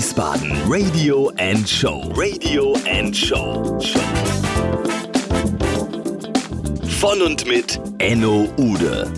Wiesbaden 0.00 0.56
Radio 0.66 1.28
and 1.36 1.68
Show. 1.68 2.10
Radio 2.16 2.74
and 2.88 3.14
Show. 3.14 3.78
Von 6.98 7.20
und 7.20 7.46
mit 7.46 7.78
Enno 7.98 8.48
Ude. 8.56 9.12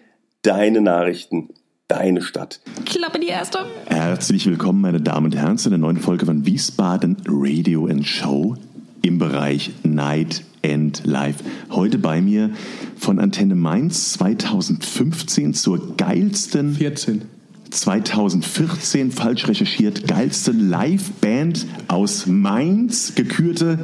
Deine 0.42 0.80
Nachrichten, 0.80 1.50
deine 1.86 2.22
Stadt. 2.22 2.60
Klappe 2.86 3.20
die 3.20 3.28
erste. 3.28 3.58
Herzlich 3.86 4.46
willkommen, 4.46 4.80
meine 4.80 5.00
Damen 5.00 5.26
und 5.26 5.36
Herren, 5.36 5.58
zu 5.58 5.68
der 5.68 5.78
neuen 5.78 5.98
Folge 5.98 6.26
von 6.26 6.44
Wiesbaden 6.44 7.18
Radio 7.26 7.86
and 7.86 8.06
Show 8.06 8.56
im 9.02 9.18
Bereich 9.18 9.70
Night 9.82 10.44
and 10.64 11.02
Live. 11.04 11.36
Heute 11.70 11.98
bei 11.98 12.20
mir 12.20 12.50
von 12.96 13.18
Antenne 13.18 13.54
Mainz 13.54 14.12
2015 14.14 15.54
zur 15.54 15.96
geilsten 15.96 16.74
14. 16.74 17.22
2014 17.70 19.12
falsch 19.12 19.48
recherchiert 19.48 20.06
geilsten 20.06 20.68
Live-Band 20.68 21.66
aus 21.88 22.26
Mainz 22.26 23.14
gekürte 23.14 23.78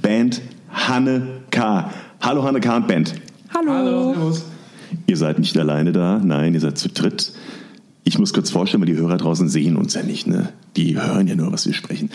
Band 0.00 0.40
Hanne 0.70 1.42
K. 1.50 1.92
Hallo 2.20 2.42
Hanne 2.42 2.60
K. 2.60 2.76
und 2.76 2.88
Band. 2.88 3.14
Hallo. 3.54 3.72
Hallo. 3.72 4.12
Servus. 4.14 4.44
Ihr 5.06 5.16
seid 5.16 5.38
nicht 5.38 5.56
alleine 5.58 5.92
da, 5.92 6.20
nein, 6.22 6.54
ihr 6.54 6.60
seid 6.60 6.78
zu 6.78 6.88
dritt. 6.88 7.32
Ich 8.12 8.18
muss 8.18 8.34
kurz 8.34 8.50
vorstellen, 8.50 8.82
weil 8.82 8.92
die 8.92 9.00
Hörer 9.00 9.16
draußen 9.16 9.48
sehen 9.48 9.74
uns 9.78 9.94
ja 9.94 10.02
nicht, 10.02 10.26
ne? 10.26 10.50
Die 10.76 11.00
hören 11.00 11.26
ja 11.28 11.34
nur, 11.34 11.50
was 11.50 11.64
wir 11.64 11.72
sprechen. 11.72 12.10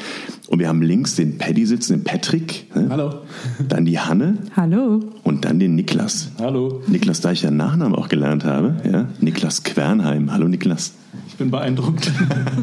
Und 0.46 0.60
wir 0.60 0.68
haben 0.68 0.84
links 0.84 1.16
den 1.16 1.40
Paddy 1.40 1.66
sitzen, 1.66 1.94
den 1.94 2.04
Patrick. 2.04 2.68
Ne? 2.76 2.86
Hallo. 2.92 3.22
Dann 3.68 3.84
die 3.86 4.00
Hanne 4.00 4.38
Hallo. 4.56 5.00
und 5.24 5.44
dann 5.44 5.58
den 5.58 5.74
Niklas. 5.74 6.30
Hallo. 6.40 6.84
Niklas, 6.86 7.22
da 7.22 7.32
ich 7.32 7.42
ja 7.42 7.50
Nachnamen 7.50 7.96
auch 7.96 8.10
gelernt 8.10 8.46
habe, 8.46 8.76
ja? 8.88 9.08
Niklas 9.22 9.64
Quernheim. 9.64 10.32
Hallo 10.32 10.48
Niklas. 10.48 10.94
Ich 11.30 11.36
bin 11.38 11.50
beeindruckt. 11.50 12.12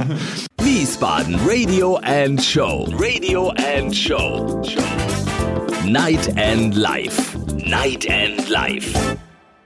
Wiesbaden 0.62 1.34
Radio 1.44 1.96
and 2.04 2.40
Show. 2.40 2.88
Radio 3.00 3.52
and 3.76 3.92
Show. 3.92 4.62
Night 5.84 6.32
and 6.38 6.76
Life. 6.76 7.36
Night 7.68 8.06
and 8.08 8.48
Life. 8.48 8.96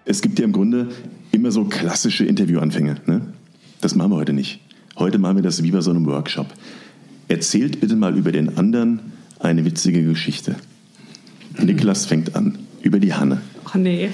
Es 0.07 0.23
gibt 0.23 0.39
ja 0.39 0.47
im 0.47 0.53
Grunde 0.53 0.89
immer 1.33 1.51
so 1.51 1.65
klassische 1.65 2.25
Interviewanfänge. 2.25 2.97
Ne? 3.05 3.21
Das 3.81 3.95
machen 3.95 4.11
wir 4.11 4.17
heute 4.17 4.33
nicht. 4.33 4.61
Heute 4.97 5.19
machen 5.19 5.37
wir 5.37 5.43
das 5.43 5.63
wie 5.63 5.71
bei 5.71 5.81
so 5.81 5.91
einem 5.91 6.07
Workshop. 6.07 6.47
Erzählt 7.29 7.81
bitte 7.81 7.95
mal 7.95 8.17
über 8.17 8.33
den 8.33 8.59
anderen 8.59 9.01
eine 9.39 9.65
witzige 9.65 10.03
Geschichte. 10.03 10.57
Niklas 11.59 12.07
fängt 12.07 12.35
an. 12.35 12.59
Über 12.83 12.99
die 12.99 13.15
Hanne. 13.15 13.41
Ach 13.65 13.75
nee. 13.75 14.11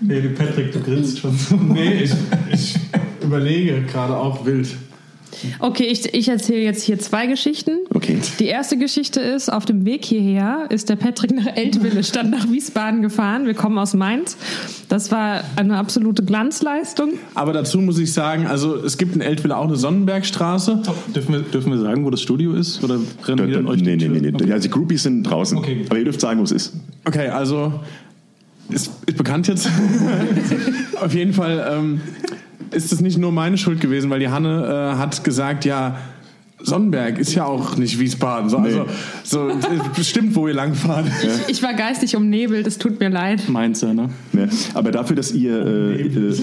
nee, 0.00 0.20
die 0.20 0.28
Patrick, 0.28 0.72
du 0.72 0.80
grinst 0.80 1.18
schon 1.18 1.36
so. 1.36 1.56
Nee, 1.56 2.04
ich, 2.04 2.12
ich 2.52 2.76
überlege 3.22 3.82
gerade 3.82 4.16
auch 4.16 4.44
wild. 4.46 4.68
Okay, 5.58 5.84
ich, 5.84 6.12
ich 6.14 6.28
erzähle 6.28 6.62
jetzt 6.62 6.82
hier 6.82 6.98
zwei 6.98 7.26
Geschichten. 7.26 7.78
Okay. 7.92 8.18
Die 8.38 8.46
erste 8.46 8.76
Geschichte 8.76 9.20
ist, 9.20 9.52
auf 9.52 9.64
dem 9.64 9.84
Weg 9.84 10.04
hierher 10.04 10.66
ist 10.70 10.88
der 10.88 10.96
Patrick 10.96 11.34
nach 11.34 11.46
Eltville 11.56 12.02
statt 12.04 12.28
nach 12.30 12.50
Wiesbaden 12.50 13.02
gefahren. 13.02 13.46
Wir 13.46 13.54
kommen 13.54 13.78
aus 13.78 13.94
Mainz. 13.94 14.36
Das 14.88 15.10
war 15.10 15.42
eine 15.56 15.76
absolute 15.76 16.24
Glanzleistung. 16.24 17.14
Aber 17.34 17.52
dazu 17.52 17.80
muss 17.80 17.98
ich 17.98 18.12
sagen, 18.12 18.46
also 18.46 18.76
es 18.76 18.98
gibt 18.98 19.14
in 19.14 19.20
Eltville 19.20 19.56
auch 19.56 19.66
eine 19.66 19.76
Sonnenbergstraße. 19.76 20.82
Dürfen 21.14 21.32
wir, 21.34 21.40
dürfen 21.40 21.72
wir 21.72 21.80
sagen, 21.80 22.04
wo 22.04 22.10
das 22.10 22.20
Studio 22.20 22.54
ist? 22.54 22.82
Oder 22.82 22.98
rennen 23.24 23.48
wir 23.48 23.66
euch 23.68 23.80
nee, 23.80 23.96
die 23.96 24.08
nee, 24.08 24.14
Tür? 24.14 24.20
nee, 24.20 24.30
nee. 24.30 24.34
Okay. 24.34 24.52
Also 24.52 24.68
die 24.68 24.70
Groupies 24.70 25.02
sind 25.02 25.24
draußen. 25.24 25.58
Okay. 25.58 25.84
Aber 25.88 25.98
ihr 25.98 26.04
dürft 26.04 26.20
sagen, 26.20 26.40
wo 26.40 26.44
es 26.44 26.52
ist. 26.52 26.74
Okay, 27.04 27.28
also 27.28 27.72
ist, 28.68 28.90
ist 29.06 29.16
bekannt 29.16 29.48
jetzt. 29.48 29.68
Auf 31.00 31.14
jeden 31.14 31.32
Fall 31.32 31.66
ähm, 31.70 32.00
ist 32.74 32.92
es 32.92 33.00
nicht 33.00 33.18
nur 33.18 33.32
meine 33.32 33.56
Schuld 33.58 33.80
gewesen, 33.80 34.10
weil 34.10 34.20
die 34.20 34.28
Hanne 34.28 34.94
äh, 34.94 34.98
hat 34.98 35.24
gesagt, 35.24 35.64
ja, 35.64 35.98
Sonnenberg 36.64 37.18
ist 37.18 37.34
ja 37.34 37.44
auch 37.44 37.76
nicht 37.76 37.98
Wiesbaden. 37.98 38.48
So, 38.50 38.56
also, 38.58 38.86
so 39.22 39.50
bestimmt, 39.96 40.34
wo 40.34 40.48
ihr 40.48 40.54
langfahrt. 40.54 41.06
Ich, 41.22 41.56
ich 41.58 41.62
war 41.62 41.74
geistig 41.74 42.16
umnebelt, 42.16 42.66
es 42.66 42.78
tut 42.78 42.98
mir 43.00 43.10
leid. 43.10 43.48
Mainzer, 43.48 43.94
ne? 43.94 44.08
Ja, 44.32 44.46
aber 44.74 44.90
dafür, 44.90 45.14
dass 45.16 45.32
ihr, 45.32 45.54
äh, 45.64 46.00
äh, 46.02 46.34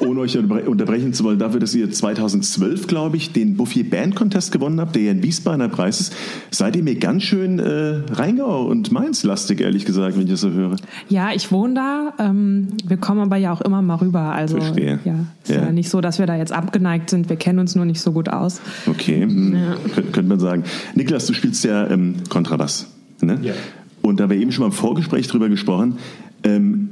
ohne 0.00 0.20
euch 0.20 0.36
unterbre- 0.36 0.64
unterbrechen 0.66 1.12
zu 1.14 1.24
wollen, 1.24 1.38
dafür, 1.38 1.60
dass 1.60 1.74
ihr 1.74 1.90
2012, 1.90 2.86
glaube 2.86 3.16
ich, 3.16 3.32
den 3.32 3.56
Buffy 3.56 3.82
Band 3.82 4.14
Contest 4.14 4.52
gewonnen 4.52 4.80
habt, 4.80 4.94
der 4.94 5.02
ja 5.02 5.10
ein 5.12 5.22
Wiesbadener 5.22 5.68
Preis 5.68 6.00
ist, 6.00 6.16
seid 6.50 6.76
ihr 6.76 6.82
mir 6.82 6.96
ganz 6.96 7.22
schön 7.22 7.58
äh, 7.58 8.02
Rheingau 8.12 8.66
und 8.66 8.92
Mainz-lastig, 8.92 9.60
ehrlich 9.60 9.84
gesagt, 9.84 10.16
wenn 10.16 10.24
ich 10.24 10.30
das 10.30 10.40
so 10.42 10.50
höre. 10.50 10.76
Ja, 11.08 11.30
ich 11.34 11.50
wohne 11.50 11.74
da. 11.74 12.12
Ähm, 12.18 12.68
wir 12.86 12.96
kommen 12.98 13.20
aber 13.20 13.36
ja 13.36 13.52
auch 13.52 13.60
immer 13.62 13.80
mal 13.82 13.96
rüber. 13.96 14.20
Also 14.34 14.58
Verstehe. 14.58 14.98
ja, 15.04 15.26
ist 15.42 15.50
ja. 15.50 15.62
Ja. 15.62 15.72
nicht 15.72 15.88
so, 15.88 16.00
dass 16.00 16.18
wir 16.18 16.26
da 16.26 16.36
jetzt 16.36 16.52
abgeneigt 16.52 17.10
sind. 17.10 17.28
Wir 17.28 17.36
kennen 17.36 17.58
uns 17.58 17.74
nur 17.74 17.84
nicht 17.84 18.00
so 18.00 18.12
gut 18.12 18.28
aus. 18.28 18.60
Okay, 18.86 19.13
hm, 19.22 19.56
könnt- 19.94 20.12
könnte 20.12 20.28
man 20.28 20.40
sagen. 20.40 20.64
Niklas, 20.94 21.26
du 21.26 21.34
spielst 21.34 21.64
ja 21.64 21.88
ähm, 21.90 22.16
Kontrabass. 22.28 22.86
Ne? 23.20 23.38
Ja. 23.42 23.54
Und 24.02 24.20
da 24.20 24.28
wir 24.28 24.36
eben 24.36 24.52
schon 24.52 24.62
mal 24.62 24.66
im 24.66 24.72
Vorgespräch 24.72 25.26
drüber 25.28 25.48
gesprochen, 25.48 25.98
ähm, 26.42 26.90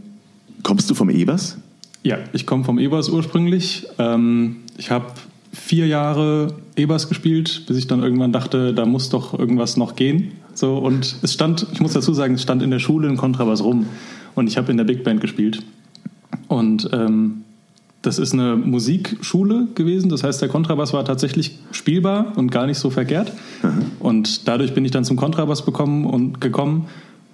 kommst 0.62 0.88
du 0.90 0.94
vom 0.94 1.10
Ebers? 1.10 1.58
Ja, 2.02 2.18
ich 2.32 2.46
komme 2.46 2.64
vom 2.64 2.78
Ebers 2.78 3.08
ursprünglich. 3.08 3.86
Ähm, 3.98 4.56
ich 4.78 4.90
habe 4.90 5.06
vier 5.52 5.86
Jahre 5.86 6.54
Ebers 6.76 7.08
gespielt, 7.08 7.64
bis 7.66 7.76
ich 7.76 7.86
dann 7.86 8.02
irgendwann 8.02 8.32
dachte, 8.32 8.72
da 8.72 8.86
muss 8.86 9.10
doch 9.10 9.38
irgendwas 9.38 9.76
noch 9.76 9.94
gehen. 9.96 10.32
So, 10.54 10.78
und 10.78 11.16
es 11.22 11.34
stand, 11.34 11.66
ich 11.72 11.80
muss 11.80 11.92
dazu 11.92 12.14
sagen, 12.14 12.34
es 12.34 12.42
stand 12.42 12.62
in 12.62 12.70
der 12.70 12.78
Schule 12.78 13.08
ein 13.08 13.16
Kontrabass 13.16 13.62
rum. 13.62 13.86
Und 14.34 14.46
ich 14.48 14.56
habe 14.56 14.70
in 14.70 14.78
der 14.78 14.84
Big 14.84 15.04
Band 15.04 15.20
gespielt. 15.20 15.62
Und 16.48 16.88
ähm, 16.92 17.42
das 18.02 18.18
ist 18.18 18.32
eine 18.32 18.56
Musikschule 18.56 19.68
gewesen. 19.74 20.08
Das 20.10 20.24
heißt, 20.24 20.42
der 20.42 20.48
Kontrabass 20.48 20.92
war 20.92 21.04
tatsächlich 21.04 21.58
spielbar 21.70 22.32
und 22.36 22.50
gar 22.50 22.66
nicht 22.66 22.78
so 22.78 22.90
verkehrt. 22.90 23.32
Und 24.00 24.48
dadurch 24.48 24.74
bin 24.74 24.84
ich 24.84 24.90
dann 24.90 25.04
zum 25.04 25.16
Kontrabass 25.16 25.64
bekommen 25.64 26.04
und 26.04 26.40
gekommen 26.40 26.88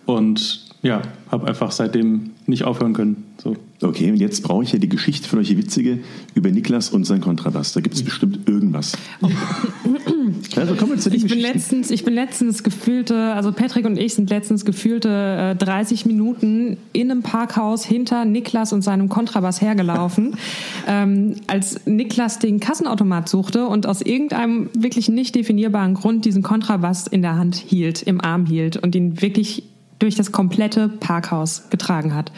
und 0.04 0.68
ja, 0.82 1.02
habe 1.30 1.48
einfach 1.48 1.72
seitdem 1.72 2.30
nicht 2.46 2.64
aufhören 2.64 2.92
können. 2.92 3.24
So. 3.42 3.56
Okay, 3.82 4.10
und 4.10 4.16
jetzt 4.16 4.42
brauche 4.42 4.62
ich 4.62 4.72
ja 4.72 4.78
die 4.78 4.88
Geschichte 4.88 5.28
von 5.28 5.38
euch, 5.38 5.48
die 5.48 5.58
witzige, 5.58 5.98
über 6.34 6.50
Niklas 6.50 6.90
und 6.90 7.04
sein 7.04 7.20
Kontrabass. 7.20 7.72
Da 7.72 7.80
gibt 7.80 7.96
es 7.96 8.02
bestimmt 8.02 8.48
irgendwas. 8.48 8.92
Also 10.56 10.74
kommen 10.74 10.92
wir 10.92 10.98
zu 10.98 11.10
den 11.10 11.18
Ich 11.18 11.26
bin 11.26 11.38
letztens, 11.38 11.90
ich 11.90 12.04
bin 12.04 12.14
letztens 12.14 12.62
gefühlte, 12.62 13.32
also 13.34 13.52
Patrick 13.52 13.86
und 13.86 13.98
ich 13.98 14.14
sind 14.14 14.30
letztens 14.30 14.64
gefühlte 14.64 15.54
äh, 15.54 15.56
30 15.56 16.06
Minuten 16.06 16.76
in 16.92 17.10
einem 17.10 17.22
Parkhaus 17.22 17.84
hinter 17.84 18.24
Niklas 18.24 18.72
und 18.72 18.82
seinem 18.82 19.08
Kontrabass 19.08 19.60
hergelaufen, 19.60 20.36
ähm, 20.86 21.36
als 21.46 21.86
Niklas 21.86 22.38
den 22.38 22.60
Kassenautomat 22.60 23.28
suchte 23.28 23.66
und 23.66 23.86
aus 23.86 24.02
irgendeinem 24.02 24.70
wirklich 24.74 25.08
nicht 25.08 25.34
definierbaren 25.34 25.94
Grund 25.94 26.24
diesen 26.24 26.42
Kontrabass 26.42 27.06
in 27.06 27.22
der 27.22 27.36
Hand 27.36 27.56
hielt, 27.56 28.02
im 28.02 28.20
Arm 28.20 28.46
hielt 28.46 28.76
und 28.76 28.94
ihn 28.94 29.20
wirklich 29.20 29.64
durch 29.98 30.14
das 30.14 30.32
komplette 30.32 30.88
Parkhaus 30.88 31.70
getragen 31.70 32.14
hat. 32.14 32.32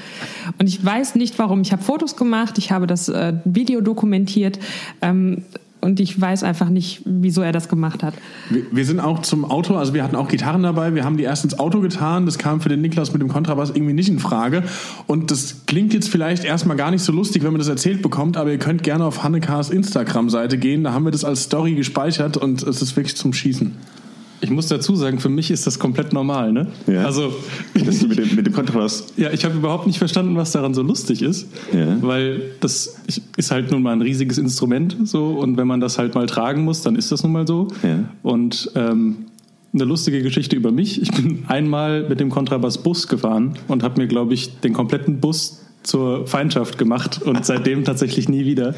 Und 0.58 0.66
ich 0.66 0.84
weiß 0.84 1.14
nicht 1.14 1.38
warum. 1.38 1.60
Ich 1.62 1.72
habe 1.72 1.82
Fotos 1.82 2.16
gemacht, 2.16 2.58
ich 2.58 2.72
habe 2.72 2.86
das 2.86 3.08
äh, 3.08 3.34
Video 3.44 3.80
dokumentiert. 3.80 4.58
Ähm, 5.02 5.44
und 5.80 6.00
ich 6.00 6.20
weiß 6.20 6.42
einfach 6.42 6.68
nicht, 6.68 7.02
wieso 7.04 7.42
er 7.42 7.52
das 7.52 7.68
gemacht 7.68 8.02
hat. 8.02 8.14
Wir, 8.48 8.64
wir 8.70 8.84
sind 8.84 9.00
auch 9.00 9.20
zum 9.20 9.44
Auto, 9.44 9.76
also 9.76 9.94
wir 9.94 10.02
hatten 10.02 10.16
auch 10.16 10.28
Gitarren 10.28 10.62
dabei, 10.62 10.94
wir 10.94 11.04
haben 11.04 11.16
die 11.16 11.24
erst 11.24 11.44
ins 11.44 11.58
Auto 11.58 11.80
getan, 11.80 12.26
das 12.26 12.38
kam 12.38 12.60
für 12.60 12.68
den 12.68 12.80
Niklas 12.80 13.12
mit 13.12 13.22
dem 13.22 13.28
Kontrabass 13.28 13.70
irgendwie 13.70 13.92
nicht 13.92 14.08
in 14.08 14.18
Frage 14.18 14.64
und 15.06 15.30
das 15.30 15.62
klingt 15.66 15.94
jetzt 15.94 16.08
vielleicht 16.08 16.44
erstmal 16.44 16.76
gar 16.76 16.90
nicht 16.90 17.02
so 17.02 17.12
lustig, 17.12 17.42
wenn 17.42 17.52
man 17.52 17.58
das 17.58 17.68
erzählt 17.68 18.02
bekommt, 18.02 18.36
aber 18.36 18.50
ihr 18.50 18.58
könnt 18.58 18.82
gerne 18.82 19.04
auf 19.04 19.22
Hannekas 19.22 19.70
Instagram-Seite 19.70 20.58
gehen, 20.58 20.84
da 20.84 20.92
haben 20.92 21.04
wir 21.04 21.12
das 21.12 21.24
als 21.24 21.44
Story 21.44 21.74
gespeichert 21.74 22.36
und 22.36 22.62
es 22.62 22.82
ist 22.82 22.96
wirklich 22.96 23.16
zum 23.16 23.32
Schießen. 23.32 23.76
Ich 24.42 24.50
muss 24.50 24.68
dazu 24.68 24.96
sagen, 24.96 25.18
für 25.20 25.28
mich 25.28 25.50
ist 25.50 25.66
das 25.66 25.78
komplett 25.78 26.12
normal. 26.12 26.52
Ne? 26.52 26.68
Ja. 26.86 27.04
Also, 27.04 27.32
Dass 27.84 27.98
du 28.00 28.06
mit 28.08 28.18
dem, 28.18 28.34
mit 28.36 28.46
dem 28.46 28.52
Kontrabass. 28.54 29.06
ja, 29.16 29.30
ich 29.32 29.44
habe 29.44 29.54
überhaupt 29.56 29.86
nicht 29.86 29.98
verstanden, 29.98 30.36
was 30.36 30.52
daran 30.52 30.72
so 30.74 30.82
lustig 30.82 31.20
ist, 31.22 31.46
Ja. 31.74 31.96
weil 32.02 32.42
das 32.60 32.96
ist 33.36 33.50
halt 33.50 33.70
nun 33.70 33.82
mal 33.82 33.92
ein 33.92 34.00
riesiges 34.02 34.38
Instrument 34.38 34.96
so 35.04 35.28
und 35.38 35.56
wenn 35.56 35.66
man 35.66 35.80
das 35.80 35.98
halt 35.98 36.14
mal 36.14 36.26
tragen 36.26 36.64
muss, 36.64 36.82
dann 36.82 36.96
ist 36.96 37.12
das 37.12 37.22
nun 37.22 37.32
mal 37.32 37.46
so. 37.46 37.68
Ja. 37.82 38.04
Und 38.22 38.70
ähm, 38.76 39.26
eine 39.72 39.84
lustige 39.84 40.22
Geschichte 40.22 40.56
über 40.56 40.72
mich. 40.72 41.00
Ich 41.00 41.12
bin 41.12 41.44
einmal 41.46 42.08
mit 42.08 42.18
dem 42.18 42.30
Kontrabass 42.30 42.78
Bus 42.82 43.06
gefahren 43.08 43.54
und 43.68 43.82
habe 43.82 44.00
mir, 44.00 44.08
glaube 44.08 44.34
ich, 44.34 44.58
den 44.60 44.72
kompletten 44.72 45.20
Bus 45.20 45.60
zur 45.82 46.26
Feindschaft 46.26 46.76
gemacht 46.78 47.20
und 47.22 47.44
seitdem 47.46 47.84
tatsächlich 47.84 48.28
nie 48.28 48.44
wieder. 48.46 48.74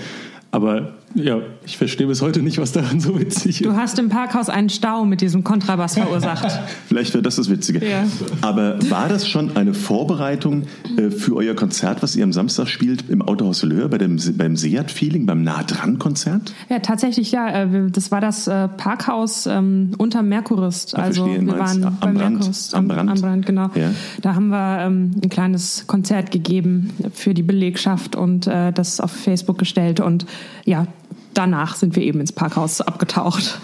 Aber 0.51 0.93
ja, 1.15 1.39
ich 1.65 1.77
verstehe 1.77 2.07
bis 2.07 2.23
heute 2.23 2.43
nicht, 2.43 2.59
was 2.59 2.73
daran 2.73 3.01
so 3.01 3.19
witzig 3.19 3.61
ist. 3.61 3.65
Du 3.65 3.77
hast 3.77 3.99
im 3.99 4.09
Parkhaus 4.09 4.49
einen 4.49 4.69
Stau 4.69 5.05
mit 5.05 5.21
diesem 5.21 5.45
Kontrabass 5.45 5.95
verursacht. 5.95 6.59
Vielleicht 6.89 7.15
wäre 7.15 7.23
das 7.23 7.37
das 7.37 7.51
Witzige. 7.51 7.87
Ja. 7.87 8.05
Aber 8.41 8.79
war 8.91 9.09
das 9.09 9.29
schon 9.29 9.57
eine 9.57 9.75
Vorbereitung 9.75 10.65
äh, 10.97 11.11
für 11.11 11.37
euer 11.37 11.55
Konzert, 11.55 12.03
was 12.03 12.17
ihr 12.17 12.25
am 12.25 12.33
Samstag 12.33 12.69
spielt 12.69 13.09
im 13.09 13.23
Autohaus 13.23 13.63
Löhr, 13.63 13.89
bei 13.89 13.99
dem, 13.99 14.19
beim 14.37 14.57
Seat-Feeling, 14.57 15.27
beim 15.27 15.43
Nah-Dran-Konzert? 15.43 16.53
Ja, 16.69 16.79
tatsächlich, 16.79 17.33
ja. 17.33 17.63
äh, 17.65 17.91
Das 17.91 18.11
war 18.11 18.21
das 18.21 18.47
äh, 18.47 18.69
Parkhaus 18.69 19.47
ähm, 19.47 19.93
unterm 19.99 20.29
Merkurist. 20.29 20.95
Also 20.97 21.25
verstehe, 21.25 21.47
wir 21.47 21.59
waren 21.59 21.85
am 21.85 21.97
beim 22.01 22.15
Brand, 22.15 22.35
Merkurist. 22.37 22.75
am 22.75 22.89
Brand. 22.89 23.11
Am 23.11 23.21
Brand, 23.21 23.47
genau. 23.47 23.71
Ja. 23.75 23.91
Da 24.21 24.35
haben 24.35 24.49
wir 24.49 24.79
ähm, 24.81 25.13
ein 25.23 25.29
kleines 25.29 25.87
Konzert 25.87 26.31
gegeben 26.31 26.91
für 27.13 27.35
die 27.35 27.43
Belegschaft 27.43 28.17
und 28.17 28.47
äh, 28.47 28.73
das 28.73 29.01
auf 29.01 29.11
Facebook 29.11 29.59
gestellt. 29.59 30.01
Und 30.01 30.27
ja, 30.65 30.87
danach 31.35 31.77
sind 31.77 31.97
wir 31.97 32.03
eben 32.03 32.21
ins 32.21 32.33
Parkhaus 32.33 32.81
abgetaucht. 32.81 33.59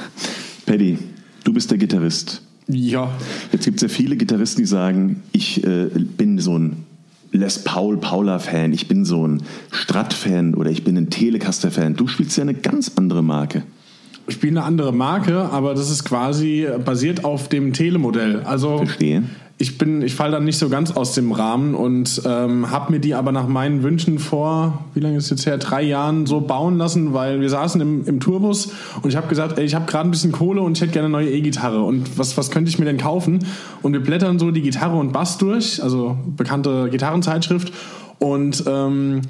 Paddy, 0.67 0.99
du 1.44 1.53
bist 1.53 1.70
der 1.70 1.79
Gitarrist. 1.79 2.43
Ja, 2.67 3.11
Jetzt 3.53 3.65
gibt 3.65 3.76
es 3.76 3.82
ja 3.82 3.88
viele 3.88 4.17
Gitarristen, 4.17 4.61
die 4.62 4.67
sagen, 4.67 5.23
ich 5.32 5.65
äh, 5.65 5.87
bin 5.87 6.38
so 6.38 6.59
ein 6.59 6.85
Les 7.32 7.65
Paul 7.65 7.97
Paula-Fan, 7.99 8.73
ich 8.73 8.88
bin 8.88 9.05
so 9.05 9.26
ein 9.26 9.43
Strat-Fan 9.70 10.55
oder 10.55 10.70
ich 10.70 10.85
bin 10.85 10.97
ein 10.97 11.09
Telecaster-Fan. 11.11 11.94
Du 11.94 12.06
spielst 12.06 12.37
ja 12.37 12.43
eine 12.43 12.55
ganz 12.55 12.93
andere 12.97 13.23
Marke. 13.23 13.62
ich 14.26 14.35
spiele 14.35 14.61
eine 14.61 14.67
andere 14.67 14.93
Marke, 14.93 15.50
aber 15.50 15.75
das 15.75 15.91
ist 15.91 16.05
quasi 16.05 16.67
basiert 16.85 17.25
auf 17.25 17.49
dem 17.49 17.73
Telemodell. 17.73 18.43
Also 18.43 18.79
Verstehe. 18.79 19.23
Ich 19.60 19.76
bin, 19.76 20.02
ich 20.02 20.14
falle 20.14 20.32
dann 20.32 20.44
nicht 20.44 20.58
so 20.58 20.69
ganz 20.69 20.93
aus 20.93 21.14
dem 21.14 21.32
Rahmen 21.32 21.75
und 21.75 22.22
ähm, 22.25 22.70
habe 22.70 22.93
mir 22.93 23.00
die 23.00 23.14
aber 23.14 23.32
nach 23.32 23.49
meinen 23.49 23.82
Wünschen 23.82 24.20
vor, 24.20 24.84
wie 24.94 25.00
lange 25.00 25.16
ist 25.16 25.31
jetzt 25.31 25.46
her, 25.46 25.58
drei 25.58 25.82
Jahren 25.82 26.26
so 26.26 26.40
bauen 26.40 26.78
lassen, 26.78 27.12
weil 27.12 27.40
wir 27.40 27.50
saßen 27.50 27.81
im, 27.81 28.06
im 28.06 28.20
Tourbus 28.20 28.70
und 29.02 29.10
ich 29.10 29.16
habe 29.16 29.26
gesagt, 29.26 29.58
ey, 29.58 29.64
ich 29.64 29.75
habe 29.75 29.87
gerade 29.87 30.08
ein 30.08 30.12
bisschen 30.12 30.31
Kohle 30.31 30.62
und 30.62 30.76
ich 30.76 30.82
hätte 30.82 30.93
gerne 30.93 31.06
eine 31.06 31.12
neue 31.12 31.31
E-Gitarre. 31.31 31.82
Und 31.82 32.19
was, 32.19 32.37
was 32.37 32.52
könnte 32.52 32.69
ich 32.69 32.78
mir 32.78 32.84
denn 32.84 32.99
kaufen? 32.99 33.46
Und 33.82 33.94
wir 33.94 34.02
blättern 34.02 34.38
so 34.38 34.52
die 34.52 34.62
Gitarre 34.62 34.96
und 34.96 35.12
Bass 35.12 35.38
durch, 35.38 35.82
also 35.82 36.16
bekannte 36.37 36.88
Gitarrenzeitschrift. 36.90 37.72
Und 38.20 38.62
ähm, 38.66 39.22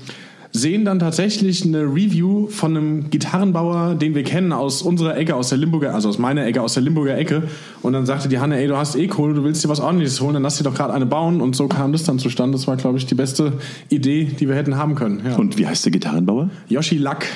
sehen 0.58 0.84
dann 0.84 0.98
tatsächlich 0.98 1.64
eine 1.64 1.82
Review 1.82 2.48
von 2.48 2.76
einem 2.76 3.10
Gitarrenbauer, 3.10 3.94
den 3.94 4.14
wir 4.14 4.24
kennen 4.24 4.52
aus 4.52 4.82
unserer 4.82 5.16
Ecke, 5.16 5.34
aus 5.34 5.48
der 5.48 5.58
Limburger, 5.58 5.94
also 5.94 6.08
aus 6.08 6.18
meiner 6.18 6.44
Ecke, 6.44 6.60
aus 6.60 6.74
der 6.74 6.82
Limburger 6.82 7.16
Ecke. 7.16 7.44
Und 7.82 7.92
dann 7.92 8.04
sagte 8.06 8.28
die 8.28 8.38
Hanne, 8.38 8.58
ey, 8.58 8.66
du 8.66 8.76
hast 8.76 8.96
eh 8.96 9.06
Kohle, 9.06 9.34
du 9.34 9.44
willst 9.44 9.64
dir 9.64 9.68
was 9.68 9.80
ordentliches 9.80 10.20
holen, 10.20 10.34
dann 10.34 10.42
lass 10.42 10.58
dir 10.58 10.64
doch 10.64 10.74
gerade 10.74 10.92
eine 10.92 11.06
bauen. 11.06 11.40
Und 11.40 11.56
so 11.56 11.68
kam 11.68 11.92
das 11.92 12.04
dann 12.04 12.18
zustande. 12.18 12.58
Das 12.58 12.66
war, 12.66 12.76
glaube 12.76 12.98
ich, 12.98 13.06
die 13.06 13.14
beste 13.14 13.54
Idee, 13.88 14.24
die 14.24 14.48
wir 14.48 14.56
hätten 14.56 14.76
haben 14.76 14.94
können. 14.96 15.22
Ja. 15.24 15.36
Und 15.36 15.56
wie 15.58 15.66
heißt 15.66 15.84
der 15.84 15.92
Gitarrenbauer? 15.92 16.50
Yoshi 16.68 16.98
Lack. 16.98 17.26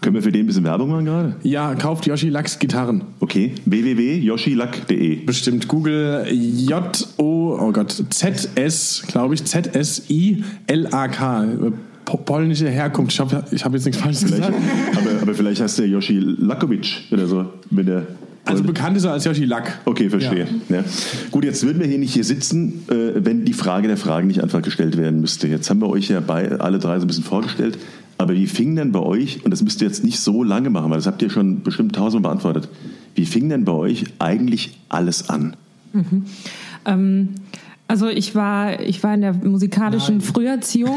Können 0.00 0.16
wir 0.16 0.22
für 0.22 0.32
den 0.32 0.42
ein 0.42 0.46
bisschen 0.46 0.64
Werbung 0.64 0.90
machen 0.90 1.06
gerade? 1.06 1.36
Ja, 1.44 1.74
kauft 1.74 2.04
Yoshi 2.06 2.28
Lacks 2.28 2.58
Gitarren. 2.58 3.04
Okay, 3.20 3.52
www.yoshilack.de. 3.64 5.24
Bestimmt 5.24 5.66
Google 5.66 6.26
J-O, 6.30 7.58
oh 7.58 7.72
Gott, 7.72 8.04
Z-S, 8.10 9.04
glaube 9.06 9.32
ich, 9.34 9.44
Z-S-I-L-A-K. 9.44 10.42
Po- 12.04 12.18
Polnische 12.18 12.68
Herkunft. 12.68 13.12
Ich 13.12 13.20
habe 13.20 13.44
ich 13.50 13.64
hab 13.64 13.72
jetzt 13.72 13.84
nichts 13.86 14.00
Falsches 14.00 14.24
Vielleicht, 14.24 14.46
gesagt. 14.46 14.62
aber, 14.96 15.22
aber 15.22 15.34
vielleicht 15.34 15.60
heißt 15.60 15.78
der 15.78 15.86
Yoshi 15.88 16.18
Lakovic 16.18 17.02
oder 17.10 17.26
so. 17.26 17.46
Wenn 17.70 17.86
der, 17.86 18.06
Also 18.44 18.62
bekannt 18.62 18.96
ist 18.96 19.04
er 19.04 19.12
als 19.12 19.24
Yoshi 19.24 19.44
Lack. 19.46 19.78
Okay, 19.84 20.10
verstehe. 20.10 20.46
Ja. 20.68 20.84
Gut, 21.30 21.44
jetzt 21.44 21.64
würden 21.64 21.80
wir 21.80 21.86
hier 21.86 21.98
nicht 21.98 22.12
hier 22.12 22.24
sitzen, 22.24 22.82
äh, 22.90 23.12
wenn 23.24 23.44
die 23.44 23.52
Frage 23.54 23.88
der 23.88 23.96
Fragen 23.96 24.26
nicht 24.26 24.42
einfach 24.42 24.60
gestellt 24.62 24.96
werden 24.98 25.20
müsste. 25.20 25.48
Jetzt 25.48 25.70
haben 25.70 25.80
wir 25.80 25.88
euch 25.88 26.08
ja 26.08 26.20
bei, 26.20 26.50
alle 26.60 26.78
drei 26.78 26.98
so 26.98 27.04
ein 27.04 27.08
bisschen 27.08 27.24
vorgestellt. 27.24 27.78
Aber 28.18 28.34
wie 28.34 28.46
fing 28.46 28.76
denn 28.76 28.92
bei 28.92 29.00
euch, 29.00 29.44
und 29.44 29.50
das 29.50 29.62
müsst 29.62 29.80
ihr 29.80 29.88
jetzt 29.88 30.04
nicht 30.04 30.20
so 30.20 30.44
lange 30.44 30.70
machen, 30.70 30.90
weil 30.90 30.98
das 30.98 31.06
habt 31.06 31.20
ihr 31.22 31.30
schon 31.30 31.62
bestimmt 31.62 31.96
tausendmal 31.96 32.32
beantwortet, 32.34 32.68
wie 33.16 33.26
fing 33.26 33.48
denn 33.48 33.64
bei 33.64 33.72
euch 33.72 34.04
eigentlich 34.20 34.78
alles 34.88 35.28
an? 35.30 35.56
Ähm, 36.86 37.28
also 37.94 38.08
ich 38.08 38.34
war, 38.34 38.80
ich 38.80 39.04
war 39.04 39.14
in 39.14 39.20
der 39.20 39.34
musikalischen 39.34 40.20
Früherziehung. 40.20 40.96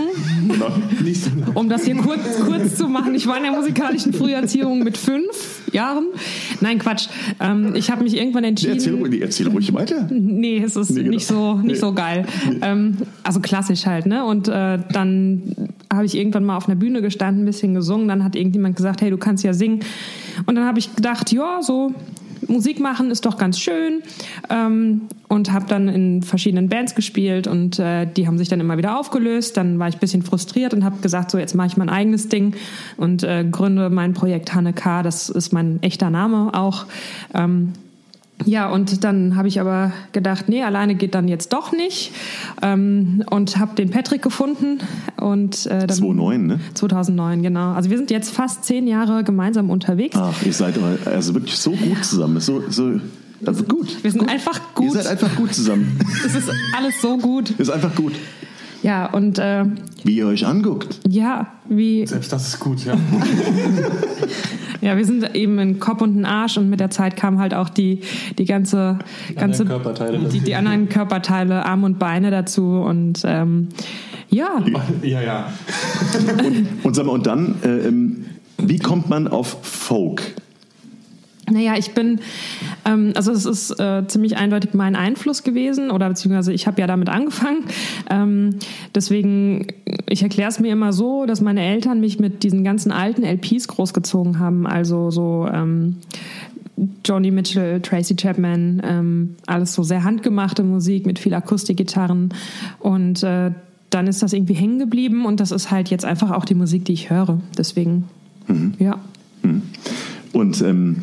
Nicht 1.03 1.23
so 1.25 1.29
Um 1.53 1.69
das 1.69 1.85
hier 1.85 1.95
kurz, 1.95 2.39
kurz 2.43 2.75
zu 2.75 2.87
machen, 2.87 3.13
ich 3.13 3.27
war 3.27 3.37
in 3.37 3.43
der 3.43 3.51
musikalischen 3.51 4.13
Früherziehung 4.13 4.83
mit 4.83 4.97
fünf 4.97 5.61
Jahren. 5.71 6.07
Nein, 6.59 6.79
Quatsch. 6.79 7.07
Ähm, 7.39 7.75
ich 7.75 7.91
habe 7.91 8.03
mich 8.03 8.17
irgendwann 8.17 8.43
entschieden. 8.45 8.73
Erzähl, 8.73 8.95
ruhig- 8.95 9.21
erzähl 9.21 9.47
ruhig 9.47 9.71
weiter. 9.75 10.07
Nee, 10.09 10.57
es 10.65 10.75
ist 10.75 10.89
Nee, 10.89 11.01
genau. 11.01 11.09
nicht 11.11 11.27
so 11.27 11.53
nicht 11.57 11.67
Nee. 11.67 11.73
so 11.75 11.93
geil. 11.93 12.25
Ähm, 12.63 12.97
also 13.21 13.41
klassisch 13.41 13.85
halt, 13.85 14.07
ne? 14.07 14.25
Und 14.25 14.47
äh, 14.47 14.79
dann 14.91 15.43
habe 15.93 16.05
ich 16.07 16.17
irgendwann 16.17 16.45
mal 16.45 16.57
auf 16.57 16.67
einer 16.67 16.77
Bühne 16.77 17.03
gestanden, 17.03 17.43
ein 17.43 17.45
bisschen 17.45 17.75
gesungen. 17.75 18.07
Dann 18.07 18.23
hat 18.23 18.35
irgendjemand 18.35 18.75
gesagt, 18.75 19.01
hey, 19.01 19.11
du 19.11 19.17
kannst 19.17 19.43
ja 19.43 19.53
singen. 19.53 19.81
Und 20.47 20.55
dann 20.55 20.65
habe 20.65 20.79
ich 20.79 20.95
gedacht, 20.95 21.31
ja, 21.31 21.59
so 21.61 21.93
Musik 22.47 22.79
machen 22.79 23.11
ist 23.11 23.25
doch 23.25 23.37
ganz 23.37 23.59
schön. 23.59 24.01
Ähm, 24.49 25.01
und 25.27 25.51
habe 25.51 25.65
dann 25.67 25.89
in 25.89 26.23
verschiedenen 26.23 26.69
Bands 26.69 26.95
gespielt 26.95 27.47
und 27.47 27.79
äh, 27.79 28.05
die 28.05 28.27
haben 28.27 28.37
sich 28.37 28.47
dann 28.47 28.59
immer 28.59 28.77
wieder 28.77 28.97
aufgelöst. 28.97 29.57
Dann 29.57 29.77
war 29.77 29.89
ich 29.89 29.95
ein 29.95 29.99
bisschen 29.99 30.21
frustriert 30.21 30.73
und 30.73 30.83
habe 30.83 30.97
gesagt, 31.01 31.31
so 31.31 31.37
jetzt 31.37 31.53
mache 31.53 31.67
ich 31.67 31.77
mein 31.77 31.89
eigenes 31.89 32.29
Ding 32.29 32.55
und 32.95 33.23
äh, 33.23 33.45
gründe 33.49 33.89
mein 33.89 34.13
Projekt 34.13 34.53
Hanne 34.53 34.73
K. 34.73 35.03
Das 35.03 35.29
ist 35.29 35.51
mein 35.51 35.81
echter 35.83 36.09
Name 36.09 36.53
auch. 36.53 36.85
Ähm, 37.33 37.73
ja, 38.45 38.69
und 38.69 39.03
dann 39.03 39.35
habe 39.35 39.47
ich 39.47 39.59
aber 39.59 39.91
gedacht, 40.11 40.47
nee, 40.47 40.63
alleine 40.63 40.95
geht 40.95 41.15
dann 41.15 41.27
jetzt 41.27 41.53
doch 41.53 41.71
nicht. 41.71 42.11
Ähm, 42.61 43.23
und 43.29 43.57
habe 43.57 43.75
den 43.75 43.89
Patrick 43.89 44.21
gefunden. 44.21 44.79
Und, 45.19 45.65
äh, 45.65 45.79
dann, 45.79 45.89
2009, 45.89 46.47
ne? 46.47 46.59
2009, 46.75 47.41
genau. 47.41 47.71
Also 47.73 47.89
wir 47.89 47.97
sind 47.97 48.11
jetzt 48.11 48.29
fast 48.29 48.63
zehn 48.63 48.87
Jahre 48.87 49.23
gemeinsam 49.23 49.69
unterwegs. 49.69 50.15
Ach, 50.19 50.43
ihr 50.45 50.53
seid 50.53 50.75
also 51.05 51.33
wirklich 51.33 51.57
so 51.57 51.71
gut 51.71 52.05
zusammen. 52.05 52.39
So, 52.39 52.63
so, 52.69 52.99
also 53.45 53.63
gut. 53.63 54.03
Wir 54.03 54.11
sind 54.11 54.29
einfach 54.29 54.73
gut. 54.75 54.85
Ihr 54.85 54.91
seid 54.91 55.07
einfach 55.07 55.35
gut 55.35 55.53
zusammen. 55.53 55.99
es 56.25 56.35
ist 56.35 56.49
alles 56.75 57.01
so 57.01 57.17
gut. 57.17 57.51
Ist 57.51 57.71
einfach 57.71 57.95
gut. 57.95 58.13
Ja, 58.83 59.07
und 59.07 59.39
äh, 59.39 59.65
Wie 60.03 60.17
ihr 60.17 60.27
euch 60.27 60.45
anguckt. 60.45 60.99
ja, 61.07 61.53
wie, 61.67 62.05
Selbst 62.05 62.31
das 62.31 62.47
ist 62.47 62.59
gut, 62.59 62.85
ja. 62.85 62.93
ja, 64.81 64.97
wir 64.97 65.05
sind 65.05 65.35
eben 65.35 65.59
in 65.59 65.79
Kopf 65.79 66.01
und 66.01 66.15
ein 66.15 66.25
Arsch 66.25 66.57
und 66.57 66.69
mit 66.69 66.79
der 66.79 66.89
Zeit 66.89 67.15
kam 67.15 67.39
halt 67.39 67.53
auch 67.53 67.69
die, 67.69 68.01
die 68.37 68.45
ganze, 68.45 68.99
ganze 69.35 69.65
Körperteile 69.65 70.19
die, 70.19 70.39
die 70.39 70.55
anderen 70.55 70.89
Körperteile, 70.89 71.65
Arme 71.65 71.85
und 71.85 71.99
Beine 71.99 72.31
dazu 72.31 72.81
und 72.81 73.21
ähm, 73.25 73.69
ja, 74.29 74.61
ja, 75.03 75.21
ja. 75.21 75.53
Und 76.83 76.95
sag 76.95 77.05
mal, 77.05 77.13
und 77.13 77.25
dann, 77.25 77.55
äh, 77.63 77.87
ähm, 77.87 78.25
wie 78.57 78.79
kommt 78.79 79.09
man 79.09 79.27
auf 79.27 79.57
Folk? 79.61 80.35
Naja, 81.49 81.75
ich 81.77 81.93
bin, 81.93 82.19
ähm, 82.83 83.13
also 83.15 83.31
es 83.31 83.45
ist 83.45 83.79
äh, 83.79 84.05
ziemlich 84.07 84.35
eindeutig 84.35 84.73
mein 84.73 84.95
Einfluss 84.97 85.43
gewesen 85.43 85.91
oder 85.91 86.09
beziehungsweise 86.09 86.51
ich 86.51 86.67
habe 86.67 86.81
ja 86.81 86.87
damit 86.87 87.07
angefangen. 87.07 87.63
Ähm, 88.09 88.55
deswegen, 88.93 89.67
ich 90.09 90.23
erkläre 90.23 90.49
es 90.49 90.59
mir 90.59 90.73
immer 90.73 90.91
so, 90.91 91.25
dass 91.25 91.39
meine 91.39 91.63
Eltern 91.63 92.01
mich 92.01 92.19
mit 92.19 92.43
diesen 92.43 92.63
ganzen 92.65 92.91
alten 92.91 93.23
LPs 93.23 93.69
großgezogen 93.69 94.39
haben. 94.39 94.67
Also 94.67 95.09
so 95.09 95.47
ähm, 95.51 95.97
Joni 97.05 97.31
Mitchell, 97.31 97.81
Tracy 97.81 98.15
Chapman, 98.15 98.81
ähm, 98.83 99.35
alles 99.45 99.73
so 99.73 99.83
sehr 99.83 100.03
handgemachte 100.03 100.63
Musik 100.63 101.05
mit 101.05 101.17
viel 101.17 101.33
Akustikgitarren 101.33 102.33
und 102.79 103.23
äh, 103.23 103.51
dann 103.89 104.07
ist 104.07 104.21
das 104.21 104.33
irgendwie 104.33 104.53
hängen 104.53 104.79
geblieben 104.79 105.25
und 105.25 105.39
das 105.39 105.51
ist 105.51 105.71
halt 105.71 105.89
jetzt 105.89 106.03
einfach 106.03 106.31
auch 106.31 106.43
die 106.43 106.55
Musik, 106.55 106.83
die 106.85 106.93
ich 106.93 107.09
höre. 107.09 107.39
Deswegen, 107.57 108.05
ja. 108.79 108.99
Und 110.33 110.61
ähm, 110.61 110.97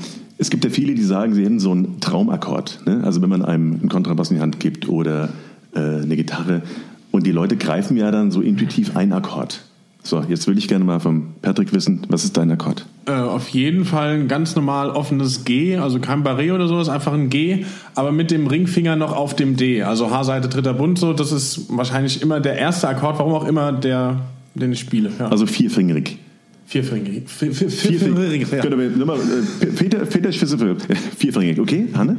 es 0.44 0.50
gibt 0.50 0.62
ja 0.62 0.70
viele, 0.70 0.94
die 0.94 1.02
sagen, 1.02 1.32
sie 1.32 1.42
hätten 1.42 1.58
so 1.58 1.70
einen 1.70 2.00
Traumakkord. 2.00 2.80
Ne? 2.84 3.00
Also 3.02 3.22
wenn 3.22 3.30
man 3.30 3.42
einem 3.42 3.72
einen 3.80 3.88
Kontrabass 3.88 4.30
in 4.30 4.36
die 4.36 4.42
Hand 4.42 4.60
gibt 4.60 4.90
oder 4.90 5.30
äh, 5.74 5.78
eine 5.78 6.16
Gitarre. 6.16 6.60
Und 7.10 7.26
die 7.26 7.32
Leute 7.32 7.56
greifen 7.56 7.96
ja 7.96 8.10
dann 8.10 8.30
so 8.30 8.42
intuitiv 8.42 8.94
einen 8.94 9.14
Akkord. 9.14 9.64
So, 10.02 10.22
jetzt 10.28 10.46
will 10.46 10.58
ich 10.58 10.68
gerne 10.68 10.84
mal 10.84 11.00
vom 11.00 11.28
Patrick 11.40 11.72
wissen, 11.72 12.02
was 12.10 12.24
ist 12.24 12.36
dein 12.36 12.50
Akkord? 12.50 12.84
Äh, 13.06 13.12
auf 13.12 13.48
jeden 13.48 13.86
Fall 13.86 14.16
ein 14.16 14.28
ganz 14.28 14.54
normal 14.54 14.90
offenes 14.90 15.46
G, 15.46 15.78
also 15.78 15.98
kein 15.98 16.22
Barré 16.22 16.52
oder 16.52 16.68
sowas, 16.68 16.90
einfach 16.90 17.14
ein 17.14 17.30
G, 17.30 17.64
aber 17.94 18.12
mit 18.12 18.30
dem 18.30 18.46
Ringfinger 18.46 18.96
noch 18.96 19.16
auf 19.16 19.34
dem 19.34 19.56
D. 19.56 19.82
Also 19.82 20.10
H-Seite, 20.10 20.50
dritter 20.50 20.74
Bund, 20.74 20.98
so, 20.98 21.14
das 21.14 21.32
ist 21.32 21.74
wahrscheinlich 21.74 22.20
immer 22.20 22.40
der 22.40 22.58
erste 22.58 22.86
Akkord, 22.86 23.18
warum 23.18 23.32
auch 23.32 23.48
immer 23.48 23.72
der, 23.72 24.20
den 24.54 24.72
ich 24.72 24.80
spiele. 24.80 25.10
Ja. 25.18 25.28
Also 25.28 25.46
vierfingerig. 25.46 26.18
Vierfingerig. 26.82 27.22
Vier, 27.28 27.52
vier, 27.54 27.70
Vierfingerig. 27.70 28.46
vierfingerig, 28.46 28.52
ja. 28.52 28.58
Können 28.60 28.80
wir, 28.80 28.90
nochmal, 28.90 29.18
Peter, 29.76 29.98
Peter 30.06 30.28
ist 30.28 30.38
vierfingerig. 30.38 30.82
Vierfingerig, 31.18 31.60
okay? 31.60 31.86
Hanne? 31.96 32.16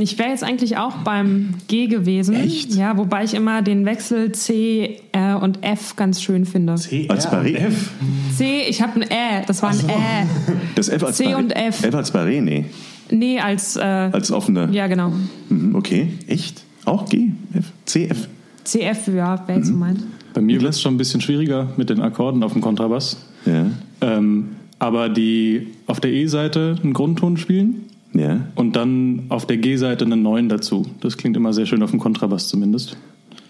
Ich 0.00 0.18
wäre 0.18 0.30
jetzt 0.30 0.42
eigentlich 0.42 0.78
auch 0.78 0.96
beim 1.04 1.50
G 1.68 1.86
gewesen. 1.86 2.34
Echt? 2.34 2.74
Ja, 2.74 2.96
wobei 2.96 3.22
ich 3.22 3.34
immer 3.34 3.62
den 3.62 3.84
Wechsel 3.86 4.32
C, 4.32 4.96
R 5.12 5.40
und 5.42 5.62
F 5.62 5.94
ganz 5.94 6.20
schön 6.20 6.44
finde. 6.44 6.74
C, 6.74 7.06
Als 7.08 7.28
Barré? 7.30 7.54
F. 7.54 7.90
C, 8.36 8.62
ich 8.68 8.82
habe 8.82 9.00
ein 9.00 9.02
Ä, 9.02 9.44
das 9.46 9.62
war 9.62 9.70
ein 9.70 9.78
Ä. 9.78 10.26
Das 10.74 10.88
F 10.88 11.04
als 11.04 11.18
C 11.18 11.26
Barré. 11.28 11.36
und 11.36 11.50
F. 11.54 11.84
F 11.84 11.94
als 11.94 12.12
Barré, 12.12 12.40
nee. 12.40 12.64
Nee, 13.12 13.38
als, 13.38 13.76
äh, 13.76 13.80
Als 13.80 14.32
offene. 14.32 14.68
ja 14.72 14.88
genau. 14.88 15.12
Mhm, 15.48 15.74
okay, 15.76 16.08
echt? 16.26 16.64
Auch 16.84 17.08
G? 17.08 17.28
F? 17.54 17.66
C, 17.84 18.06
F? 18.06 18.26
CF, 18.64 19.08
ja, 19.14 19.46
wäre 19.46 19.58
jetzt 19.58 19.68
so 19.68 19.74
meint. 19.74 20.00
Bei 20.34 20.40
mir 20.40 20.60
wird 20.60 20.74
es 20.74 20.80
schon 20.80 20.94
ein 20.94 20.98
bisschen 20.98 21.20
schwieriger 21.20 21.68
mit 21.76 21.90
den 21.90 22.00
Akkorden 22.00 22.42
auf 22.42 22.52
dem 22.54 22.60
Kontrabass. 22.60 23.16
Ja. 23.46 23.66
Ähm, 24.00 24.50
aber 24.78 25.08
die 25.08 25.68
auf 25.86 26.00
der 26.00 26.12
E-Seite 26.12 26.76
einen 26.82 26.92
Grundton 26.94 27.36
spielen 27.36 27.84
Ja. 28.14 28.46
und 28.54 28.76
dann 28.76 29.24
auf 29.28 29.46
der 29.46 29.58
G-Seite 29.58 30.04
einen 30.04 30.22
neuen 30.22 30.48
dazu. 30.48 30.86
Das 31.00 31.16
klingt 31.16 31.36
immer 31.36 31.52
sehr 31.52 31.66
schön 31.66 31.82
auf 31.82 31.90
dem 31.90 32.00
Kontrabass 32.00 32.48
zumindest. 32.48 32.96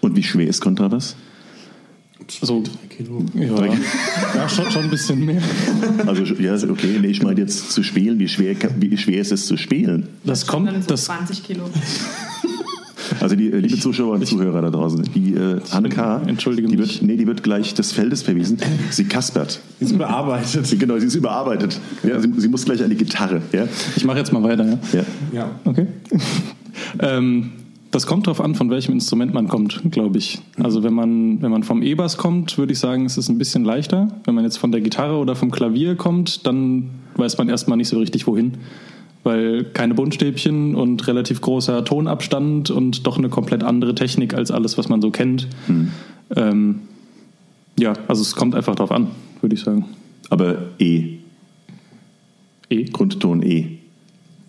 Und 0.01 0.15
wie 0.15 0.23
schwer 0.23 0.47
ist 0.47 0.61
Kontrabass? 0.61 1.15
So, 2.27 2.63
ja, 3.33 3.65
ja 4.35 4.47
schon, 4.49 4.71
schon 4.71 4.83
ein 4.83 4.89
bisschen 4.89 5.25
mehr. 5.25 5.41
Also, 6.05 6.23
ja, 6.23 6.53
okay, 6.69 6.97
nee, 7.01 7.07
ich 7.07 7.23
meine 7.23 7.41
jetzt 7.41 7.71
zu 7.71 7.83
spielen. 7.83 8.19
Wie 8.19 8.27
schwer, 8.27 8.55
wie 8.77 8.95
schwer 8.97 9.19
ist 9.21 9.31
es 9.31 9.47
zu 9.47 9.57
spielen? 9.57 10.07
Das 10.23 10.45
Dann 10.45 10.65
kommt, 10.65 10.83
so 10.83 10.87
das, 10.89 11.05
20 11.05 11.43
Kilo. 11.43 11.69
Also 13.21 13.35
die 13.35 13.51
äh, 13.51 13.59
liebe 13.59 13.77
Zuschauer 13.77 14.15
und 14.15 14.25
Zuhörer 14.25 14.61
da 14.61 14.69
draußen, 14.69 15.03
die 15.13 15.33
äh, 15.33 15.59
Hanne 15.71 15.89
K., 15.89 16.21
entschuldige 16.25 16.67
die 16.67 16.77
mich. 16.77 17.01
wird, 17.01 17.03
nee, 17.03 17.17
die 17.17 17.27
wird 17.27 17.43
gleich 17.43 17.73
des 17.73 17.91
Feldes 17.91 18.23
verwiesen. 18.23 18.57
Sie 18.89 19.05
kaspert. 19.05 19.61
Ist 19.79 19.91
überarbeitet. 19.91 20.65
Sie, 20.65 20.77
genau, 20.77 20.97
sie 20.99 21.07
ist 21.07 21.15
überarbeitet. 21.15 21.79
Ja, 22.03 22.19
sie, 22.19 22.31
sie 22.37 22.47
muss 22.47 22.65
gleich 22.65 22.83
an 22.83 22.89
die 22.89 22.95
Gitarre. 22.95 23.41
Ja, 23.51 23.67
ich 23.95 24.03
mache 24.05 24.17
jetzt 24.17 24.33
mal 24.33 24.43
weiter. 24.43 24.65
Ja. 24.65 24.79
ja. 24.93 25.03
Ja. 25.31 25.51
Okay. 25.65 25.87
ähm, 26.99 27.51
das 27.91 28.07
kommt 28.07 28.25
darauf 28.25 28.39
an, 28.39 28.55
von 28.55 28.69
welchem 28.69 28.93
Instrument 28.93 29.33
man 29.33 29.49
kommt, 29.49 29.81
glaube 29.91 30.17
ich. 30.17 30.39
Also 30.61 30.81
wenn 30.81 30.93
man, 30.93 31.41
wenn 31.41 31.51
man 31.51 31.63
vom 31.63 31.83
E-Bass 31.83 32.17
kommt, 32.17 32.57
würde 32.57 32.71
ich 32.71 32.79
sagen, 32.79 33.05
ist 33.05 33.17
es 33.17 33.27
ein 33.27 33.37
bisschen 33.37 33.65
leichter. 33.65 34.07
Wenn 34.23 34.33
man 34.33 34.45
jetzt 34.45 34.57
von 34.57 34.71
der 34.71 34.79
Gitarre 34.79 35.17
oder 35.17 35.35
vom 35.35 35.51
Klavier 35.51 35.95
kommt, 35.95 36.47
dann 36.47 36.89
weiß 37.17 37.37
man 37.37 37.49
erstmal 37.49 37.77
nicht 37.77 37.89
so 37.89 37.99
richtig, 37.99 38.27
wohin. 38.27 38.53
Weil 39.23 39.65
keine 39.65 39.93
Buntstäbchen 39.93 40.73
und 40.73 41.07
relativ 41.07 41.41
großer 41.41 41.85
Tonabstand 41.85 42.71
und 42.71 43.05
doch 43.05 43.17
eine 43.17 43.29
komplett 43.29 43.63
andere 43.63 43.93
Technik 43.93 44.33
als 44.33 44.49
alles, 44.49 44.77
was 44.79 44.89
man 44.89 44.99
so 45.01 45.11
kennt. 45.11 45.47
Ähm, 46.35 46.79
ja, 47.77 47.93
also 48.07 48.21
es 48.21 48.35
kommt 48.35 48.55
einfach 48.55 48.75
drauf 48.75 48.91
an, 48.91 49.07
würde 49.41 49.55
ich 49.55 49.61
sagen. 49.61 49.85
Aber 50.29 50.57
E, 50.79 51.17
E, 52.69 52.85
Grundton 52.85 53.43
E 53.43 53.77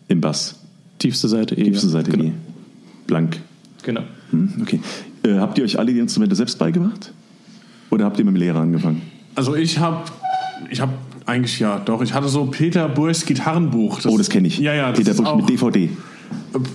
im 0.08 0.20
Bass. 0.20 0.58
tiefste 0.98 1.28
Seite 1.28 1.54
E. 1.54 1.64
Tiefste 1.64 1.88
ja. 1.88 1.92
Seite 1.92 2.10
genau. 2.10 2.24
E. 2.24 2.32
Blank. 3.06 3.40
Genau. 3.82 4.02
Hm, 4.30 4.52
okay. 4.62 4.80
Äh, 5.24 5.34
habt 5.34 5.58
ihr 5.58 5.64
euch 5.64 5.78
alle 5.78 5.92
die 5.92 5.98
Instrumente 5.98 6.36
selbst 6.36 6.58
beigebracht? 6.58 7.12
Oder 7.90 8.06
habt 8.06 8.18
ihr 8.18 8.24
mit 8.24 8.34
dem 8.34 8.38
Lehrer 8.38 8.60
angefangen? 8.60 9.02
Also 9.34 9.54
ich 9.54 9.78
habe, 9.78 10.04
ich 10.70 10.80
habe 10.80 10.92
eigentlich 11.32 11.58
ja, 11.58 11.78
doch. 11.78 12.02
Ich 12.02 12.12
hatte 12.12 12.28
so 12.28 12.46
Peter 12.46 12.88
Burchs 12.88 13.24
Gitarrenbuch. 13.24 14.00
oh, 14.04 14.18
das 14.18 14.28
kenne 14.28 14.48
ich. 14.48 14.58
Ja, 14.58 14.74
ja. 14.74 14.92
Das 14.92 15.04
Peter 15.04 15.26
auch, 15.26 15.36
mit 15.36 15.48
DVD. 15.48 15.90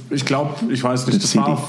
Ich 0.10 0.26
glaube, 0.26 0.56
ich 0.72 0.84
weiß 0.84 1.08
nicht, 1.08 1.24
das 1.24 1.32
CD. 1.32 1.44
war 1.46 1.62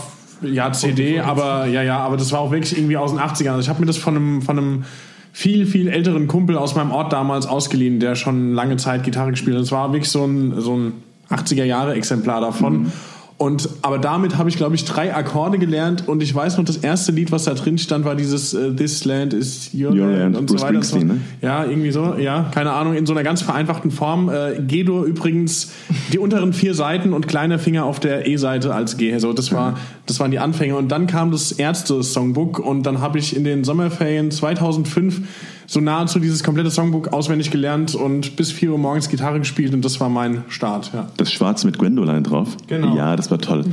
ja 0.43 0.73
CD, 0.73 1.21
aber 1.21 1.67
ja, 1.67 1.83
ja, 1.83 1.99
aber 1.99 2.17
das 2.17 2.33
war 2.33 2.41
auch 2.41 2.51
wirklich 2.51 2.77
irgendwie 2.77 2.97
aus 2.97 3.11
den 3.11 3.21
80ern. 3.21 3.51
Also 3.51 3.61
ich 3.61 3.69
habe 3.69 3.81
mir 3.81 3.87
das 3.87 3.97
von 3.97 4.17
einem, 4.17 4.43
von 4.43 4.59
einem 4.59 4.85
viel, 5.33 5.67
viel 5.67 5.89
älteren 5.89 6.27
Kumpel 6.27 6.57
aus 6.57 6.75
meinem 6.75 6.91
Ort 6.91 7.13
damals 7.13 7.47
ausgeliehen, 7.47 8.01
der 8.01 8.15
schon 8.15 8.55
lange 8.55 8.77
Zeit 8.77 9.05
Gitarre 9.05 9.31
gespielt 9.31 9.57
hat. 9.57 9.63
Das 9.63 9.73
war 9.73 9.93
wirklich 9.93 10.11
so 10.11 10.25
ein, 10.25 10.61
so 10.61 10.77
ein 10.77 10.93
80er 11.31 11.65
Jahre 11.65 11.95
Exemplar 11.95 12.41
davon. 12.41 12.83
Mhm. 12.83 12.93
Und 13.39 13.69
aber 13.83 13.99
damit 13.99 14.37
habe 14.37 14.49
ich, 14.49 14.57
glaube 14.57 14.75
ich, 14.75 14.85
drei 14.85 15.15
Akkorde 15.15 15.59
gelernt 15.59 16.09
und 16.09 16.25
ich 16.25 16.35
weiß 16.35 16.59
noch, 16.59 16.65
das 16.65 16.79
erste 16.79 17.13
Lied, 17.13 17.31
was 17.31 17.45
da 17.45 17.55
drin 17.55 17.79
stand, 17.79 18.05
war 18.05 18.17
dieses 18.17 18.53
äh, 18.53 18.73
This 18.73 19.05
Land 19.05 19.33
is 19.33 19.71
Your, 19.73 19.93
Your 19.93 20.09
Land, 20.09 20.19
Land, 20.19 20.37
und 20.39 20.47
Bruce 20.47 20.61
so 20.61 20.67
weiter. 20.67 20.83
so. 20.83 20.99
Ne? 20.99 21.21
Ja, 21.41 21.65
irgendwie 21.65 21.93
so, 21.93 22.17
ja, 22.19 22.51
keine 22.53 22.73
Ahnung, 22.73 22.95
in 22.95 23.07
so 23.07 23.13
einer 23.13 23.23
ganz 23.23 23.43
vereinfachten 23.43 23.93
Form. 23.93 24.29
Äh, 24.29 24.61
G-Dur 24.61 25.05
übrigens 25.05 25.71
die 26.13 26.19
unteren 26.19 26.53
vier 26.53 26.75
Seiten 26.75 27.13
und 27.13 27.29
kleiner 27.29 27.61
Finger 27.61 27.85
auf 27.85 28.01
der 28.01 28.27
E-Seite 28.27 28.75
als 28.75 28.97
G. 28.97 29.17
So, 29.19 29.33
das 29.33 29.53
war, 29.53 29.79
das 30.07 30.19
waren 30.19 30.33
die 30.33 30.41
Anfänge. 30.41 30.75
Und 30.75 30.89
dann 30.89 31.07
kam 31.07 31.31
das 31.31 31.53
Ärzte-Songbook 31.53 32.59
und 32.59 32.83
dann 32.83 33.01
habe 33.01 33.21
ich 33.21 33.37
in 33.37 33.45
den 33.45 33.63
Sommerferien 33.63 34.33
2005 34.33 35.21
so 35.69 35.81
nahezu 35.81 36.19
dieses 36.19 36.43
komplette 36.43 36.71
Songbook 36.71 37.09
auswendig 37.13 37.51
gelernt 37.51 37.95
und 37.95 38.37
bis 38.37 38.51
4 38.51 38.73
Uhr 38.73 38.79
morgens 38.79 39.11
Gitarre 39.11 39.39
gespielt 39.39 39.75
und 39.75 39.85
das 39.85 40.01
war 40.01 40.09
mein 40.09 40.45
Start, 40.49 40.93
ja. 40.95 41.09
Das 41.19 41.31
Schwarz 41.31 41.63
mit 41.65 41.79
Gwendoline 41.79 42.23
drauf. 42.23 42.57
Genau. 42.67 42.97
Ja, 42.97 43.15
das 43.17 43.31
war 43.31 43.39
toll. 43.39 43.67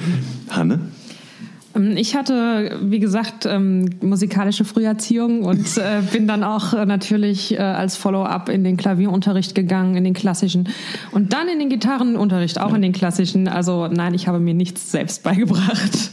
Hanne? 0.49 0.79
Ähm, 1.73 1.95
Ich 1.95 2.13
hatte, 2.17 2.79
wie 2.83 2.99
gesagt, 2.99 3.45
ähm, 3.45 3.89
musikalische 4.01 4.65
Früherziehung 4.65 5.43
und 5.43 5.77
äh, 5.77 6.01
bin 6.11 6.27
dann 6.27 6.43
auch 6.43 6.73
äh, 6.73 6.85
natürlich 6.85 7.53
äh, 7.53 7.59
als 7.59 7.95
Follow-up 7.95 8.49
in 8.49 8.65
den 8.65 8.75
Klavierunterricht 8.75 9.55
gegangen, 9.55 9.95
in 9.95 10.03
den 10.03 10.13
klassischen 10.13 10.67
und 11.11 11.31
dann 11.31 11.47
in 11.47 11.59
den 11.59 11.69
Gitarrenunterricht, 11.69 12.59
auch 12.59 12.73
in 12.73 12.81
den 12.81 12.91
klassischen. 12.91 13.47
Also 13.47 13.87
nein, 13.87 14.13
ich 14.13 14.27
habe 14.27 14.39
mir 14.39 14.53
nichts 14.53 14.91
selbst 14.91 15.23
beigebracht. 15.23 16.11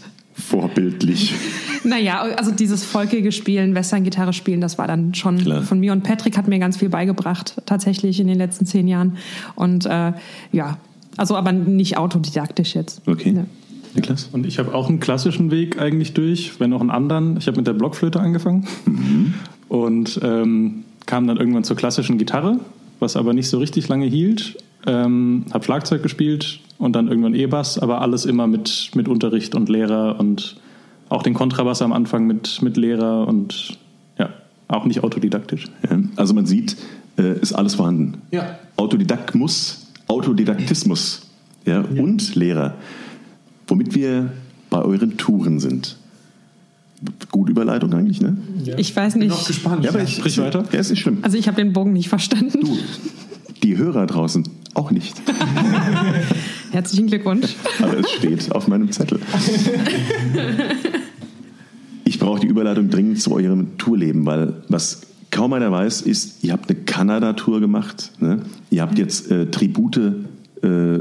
Vorbildlich. 0.48 1.34
Naja, 1.84 2.20
also 2.36 2.52
dieses 2.52 2.84
volkige 2.84 3.32
Spielen, 3.32 3.74
Western-Gitarre 3.74 4.32
spielen, 4.32 4.60
das 4.60 4.78
war 4.78 4.86
dann 4.86 5.14
schon 5.14 5.38
Klar. 5.38 5.62
von 5.62 5.80
mir. 5.80 5.90
Und 5.90 6.04
Patrick 6.04 6.36
hat 6.36 6.46
mir 6.46 6.60
ganz 6.60 6.76
viel 6.76 6.88
beigebracht, 6.88 7.60
tatsächlich 7.66 8.20
in 8.20 8.28
den 8.28 8.38
letzten 8.38 8.66
zehn 8.66 8.86
Jahren. 8.86 9.16
Und 9.56 9.86
äh, 9.86 10.12
ja, 10.52 10.78
also 11.16 11.34
aber 11.34 11.50
nicht 11.50 11.98
autodidaktisch 11.98 12.76
jetzt. 12.76 13.02
Okay. 13.08 13.32
Ja. 13.34 13.46
Niklas? 13.94 14.28
Und 14.30 14.46
ich 14.46 14.60
habe 14.60 14.74
auch 14.74 14.88
einen 14.88 15.00
klassischen 15.00 15.50
Weg 15.50 15.80
eigentlich 15.80 16.14
durch, 16.14 16.60
wenn 16.60 16.72
auch 16.72 16.80
einen 16.80 16.90
anderen. 16.90 17.36
Ich 17.36 17.48
habe 17.48 17.56
mit 17.56 17.66
der 17.66 17.72
Blockflöte 17.72 18.20
angefangen 18.20 18.66
und 19.68 20.20
ähm, 20.22 20.84
kam 21.06 21.26
dann 21.26 21.36
irgendwann 21.36 21.64
zur 21.64 21.76
klassischen 21.76 22.16
Gitarre, 22.16 22.60
was 23.00 23.16
aber 23.16 23.34
nicht 23.34 23.48
so 23.48 23.58
richtig 23.58 23.88
lange 23.88 24.06
hielt. 24.06 24.56
Ähm, 24.86 25.44
habe 25.52 25.64
Schlagzeug 25.64 26.02
gespielt 26.02 26.60
und 26.78 26.94
dann 26.94 27.08
irgendwann 27.08 27.34
E-Bass, 27.34 27.78
aber 27.78 28.00
alles 28.00 28.24
immer 28.24 28.46
mit, 28.46 28.90
mit 28.94 29.06
Unterricht 29.06 29.54
und 29.54 29.68
Lehrer 29.68 30.18
und 30.18 30.56
auch 31.08 31.22
den 31.22 31.34
Kontrabass 31.34 31.82
am 31.82 31.92
Anfang 31.92 32.26
mit, 32.26 32.62
mit 32.62 32.76
Lehrer 32.76 33.28
und 33.28 33.78
ja, 34.18 34.30
auch 34.68 34.84
nicht 34.84 35.04
autodidaktisch. 35.04 35.66
Ja, 35.88 35.98
also 36.16 36.34
man 36.34 36.46
sieht, 36.46 36.76
äh, 37.18 37.38
ist 37.38 37.52
alles 37.52 37.74
vorhanden. 37.74 38.22
Ja. 38.30 38.58
Autodidakmus, 38.76 39.86
Autodidaktismus 40.08 41.30
ja, 41.66 41.80
und 41.80 42.34
Lehrer. 42.34 42.74
Womit 43.68 43.94
wir 43.94 44.32
bei 44.70 44.82
euren 44.82 45.16
Touren 45.16 45.60
sind. 45.60 45.96
Gute 47.30 47.50
Überleitung 47.50 47.92
eigentlich, 47.94 48.20
ne? 48.20 48.36
Ich 48.76 48.94
weiß 48.94 49.14
Bin 49.14 49.22
nicht. 49.22 49.30
noch 49.30 49.46
gespannt. 49.46 49.84
Ja, 49.84 49.90
aber 49.90 50.02
ich, 50.02 50.16
Sprich 50.16 50.38
weiter. 50.38 50.64
Ja, 50.72 50.78
ist 50.78 50.90
nicht 50.90 51.00
schlimm. 51.00 51.18
Also 51.22 51.36
ich 51.36 51.46
habe 51.46 51.56
den 51.56 51.72
Bogen 51.72 51.92
nicht 51.92 52.08
verstanden. 52.08 52.60
Du, 52.60 52.78
die 53.62 53.76
Hörer 53.76 54.06
draußen 54.06 54.48
auch 54.74 54.90
nicht. 54.90 55.20
Herzlichen 56.72 57.06
Glückwunsch. 57.08 57.54
Aber 57.82 57.98
es 57.98 58.10
steht 58.10 58.52
auf 58.52 58.68
meinem 58.68 58.90
Zettel. 58.90 59.20
Ich 62.04 62.18
brauche 62.18 62.40
die 62.40 62.46
Überleitung 62.46 62.90
dringend 62.90 63.20
zu 63.20 63.32
eurem 63.32 63.78
Tourleben, 63.78 64.26
weil 64.26 64.54
was 64.68 65.02
kaum 65.30 65.52
einer 65.52 65.72
weiß, 65.72 66.02
ist, 66.02 66.44
ihr 66.44 66.52
habt 66.52 66.70
eine 66.70 66.78
Kanada-Tour 66.80 67.60
gemacht. 67.60 68.12
Ne? 68.20 68.42
Ihr 68.70 68.82
habt 68.82 68.98
jetzt 68.98 69.30
äh, 69.30 69.46
Tribute 69.46 69.96
äh, 70.62 70.98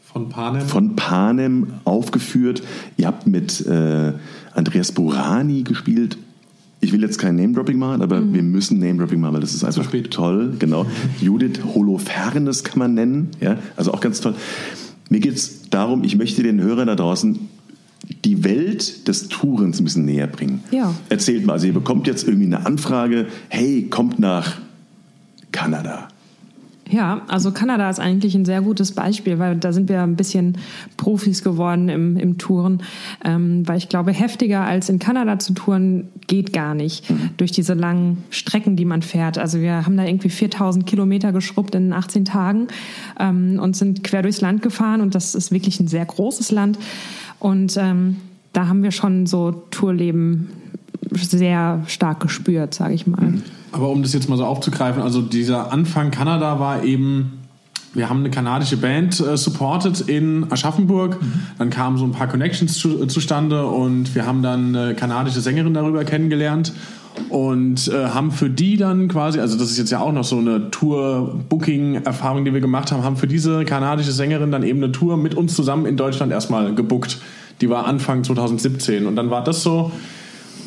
Von 0.00 0.28
Panem. 0.30 0.62
von 0.62 0.96
Panem 0.96 1.66
aufgeführt. 1.84 2.62
Ihr 2.96 3.06
habt 3.06 3.26
mit 3.26 3.64
äh, 3.66 4.12
Andreas 4.54 4.92
Burani 4.92 5.62
gespielt. 5.62 6.18
Ich 6.80 6.92
will 6.92 7.02
jetzt 7.02 7.18
kein 7.18 7.36
Name-Dropping 7.36 7.78
machen, 7.78 8.02
aber 8.02 8.32
wir 8.32 8.42
müssen 8.42 8.78
Name-Dropping 8.78 9.20
machen, 9.20 9.34
weil 9.34 9.40
das 9.40 9.54
ist 9.54 9.64
einfach 9.64 9.84
spät. 9.84 10.12
toll. 10.12 10.54
Genau. 10.58 10.86
Judith 11.20 11.60
Holofernes 11.74 12.62
kann 12.62 12.78
man 12.78 12.94
nennen. 12.94 13.30
Ja, 13.40 13.58
also 13.76 13.92
auch 13.92 14.00
ganz 14.00 14.20
toll. 14.20 14.34
Mir 15.10 15.20
geht 15.20 15.34
es 15.34 15.70
darum, 15.70 16.04
ich 16.04 16.16
möchte 16.16 16.42
den 16.42 16.60
Hörern 16.60 16.86
da 16.86 16.94
draußen 16.94 17.38
die 18.24 18.44
Welt 18.44 19.08
des 19.08 19.28
Tourens 19.28 19.80
ein 19.80 19.84
bisschen 19.84 20.04
näher 20.04 20.26
bringen. 20.26 20.62
Ja. 20.70 20.94
Erzählt 21.08 21.44
mal, 21.46 21.54
also 21.54 21.66
ihr 21.66 21.74
bekommt 21.74 22.06
jetzt 22.06 22.26
irgendwie 22.26 22.46
eine 22.46 22.64
Anfrage, 22.64 23.26
hey, 23.48 23.86
kommt 23.90 24.18
nach 24.18 24.58
Kanada. 25.52 26.08
Ja, 26.90 27.22
also 27.28 27.52
Kanada 27.52 27.90
ist 27.90 28.00
eigentlich 28.00 28.34
ein 28.34 28.46
sehr 28.46 28.62
gutes 28.62 28.92
Beispiel, 28.92 29.38
weil 29.38 29.56
da 29.56 29.72
sind 29.72 29.88
wir 29.88 30.02
ein 30.02 30.16
bisschen 30.16 30.56
Profis 30.96 31.42
geworden 31.42 31.88
im, 31.88 32.16
im 32.16 32.38
Touren. 32.38 32.82
Ähm, 33.24 33.66
weil 33.68 33.76
ich 33.76 33.88
glaube, 33.88 34.12
heftiger 34.12 34.62
als 34.62 34.88
in 34.88 34.98
Kanada 34.98 35.38
zu 35.38 35.52
touren 35.52 36.08
geht 36.26 36.52
gar 36.52 36.74
nicht 36.74 37.12
durch 37.36 37.52
diese 37.52 37.74
langen 37.74 38.24
Strecken, 38.30 38.76
die 38.76 38.86
man 38.86 39.02
fährt. 39.02 39.36
Also 39.36 39.60
wir 39.60 39.84
haben 39.84 39.96
da 39.96 40.04
irgendwie 40.04 40.30
4000 40.30 40.86
Kilometer 40.86 41.32
geschrubbt 41.32 41.74
in 41.74 41.92
18 41.92 42.24
Tagen 42.24 42.68
ähm, 43.20 43.58
und 43.62 43.76
sind 43.76 44.02
quer 44.02 44.22
durchs 44.22 44.40
Land 44.40 44.62
gefahren 44.62 45.00
und 45.02 45.14
das 45.14 45.34
ist 45.34 45.52
wirklich 45.52 45.80
ein 45.80 45.88
sehr 45.88 46.06
großes 46.06 46.50
Land. 46.50 46.78
Und 47.38 47.76
ähm, 47.76 48.16
da 48.52 48.66
haben 48.66 48.82
wir 48.82 48.92
schon 48.92 49.26
so 49.26 49.52
Tourleben 49.70 50.48
sehr 51.12 51.82
stark 51.86 52.20
gespürt, 52.20 52.74
sage 52.74 52.94
ich 52.94 53.06
mal. 53.06 53.34
Aber 53.72 53.88
um 53.88 54.02
das 54.02 54.12
jetzt 54.12 54.28
mal 54.28 54.36
so 54.36 54.44
aufzugreifen, 54.44 55.02
also 55.02 55.20
dieser 55.20 55.72
Anfang 55.72 56.10
Kanada 56.10 56.58
war 56.58 56.84
eben, 56.84 57.40
wir 57.94 58.08
haben 58.08 58.20
eine 58.20 58.30
kanadische 58.30 58.76
Band 58.76 59.20
äh, 59.20 59.36
supported 59.36 60.00
in 60.08 60.50
Aschaffenburg, 60.50 61.18
dann 61.58 61.70
kamen 61.70 61.98
so 61.98 62.04
ein 62.04 62.12
paar 62.12 62.28
Connections 62.28 62.78
zu, 62.78 63.02
äh, 63.02 63.08
zustande 63.08 63.66
und 63.66 64.14
wir 64.14 64.26
haben 64.26 64.42
dann 64.42 64.74
eine 64.74 64.94
kanadische 64.94 65.40
Sängerin 65.40 65.74
darüber 65.74 66.04
kennengelernt 66.04 66.72
und 67.28 67.88
äh, 67.88 68.06
haben 68.06 68.30
für 68.30 68.48
die 68.48 68.76
dann 68.76 69.08
quasi, 69.08 69.40
also 69.40 69.58
das 69.58 69.70
ist 69.70 69.78
jetzt 69.78 69.90
ja 69.90 70.00
auch 70.00 70.12
noch 70.12 70.24
so 70.24 70.38
eine 70.38 70.70
Tour-Booking-Erfahrung, 70.70 72.44
die 72.44 72.54
wir 72.54 72.60
gemacht 72.60 72.92
haben, 72.92 73.02
haben 73.02 73.16
für 73.16 73.26
diese 73.26 73.64
kanadische 73.64 74.12
Sängerin 74.12 74.50
dann 74.50 74.62
eben 74.62 74.82
eine 74.82 74.92
Tour 74.92 75.16
mit 75.16 75.34
uns 75.34 75.54
zusammen 75.54 75.86
in 75.86 75.96
Deutschland 75.96 76.32
erstmal 76.32 76.74
gebuckt. 76.74 77.18
Die 77.60 77.68
war 77.68 77.86
Anfang 77.86 78.24
2017 78.24 79.06
und 79.06 79.16
dann 79.16 79.30
war 79.30 79.42
das 79.42 79.62
so, 79.62 79.90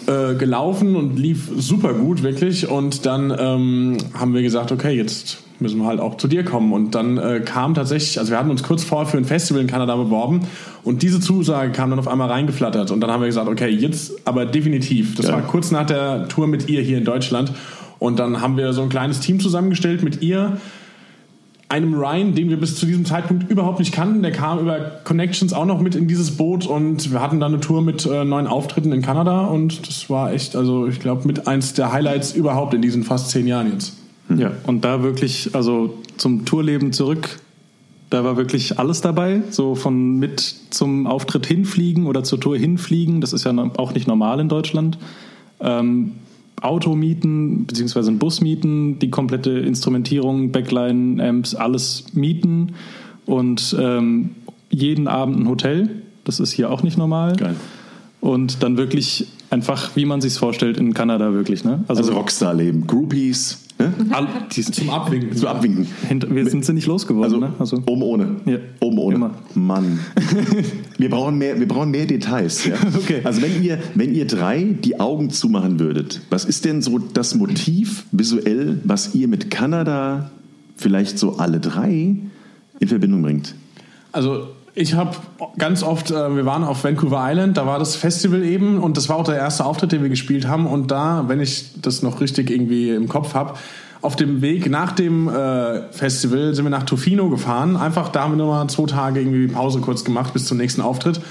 äh, 0.07 0.35
gelaufen 0.35 0.95
und 0.95 1.17
lief 1.17 1.49
super 1.57 1.93
gut, 1.93 2.23
wirklich. 2.23 2.67
Und 2.69 3.05
dann 3.05 3.33
ähm, 3.37 3.97
haben 4.13 4.33
wir 4.33 4.41
gesagt, 4.41 4.71
okay, 4.71 4.91
jetzt 4.95 5.37
müssen 5.59 5.79
wir 5.79 5.85
halt 5.87 5.99
auch 5.99 6.17
zu 6.17 6.27
dir 6.27 6.43
kommen. 6.43 6.73
Und 6.73 6.95
dann 6.95 7.17
äh, 7.17 7.41
kam 7.43 7.73
tatsächlich, 7.73 8.17
also 8.19 8.31
wir 8.31 8.39
hatten 8.39 8.49
uns 8.49 8.63
kurz 8.63 8.83
vorher 8.83 9.07
für 9.07 9.17
ein 9.17 9.25
Festival 9.25 9.61
in 9.61 9.67
Kanada 9.67 9.95
beworben 9.95 10.41
und 10.83 11.03
diese 11.03 11.19
Zusage 11.19 11.71
kam 11.71 11.91
dann 11.91 11.99
auf 11.99 12.07
einmal 12.07 12.29
reingeflattert. 12.29 12.91
Und 12.91 13.01
dann 13.01 13.11
haben 13.11 13.21
wir 13.21 13.27
gesagt, 13.27 13.47
okay, 13.47 13.69
jetzt 13.69 14.13
aber 14.25 14.45
definitiv. 14.45 15.15
Das 15.15 15.27
Ja. 15.27 15.33
war 15.33 15.41
kurz 15.43 15.71
nach 15.71 15.85
der 15.85 16.27
Tour 16.27 16.47
mit 16.47 16.67
ihr 16.69 16.81
hier 16.81 16.97
in 16.97 17.05
Deutschland. 17.05 17.53
Und 17.99 18.17
dann 18.17 18.41
haben 18.41 18.57
wir 18.57 18.73
so 18.73 18.81
ein 18.81 18.89
kleines 18.89 19.19
Team 19.19 19.39
zusammengestellt 19.39 20.01
mit 20.01 20.23
ihr, 20.23 20.57
einem 21.71 21.93
Ryan, 21.93 22.35
den 22.35 22.49
wir 22.49 22.59
bis 22.59 22.75
zu 22.75 22.85
diesem 22.85 23.05
Zeitpunkt 23.05 23.49
überhaupt 23.49 23.79
nicht 23.79 23.93
kannten. 23.93 24.21
Der 24.21 24.31
kam 24.31 24.59
über 24.59 24.77
Connections 25.05 25.53
auch 25.53 25.65
noch 25.65 25.79
mit 25.79 25.95
in 25.95 26.07
dieses 26.07 26.31
Boot 26.31 26.67
und 26.67 27.11
wir 27.11 27.21
hatten 27.21 27.39
dann 27.39 27.53
eine 27.53 27.61
Tour 27.61 27.81
mit 27.81 28.05
äh, 28.05 28.25
neun 28.25 28.45
Auftritten 28.45 28.91
in 28.91 29.01
Kanada 29.01 29.45
und 29.45 29.87
das 29.87 30.09
war 30.09 30.33
echt, 30.33 30.55
also 30.55 30.87
ich 30.87 30.99
glaube, 30.99 31.25
mit 31.25 31.47
eins 31.47 31.73
der 31.73 31.93
Highlights 31.93 32.33
überhaupt 32.33 32.73
in 32.73 32.81
diesen 32.81 33.03
fast 33.03 33.29
zehn 33.29 33.47
Jahren 33.47 33.71
jetzt. 33.71 33.93
Ja, 34.37 34.51
und 34.67 34.85
da 34.85 35.03
wirklich, 35.03 35.55
also 35.55 35.97
zum 36.17 36.45
Tourleben 36.45 36.93
zurück, 36.93 37.39
da 38.09 38.23
war 38.23 38.37
wirklich 38.37 38.77
alles 38.77 39.01
dabei. 39.01 39.41
So 39.49 39.75
von 39.75 40.17
mit 40.19 40.55
zum 40.69 41.07
Auftritt 41.07 41.45
hinfliegen 41.45 42.05
oder 42.05 42.23
zur 42.23 42.39
Tour 42.39 42.57
hinfliegen, 42.57 43.21
das 43.21 43.33
ist 43.33 43.45
ja 43.45 43.51
auch 43.77 43.93
nicht 43.93 44.07
normal 44.07 44.39
in 44.39 44.49
Deutschland. 44.49 44.97
Ähm, 45.59 46.13
Auto 46.61 46.95
mieten, 46.95 47.65
beziehungsweise 47.65 48.09
einen 48.09 48.19
Bus 48.19 48.41
mieten, 48.41 48.99
die 48.99 49.09
komplette 49.09 49.51
Instrumentierung, 49.51 50.51
Backline, 50.51 51.21
Amps, 51.23 51.55
alles 51.55 52.05
mieten 52.13 52.73
und 53.25 53.75
ähm, 53.79 54.31
jeden 54.69 55.07
Abend 55.07 55.39
ein 55.39 55.49
Hotel. 55.49 56.01
Das 56.23 56.39
ist 56.39 56.51
hier 56.51 56.71
auch 56.71 56.83
nicht 56.83 56.97
normal. 56.97 57.35
Geil. 57.35 57.55
Und 58.21 58.61
dann 58.61 58.77
wirklich 58.77 59.27
einfach, 59.49 59.95
wie 59.95 60.05
man 60.05 60.21
sich 60.21 60.35
vorstellt, 60.35 60.77
in 60.77 60.93
Kanada 60.93 61.33
wirklich. 61.33 61.63
Ne? 61.63 61.83
Also 61.87 62.13
Rockstar-Leben, 62.13 62.85
Groupies, 62.85 63.65
ne? 63.81 63.93
all, 64.11 64.27
die, 64.51 64.61
Zum 64.61 64.89
Abwinken. 64.89 65.35
zu 65.35 65.47
abwinken. 65.47 65.87
Wir 66.29 66.49
sind 66.49 66.65
sie 66.65 66.73
nicht 66.73 66.87
losgeworden. 66.87 67.23
Also, 67.23 67.39
ne? 67.39 67.53
also 67.59 67.77
oben 67.85 68.01
ohne. 68.03 68.35
Ja. 68.45 68.57
Oben 68.79 68.97
ohne. 68.97 69.15
Immer. 69.15 69.31
Mann. 69.55 69.99
wir, 70.97 71.09
brauchen 71.09 71.37
mehr, 71.37 71.59
wir 71.59 71.67
brauchen 71.67 71.91
mehr 71.91 72.05
Details. 72.05 72.65
Ja? 72.65 72.75
Okay. 73.01 73.21
Also 73.23 73.41
wenn 73.41 73.63
ihr, 73.63 73.79
wenn 73.95 74.13
ihr 74.13 74.27
drei 74.27 74.63
die 74.63 74.99
Augen 74.99 75.29
zumachen 75.31 75.79
würdet, 75.79 76.21
was 76.29 76.45
ist 76.45 76.65
denn 76.65 76.81
so 76.81 76.99
das 76.99 77.35
Motiv 77.35 78.05
visuell, 78.11 78.79
was 78.83 79.15
ihr 79.15 79.27
mit 79.27 79.49
Kanada 79.49 80.31
vielleicht 80.75 81.17
so 81.17 81.37
alle 81.37 81.59
drei 81.59 82.15
in 82.79 82.87
Verbindung 82.87 83.21
bringt? 83.21 83.55
Also 84.11 84.49
ich 84.73 84.93
habe 84.93 85.15
ganz 85.57 85.83
oft, 85.83 86.11
äh, 86.11 86.35
wir 86.35 86.45
waren 86.45 86.63
auf 86.63 86.83
Vancouver 86.83 87.21
Island, 87.29 87.57
da 87.57 87.65
war 87.65 87.79
das 87.79 87.95
Festival 87.95 88.43
eben 88.43 88.79
und 88.79 88.97
das 88.97 89.09
war 89.09 89.17
auch 89.17 89.25
der 89.25 89.35
erste 89.35 89.65
Auftritt, 89.65 89.91
den 89.91 90.01
wir 90.01 90.09
gespielt 90.09 90.47
haben. 90.47 90.65
Und 90.65 90.91
da, 90.91 91.25
wenn 91.27 91.39
ich 91.39 91.81
das 91.81 92.01
noch 92.01 92.21
richtig 92.21 92.49
irgendwie 92.49 92.91
im 92.91 93.07
Kopf 93.07 93.33
habe, 93.33 93.55
auf 94.01 94.15
dem 94.15 94.41
Weg 94.41 94.69
nach 94.69 94.93
dem 94.93 95.27
äh, 95.27 95.91
Festival 95.91 96.55
sind 96.55 96.65
wir 96.65 96.69
nach 96.69 96.83
Tofino 96.83 97.29
gefahren. 97.29 97.75
Einfach, 97.77 98.09
da 98.09 98.23
haben 98.23 98.31
wir 98.31 98.37
nochmal 98.37 98.67
zwei 98.67 98.85
Tage 98.85 99.19
irgendwie 99.19 99.47
Pause 99.47 99.79
kurz 99.79 100.03
gemacht 100.03 100.33
bis 100.33 100.45
zum 100.45 100.57
nächsten 100.57 100.81
Auftritt. 100.81 101.21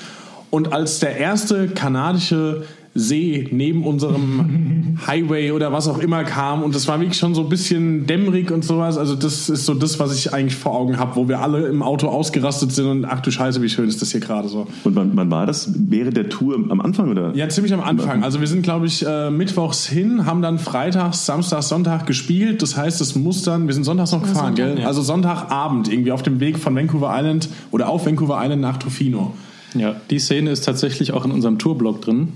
Und 0.50 0.72
als 0.72 1.00
der 1.00 1.16
erste 1.16 1.68
kanadische 1.68 2.64
See 2.94 3.48
neben 3.52 3.84
unserem 3.84 4.98
Highway 5.06 5.52
oder 5.52 5.72
was 5.72 5.86
auch 5.86 5.98
immer 5.98 6.24
kam 6.24 6.62
und 6.62 6.74
das 6.74 6.88
war 6.88 6.98
wirklich 7.00 7.18
schon 7.18 7.34
so 7.34 7.42
ein 7.42 7.48
bisschen 7.48 8.06
dämmerig 8.06 8.50
und 8.50 8.64
sowas. 8.64 8.98
Also 8.98 9.14
das 9.14 9.48
ist 9.48 9.64
so 9.64 9.74
das, 9.74 10.00
was 10.00 10.14
ich 10.14 10.34
eigentlich 10.34 10.56
vor 10.56 10.74
Augen 10.74 10.98
habe, 10.98 11.14
wo 11.14 11.28
wir 11.28 11.40
alle 11.40 11.68
im 11.68 11.82
Auto 11.82 12.08
ausgerastet 12.08 12.72
sind 12.72 12.86
und 12.86 13.04
ach 13.04 13.20
du 13.20 13.30
Scheiße, 13.30 13.62
wie 13.62 13.68
schön 13.68 13.88
ist 13.88 14.02
das 14.02 14.10
hier 14.10 14.20
gerade 14.20 14.48
so. 14.48 14.66
Und 14.84 14.96
wann, 14.96 15.12
wann 15.14 15.30
war 15.30 15.46
das? 15.46 15.72
Während 15.74 16.16
der 16.16 16.28
Tour 16.28 16.56
am 16.56 16.80
Anfang 16.80 17.10
oder? 17.10 17.34
Ja, 17.34 17.48
ziemlich 17.48 17.72
am 17.72 17.80
Anfang. 17.80 18.24
Also 18.24 18.40
wir 18.40 18.48
sind, 18.48 18.62
glaube 18.62 18.86
ich, 18.86 19.06
äh, 19.06 19.30
mittwochs 19.30 19.86
hin, 19.86 20.26
haben 20.26 20.42
dann 20.42 20.58
freitags, 20.58 21.26
samstags, 21.26 21.68
Sonntag 21.68 22.06
gespielt. 22.06 22.60
Das 22.60 22.76
heißt, 22.76 23.00
es 23.00 23.14
muss 23.14 23.42
dann, 23.42 23.68
wir 23.68 23.74
sind 23.74 23.84
sonntags 23.84 24.12
noch 24.12 24.22
gefahren, 24.22 24.56
Sonntag, 24.56 24.76
gell? 24.76 24.84
Also 24.84 25.02
Sonntagabend 25.02 25.92
irgendwie 25.92 26.12
auf 26.12 26.22
dem 26.22 26.40
Weg 26.40 26.58
von 26.58 26.74
Vancouver 26.74 27.12
Island 27.16 27.48
oder 27.70 27.88
auf 27.88 28.06
Vancouver 28.06 28.40
Island 28.42 28.60
nach 28.60 28.78
Tofino. 28.78 29.32
Ja, 29.74 29.96
die 30.10 30.18
Szene 30.18 30.50
ist 30.50 30.64
tatsächlich 30.64 31.12
auch 31.12 31.24
in 31.24 31.30
unserem 31.30 31.58
Tourblog 31.58 32.00
drin, 32.02 32.28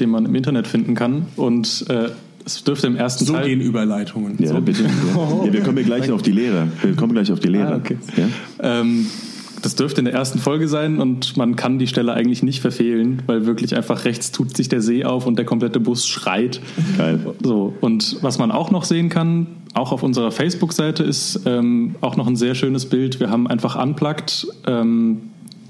den 0.00 0.10
man 0.10 0.24
im 0.24 0.34
Internet 0.34 0.66
finden 0.66 0.94
kann. 0.94 1.26
Und 1.36 1.84
äh, 1.88 2.08
es 2.44 2.64
dürfte 2.64 2.86
im 2.86 2.96
ersten 2.96 3.26
So 3.26 3.34
Teil. 3.34 3.46
gehen 3.46 3.60
Überleitungen. 3.60 4.36
Ja, 4.42 4.58
bitte. 4.60 4.84
Ja. 4.84 5.44
ja, 5.46 5.52
wir 5.52 5.60
kommen 5.62 5.78
ja 5.78 5.84
gleich 5.84 6.10
auf 6.10 6.22
die 6.22 6.32
Lehre. 6.32 6.68
Wir 6.82 6.96
kommen 6.96 7.12
gleich 7.12 7.30
auf 7.30 7.40
die 7.40 7.48
Lehre. 7.48 7.74
Ah, 7.74 7.76
okay. 7.76 7.98
Ja? 8.16 8.80
Ähm, 8.80 9.06
das 9.60 9.74
dürfte 9.74 10.00
in 10.00 10.04
der 10.04 10.14
ersten 10.14 10.38
Folge 10.38 10.68
sein 10.68 11.00
und 11.00 11.36
man 11.36 11.56
kann 11.56 11.78
die 11.78 11.88
Stelle 11.88 12.14
eigentlich 12.14 12.42
nicht 12.42 12.60
verfehlen, 12.60 13.22
weil 13.26 13.44
wirklich 13.44 13.76
einfach 13.76 14.04
rechts 14.04 14.30
tut 14.30 14.56
sich 14.56 14.68
der 14.68 14.80
See 14.80 15.04
auf 15.04 15.26
und 15.26 15.36
der 15.36 15.44
komplette 15.44 15.80
Bus 15.80 16.06
schreit. 16.06 16.60
Geil. 16.96 17.18
So, 17.42 17.74
und 17.80 18.18
was 18.22 18.38
man 18.38 18.50
auch 18.50 18.70
noch 18.70 18.84
sehen 18.84 19.08
kann, 19.08 19.48
auch 19.74 19.92
auf 19.92 20.02
unserer 20.02 20.30
Facebook-Seite 20.30 21.02
ist 21.02 21.40
ähm, 21.44 21.96
auch 22.00 22.16
noch 22.16 22.26
ein 22.26 22.36
sehr 22.36 22.54
schönes 22.54 22.86
Bild. 22.86 23.20
Wir 23.20 23.30
haben 23.30 23.46
einfach 23.46 23.80
unplugged 23.82 24.46
ähm, 24.66 25.22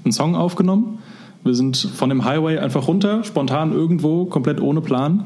einen 0.03 0.11
Song 0.11 0.35
aufgenommen. 0.35 0.99
Wir 1.43 1.53
sind 1.55 1.77
von 1.77 2.09
dem 2.09 2.25
Highway 2.25 2.57
einfach 2.57 2.87
runter, 2.87 3.23
spontan 3.23 3.71
irgendwo, 3.71 4.25
komplett 4.25 4.61
ohne 4.61 4.81
Plan. 4.81 5.25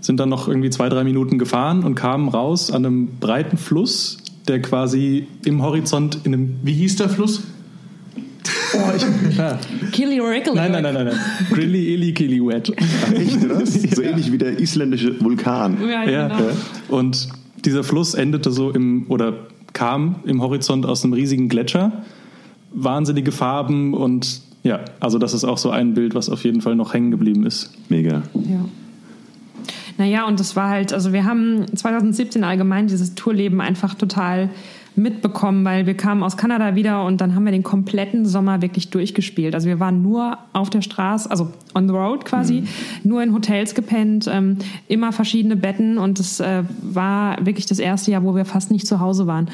Sind 0.00 0.20
dann 0.20 0.28
noch 0.28 0.46
irgendwie 0.46 0.70
zwei, 0.70 0.88
drei 0.88 1.02
Minuten 1.04 1.38
gefahren 1.38 1.82
und 1.82 1.94
kamen 1.94 2.28
raus 2.28 2.70
an 2.70 2.86
einem 2.86 3.08
breiten 3.18 3.56
Fluss, 3.56 4.18
der 4.46 4.62
quasi 4.62 5.26
im 5.44 5.62
Horizont 5.62 6.20
in 6.24 6.34
einem. 6.34 6.56
Wie 6.62 6.74
hieß 6.74 6.96
der 6.96 7.08
Fluss? 7.08 7.42
Oh, 8.74 8.92
ich. 8.96 9.92
Killy 9.92 10.20
Rickle. 10.20 10.54
Nein, 10.54 10.72
nein, 10.72 10.82
nein, 10.82 10.94
nein, 10.94 11.06
nein. 11.06 11.18
Grilly, 11.50 11.94
illy, 11.94 12.12
killy, 12.12 12.40
wet. 12.40 12.72
Echt, 13.14 13.44
oder? 13.44 13.64
So 13.66 14.02
ähnlich 14.02 14.30
wie 14.30 14.38
der 14.38 14.58
isländische 14.58 15.20
Vulkan. 15.22 15.78
Ja, 15.82 16.04
Ja, 16.04 16.28
genau. 16.28 16.40
ja. 16.40 16.56
Und 16.88 17.28
dieser 17.64 17.82
Fluss 17.82 18.14
endete 18.14 18.50
so 18.50 18.70
im, 18.70 19.06
oder 19.08 19.34
kam 19.72 20.16
im 20.24 20.42
Horizont 20.42 20.86
aus 20.86 21.04
einem 21.04 21.14
riesigen 21.14 21.48
Gletscher. 21.48 22.04
Wahnsinnige 22.72 23.32
Farben 23.32 23.94
und 23.94 24.42
ja, 24.62 24.80
also 25.00 25.18
das 25.18 25.34
ist 25.34 25.44
auch 25.44 25.58
so 25.58 25.70
ein 25.70 25.94
Bild, 25.94 26.14
was 26.14 26.28
auf 26.28 26.44
jeden 26.44 26.60
Fall 26.60 26.76
noch 26.76 26.94
hängen 26.94 27.10
geblieben 27.10 27.46
ist. 27.46 27.72
Mega. 27.88 28.22
Ja. 28.34 28.64
Naja, 29.98 30.26
und 30.26 30.38
das 30.38 30.54
war 30.54 30.68
halt, 30.68 30.92
also 30.92 31.12
wir 31.12 31.24
haben 31.24 31.66
2017 31.76 32.44
allgemein 32.44 32.86
dieses 32.86 33.14
Tourleben 33.14 33.60
einfach 33.60 33.94
total 33.94 34.48
mitbekommen, 34.96 35.64
weil 35.64 35.86
wir 35.86 35.94
kamen 35.94 36.22
aus 36.22 36.36
Kanada 36.36 36.74
wieder 36.74 37.04
und 37.04 37.20
dann 37.20 37.34
haben 37.34 37.44
wir 37.44 37.52
den 37.52 37.62
kompletten 37.62 38.26
Sommer 38.26 38.62
wirklich 38.62 38.90
durchgespielt. 38.90 39.54
Also 39.54 39.68
wir 39.68 39.80
waren 39.80 40.02
nur 40.02 40.38
auf 40.52 40.70
der 40.70 40.82
Straße, 40.82 41.30
also 41.30 41.52
on 41.74 41.88
the 41.88 41.94
road 41.94 42.24
quasi, 42.24 42.64
nur 43.04 43.22
in 43.22 43.32
Hotels 43.32 43.74
gepennt, 43.74 44.28
ähm, 44.30 44.58
immer 44.88 45.12
verschiedene 45.12 45.56
Betten 45.56 45.98
und 45.98 46.18
es 46.18 46.40
äh, 46.40 46.64
war 46.82 47.44
wirklich 47.44 47.66
das 47.66 47.78
erste 47.78 48.10
Jahr, 48.10 48.24
wo 48.24 48.34
wir 48.34 48.44
fast 48.44 48.70
nicht 48.70 48.86
zu 48.86 49.00
Hause 49.00 49.26
waren. 49.26 49.50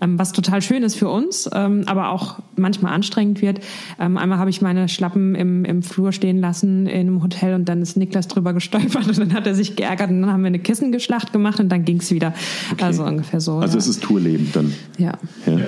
Ähm, 0.00 0.18
was 0.18 0.32
total 0.32 0.62
schön 0.62 0.82
ist 0.82 0.96
für 0.96 1.08
uns, 1.08 1.48
ähm, 1.52 1.82
aber 1.86 2.10
auch 2.10 2.38
manchmal 2.56 2.92
anstrengend 2.92 3.42
wird. 3.42 3.60
Ähm, 3.98 4.16
einmal 4.16 4.38
habe 4.38 4.50
ich 4.50 4.62
meine 4.62 4.88
Schlappen 4.88 5.34
im, 5.34 5.64
im 5.64 5.82
Flur 5.82 6.12
stehen 6.12 6.38
lassen 6.38 6.86
in 6.86 7.00
einem 7.00 7.22
Hotel 7.22 7.54
und 7.54 7.68
dann 7.68 7.82
ist 7.82 7.96
Niklas 7.96 8.28
drüber 8.28 8.52
gestolpert 8.52 9.06
und 9.06 9.18
dann 9.18 9.34
hat 9.34 9.46
er 9.46 9.54
sich 9.54 9.76
geärgert 9.76 10.10
und 10.10 10.22
dann 10.22 10.32
haben 10.32 10.42
wir 10.42 10.48
eine 10.48 10.58
Kissengeschlacht 10.58 11.32
gemacht 11.32 11.60
und 11.60 11.68
dann 11.68 11.84
ging 11.84 11.98
es 11.98 12.10
wieder. 12.10 12.34
Also 12.80 13.04
ungefähr 13.04 13.40
so. 13.40 13.58
Also 13.58 13.74
ja. 13.74 13.78
es 13.78 13.88
ist 13.88 14.02
Tourleben 14.02 14.50
dann. 14.52 14.72
Ja. 14.98 15.12
Ja. 15.46 15.58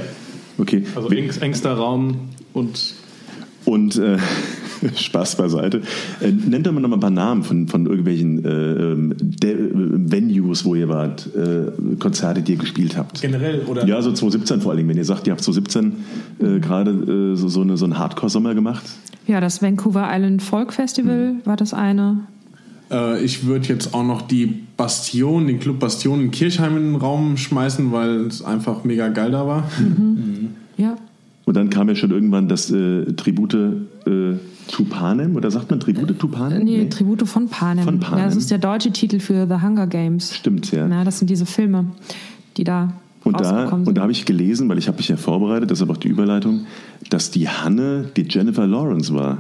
Okay. 0.58 0.84
Also 0.94 1.08
engst, 1.10 1.40
engster 1.42 1.72
Raum 1.74 2.30
und 2.52 2.94
Und 3.64 3.96
äh, 3.96 4.18
Spaß 4.96 5.36
beiseite. 5.36 5.82
Äh, 6.20 6.30
nennt 6.30 6.66
doch 6.66 6.72
mal 6.72 6.80
noch 6.80 6.88
mal 6.88 6.96
ein 6.96 7.00
paar 7.00 7.10
Namen 7.10 7.42
von, 7.44 7.68
von 7.68 7.86
irgendwelchen 7.86 8.44
äh, 8.44 8.48
ähm, 8.48 9.12
äh, 9.42 9.54
Venues, 10.12 10.64
wo 10.64 10.74
ihr 10.74 10.88
wart, 10.88 11.28
äh, 11.34 11.96
Konzerte, 11.98 12.42
die 12.42 12.52
ihr 12.52 12.58
gespielt 12.58 12.96
habt. 12.96 13.20
Generell, 13.20 13.60
oder? 13.66 13.86
Ja, 13.86 14.00
so 14.02 14.10
2017 14.10 14.60
vor 14.60 14.70
allen 14.70 14.78
Dingen. 14.78 14.88
Wenn 14.88 14.96
ihr 14.96 15.04
sagt, 15.04 15.26
ihr 15.26 15.32
habt 15.32 15.42
2017 15.42 15.92
äh, 16.40 16.60
gerade 16.60 16.90
äh, 16.90 17.36
so, 17.36 17.48
so, 17.48 17.62
eine, 17.62 17.76
so 17.76 17.84
einen 17.84 17.98
Hardcore-Sommer 17.98 18.54
gemacht. 18.54 18.84
ja, 19.26 19.40
das 19.40 19.62
Vancouver 19.62 20.08
Island 20.10 20.42
Folk 20.42 20.72
Festival 20.72 21.34
war 21.44 21.56
das 21.56 21.74
eine. 21.74 22.20
Äh, 22.90 23.22
ich 23.22 23.46
würde 23.46 23.68
jetzt 23.68 23.94
auch 23.94 24.04
noch 24.04 24.22
die 24.22 24.46
Bastion, 24.76 25.46
den 25.46 25.58
Club 25.58 25.78
Bastion 25.80 26.20
in 26.20 26.30
Kirchheim 26.30 26.76
in 26.76 26.92
den 26.92 26.96
Raum 26.96 27.36
schmeißen, 27.36 27.92
weil 27.92 28.26
es 28.26 28.42
einfach 28.42 28.84
mega 28.84 29.08
geil 29.08 29.30
da 29.30 29.46
war. 29.46 29.70
Ja. 30.76 30.96
Und 31.44 31.56
dann 31.56 31.70
kam 31.70 31.88
ja 31.88 31.94
schon 31.94 32.10
irgendwann 32.10 32.48
das 32.48 32.70
äh, 32.70 33.12
Tribute 33.14 33.54
äh, 33.54 34.34
Tupanem, 34.70 35.34
oder 35.34 35.50
sagt 35.50 35.70
man 35.70 35.80
Tribute 35.80 36.18
Tupanem? 36.18 36.62
Nee, 36.62 36.88
Tribute 36.90 37.26
von 37.26 37.48
Panem. 37.48 37.84
Von 37.84 38.00
Panem. 38.00 38.18
Ja, 38.18 38.24
das 38.26 38.36
ist 38.36 38.50
der 38.50 38.58
deutsche 38.58 38.92
Titel 38.92 39.18
für 39.18 39.46
The 39.46 39.62
Hunger 39.66 39.86
Games. 39.86 40.34
Stimmt, 40.34 40.70
ja. 40.70 40.86
Ja, 40.86 41.04
das 41.04 41.18
sind 41.18 41.30
diese 41.30 41.46
Filme, 41.46 41.86
die 42.58 42.64
da 42.64 42.92
Und 43.24 43.40
da, 43.40 43.68
sind. 43.70 43.88
und 43.88 43.94
da 43.96 44.02
habe 44.02 44.12
ich 44.12 44.26
gelesen, 44.26 44.68
weil 44.68 44.78
ich 44.78 44.88
habe 44.88 44.98
mich 44.98 45.08
ja 45.08 45.16
vorbereitet, 45.16 45.70
deshalb 45.70 45.90
auch 45.90 45.96
die 45.96 46.08
Überleitung, 46.08 46.66
dass 47.08 47.30
die 47.30 47.48
Hanne 47.48 48.04
die 48.16 48.26
Jennifer 48.28 48.66
Lawrence 48.66 49.14
war. 49.14 49.38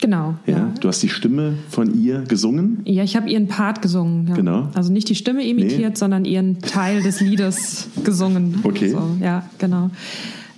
Genau. 0.00 0.34
Ja? 0.46 0.72
Du 0.80 0.88
hast 0.88 1.02
die 1.02 1.08
Stimme 1.08 1.54
von 1.68 2.00
ihr 2.00 2.20
gesungen. 2.22 2.80
Ja, 2.84 3.02
ich 3.02 3.16
habe 3.16 3.28
ihren 3.28 3.48
Part 3.48 3.82
gesungen. 3.82 4.28
Ja. 4.28 4.34
Genau. 4.34 4.68
Also 4.74 4.92
nicht 4.92 5.08
die 5.08 5.14
Stimme 5.14 5.46
imitiert, 5.46 5.92
Nee. 5.92 5.96
sondern 5.96 6.24
ihren 6.24 6.60
Teil 6.60 7.02
des 7.02 7.20
Liedes 7.20 7.88
gesungen. 8.04 8.60
Okay. 8.62 8.90
So, 8.90 9.16
ja, 9.20 9.48
genau. 9.58 9.90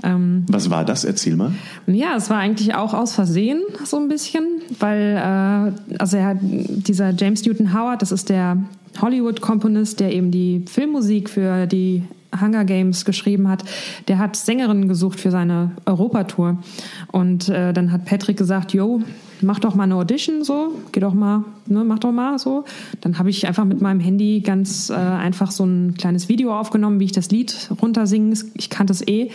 Ähm, 0.02 0.44
Was 0.48 0.70
war 0.70 0.84
das? 0.84 1.04
Erzähl 1.04 1.34
mal. 1.34 1.52
ja, 1.86 2.14
es 2.16 2.30
war 2.30 2.38
eigentlich 2.38 2.74
auch 2.74 2.94
aus 2.94 3.14
Versehen 3.14 3.60
so 3.84 3.96
ein 3.98 4.08
bisschen, 4.08 4.44
weil 4.78 5.16
äh, 5.16 5.96
also 5.98 6.16
er 6.16 6.26
hat, 6.26 6.36
dieser 6.40 7.10
James 7.10 7.44
Newton 7.44 7.74
Howard, 7.74 8.00
das 8.02 8.12
ist 8.12 8.28
der 8.28 8.58
Hollywood-Komponist, 9.00 9.98
der 10.00 10.12
eben 10.12 10.30
die 10.30 10.64
Filmmusik 10.68 11.28
für 11.28 11.66
die 11.66 12.04
Hunger 12.40 12.64
Games 12.64 13.04
geschrieben 13.04 13.48
hat, 13.48 13.64
der 14.06 14.18
hat 14.18 14.36
Sängerinnen 14.36 14.86
gesucht 14.88 15.18
für 15.18 15.30
seine 15.30 15.72
Europatour. 15.86 16.58
Und 17.10 17.48
äh, 17.48 17.72
dann 17.72 17.90
hat 17.90 18.04
Patrick 18.04 18.36
gesagt, 18.36 18.72
yo, 18.74 19.00
mach 19.42 19.58
doch 19.58 19.74
mal 19.74 19.84
eine 19.84 19.96
Audition 19.96 20.44
so, 20.44 20.72
geh 20.92 21.00
doch 21.00 21.14
mal, 21.14 21.44
ne, 21.66 21.84
mach 21.84 21.98
doch 21.98 22.12
mal 22.12 22.38
so. 22.38 22.64
Dann 23.00 23.18
habe 23.18 23.30
ich 23.30 23.46
einfach 23.46 23.64
mit 23.64 23.80
meinem 23.80 24.00
Handy 24.00 24.40
ganz 24.40 24.90
äh, 24.90 24.94
einfach 24.94 25.50
so 25.50 25.64
ein 25.64 25.94
kleines 25.94 26.28
Video 26.28 26.58
aufgenommen, 26.58 27.00
wie 27.00 27.04
ich 27.04 27.12
das 27.12 27.30
Lied 27.30 27.70
runtersinge. 27.80 28.34
Ich 28.54 28.70
kannte 28.70 28.92
es 28.92 29.06
eh 29.06 29.30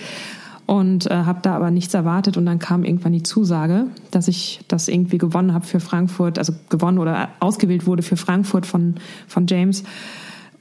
und 0.66 1.10
äh, 1.12 1.14
habe 1.14 1.40
da 1.42 1.56
aber 1.56 1.72
nichts 1.72 1.94
erwartet 1.94 2.38
und 2.38 2.46
dann 2.46 2.60
kam 2.60 2.84
irgendwann 2.84 3.14
die 3.14 3.24
Zusage, 3.24 3.88
dass 4.12 4.28
ich 4.28 4.62
das 4.68 4.88
irgendwie 4.88 5.18
gewonnen 5.18 5.54
habe 5.54 5.66
für 5.66 5.80
Frankfurt, 5.80 6.38
also 6.38 6.54
gewonnen 6.70 7.00
oder 7.00 7.30
ausgewählt 7.40 7.86
wurde 7.86 8.04
für 8.04 8.18
Frankfurt 8.18 8.66
von, 8.66 8.96
von 9.28 9.46
James. 9.48 9.84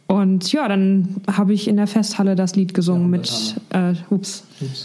Und 0.09 0.53
ja, 0.53 0.69
dann 0.69 1.17
habe 1.31 1.55
ich 1.55 1.69
in 1.69 1.77
der 1.77 1.87
Festhalle 1.87 2.35
das 2.37 2.55
Lied 2.57 2.75
gesungen 2.75 3.09
mit 3.09 3.55
äh, 3.71 3.95
Ups, 4.11 4.45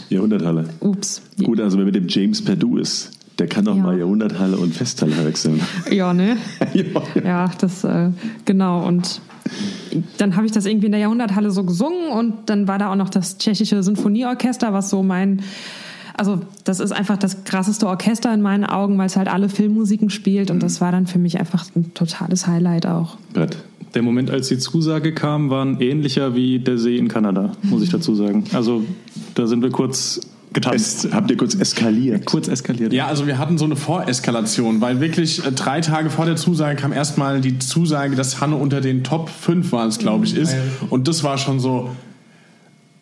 Jahrhunderthalle. 0.09 0.69
Ups. 0.79 1.21
Gut, 1.43 1.59
also 1.59 1.77
wer 1.77 1.85
mit 1.85 1.95
dem 1.95 2.07
James 2.07 2.41
Perdue 2.41 2.79
ist, 2.79 3.16
der 3.39 3.47
kann 3.47 3.67
auch 3.67 3.75
Ja. 3.75 3.83
mal 3.83 3.97
Jahrhunderthalle 3.97 4.57
und 4.57 4.73
Festhalle 4.73 5.25
wechseln. 5.25 5.61
Ja, 5.91 6.13
ne? 6.13 6.37
ja. 6.73 6.85
Ja, 7.23 7.51
das, 7.59 7.83
äh, 7.83 8.09
genau. 8.45 8.85
Und 8.85 9.21
dann 10.17 10.35
habe 10.35 10.45
ich 10.45 10.51
das 10.51 10.65
irgendwie 10.65 10.87
in 10.87 10.91
der 10.91 11.01
Jahrhunderthalle 11.01 11.51
so 11.51 11.63
gesungen 11.63 12.09
und 12.11 12.33
dann 12.47 12.67
war 12.67 12.77
da 12.79 12.91
auch 12.91 12.95
noch 12.95 13.09
das 13.09 13.37
tschechische 13.37 13.81
Sinfonieorchester, 13.81 14.73
was 14.73 14.89
so 14.89 15.03
mein, 15.03 15.41
also 16.15 16.41
das 16.65 16.79
ist 16.79 16.91
einfach 16.91 17.17
das 17.17 17.43
krasseste 17.45 17.87
Orchester 17.87 18.33
in 18.33 18.41
meinen 18.41 18.65
Augen, 18.65 18.97
weil 18.97 19.05
es 19.05 19.15
halt 19.15 19.27
alle 19.27 19.49
Filmmusiken 19.49 20.09
spielt 20.09 20.51
und 20.51 20.61
das 20.61 20.81
war 20.81 20.91
dann 20.91 21.07
für 21.07 21.19
mich 21.19 21.39
einfach 21.39 21.65
ein 21.75 21.93
totales 21.93 22.47
Highlight 22.47 22.85
auch. 22.87 23.17
Brett. 23.33 23.57
Der 23.93 24.01
Moment, 24.01 24.29
als 24.29 24.49
die 24.49 24.57
Zusage 24.57 25.13
kam, 25.13 25.49
war 25.49 25.63
ein 25.63 25.79
ähnlicher 25.79 26.35
wie 26.35 26.59
der 26.59 26.77
See 26.77 26.97
in 26.97 27.07
Kanada, 27.07 27.53
muss 27.63 27.81
ich 27.81 27.89
dazu 27.89 28.13
sagen. 28.15 28.43
Also 28.53 28.83
da 29.33 29.47
sind 29.47 29.63
wir 29.63 29.69
kurz 29.71 30.19
getanzt. 30.53 31.05
Es, 31.05 31.13
habt 31.13 31.29
ihr 31.29 31.37
kurz 31.37 31.55
eskaliert? 31.55 32.25
kurz 32.25 32.47
eskaliert. 32.47 32.93
Ja, 32.93 33.07
also 33.07 33.27
wir 33.27 33.37
hatten 33.37 33.57
so 33.57 33.65
eine 33.65 33.75
Voreskalation, 33.75 34.81
weil 34.81 34.99
wirklich 34.99 35.45
äh, 35.45 35.51
drei 35.51 35.81
Tage 35.81 36.09
vor 36.09 36.25
der 36.25 36.35
Zusage 36.35 36.75
kam 36.75 36.93
erstmal 36.93 37.41
die 37.41 37.59
Zusage, 37.59 38.15
dass 38.15 38.41
Hanne 38.41 38.55
unter 38.55 38.81
den 38.81 39.03
Top 39.03 39.29
5 39.29 39.71
waren 39.71 39.89
es, 39.89 39.99
glaube 39.99 40.25
ich, 40.25 40.35
ist. 40.35 40.55
Und 40.89 41.07
das 41.07 41.23
war 41.23 41.37
schon 41.37 41.59
so 41.59 41.91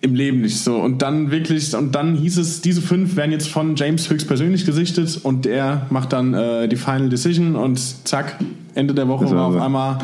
im 0.01 0.15
Leben 0.15 0.41
nicht 0.41 0.59
so. 0.59 0.77
Und 0.77 1.01
dann 1.01 1.31
wirklich, 1.31 1.75
und 1.75 1.95
dann 1.95 2.15
hieß 2.15 2.37
es, 2.37 2.61
diese 2.61 2.81
fünf 2.81 3.15
werden 3.15 3.31
jetzt 3.31 3.49
von 3.49 3.75
James 3.75 4.09
höchstpersönlich 4.09 4.65
gesichtet 4.65 5.19
und 5.23 5.45
der 5.45 5.87
macht 5.89 6.13
dann 6.13 6.33
äh, 6.33 6.67
die 6.67 6.75
Final 6.75 7.09
Decision 7.09 7.55
und 7.55 7.79
zack, 8.07 8.37
Ende 8.75 8.93
der 8.93 9.07
Woche 9.07 9.25
war 9.25 9.35
war 9.35 9.45
auf 9.47 9.61
einmal 9.61 9.97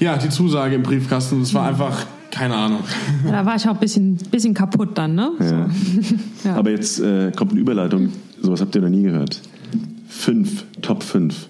ja, 0.00 0.16
die 0.16 0.30
Zusage 0.30 0.74
im 0.74 0.82
Briefkasten. 0.82 1.36
Und 1.36 1.42
es 1.42 1.54
war 1.54 1.66
einfach, 1.66 2.06
keine 2.30 2.54
Ahnung. 2.54 2.80
Ja, 3.24 3.32
da 3.32 3.46
war 3.46 3.56
ich 3.56 3.66
auch 3.68 3.74
ein 3.74 3.80
bisschen, 3.80 4.16
bisschen 4.30 4.54
kaputt 4.54 4.90
dann, 4.96 5.14
ne? 5.14 5.32
Ja. 5.40 5.70
Ja. 6.42 6.54
Aber 6.54 6.70
jetzt 6.70 6.98
äh, 7.00 7.32
kommt 7.36 7.50
eine 7.50 7.60
Überleitung. 7.60 8.08
Sowas 8.40 8.62
habt 8.62 8.74
ihr 8.74 8.80
noch 8.80 8.88
nie 8.88 9.02
gehört. 9.02 9.42
Fünf, 10.08 10.64
Top 10.80 11.02
5. 11.02 11.48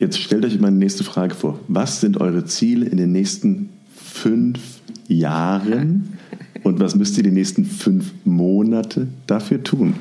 Jetzt 0.00 0.18
stellt 0.18 0.44
euch 0.44 0.58
meine 0.58 0.76
nächste 0.76 1.04
Frage 1.04 1.36
vor. 1.36 1.60
Was 1.68 2.00
sind 2.00 2.20
eure 2.20 2.44
Ziele 2.44 2.86
in 2.86 2.96
den 2.96 3.12
nächsten 3.12 3.68
fünf 3.94 4.58
Jahren? 5.06 6.18
Und 6.64 6.80
was 6.80 6.96
müsst 6.96 7.16
ihr 7.16 7.22
die 7.22 7.30
nächsten 7.30 7.64
fünf 7.64 8.12
Monate 8.24 9.06
dafür 9.28 9.62
tun? 9.62 9.94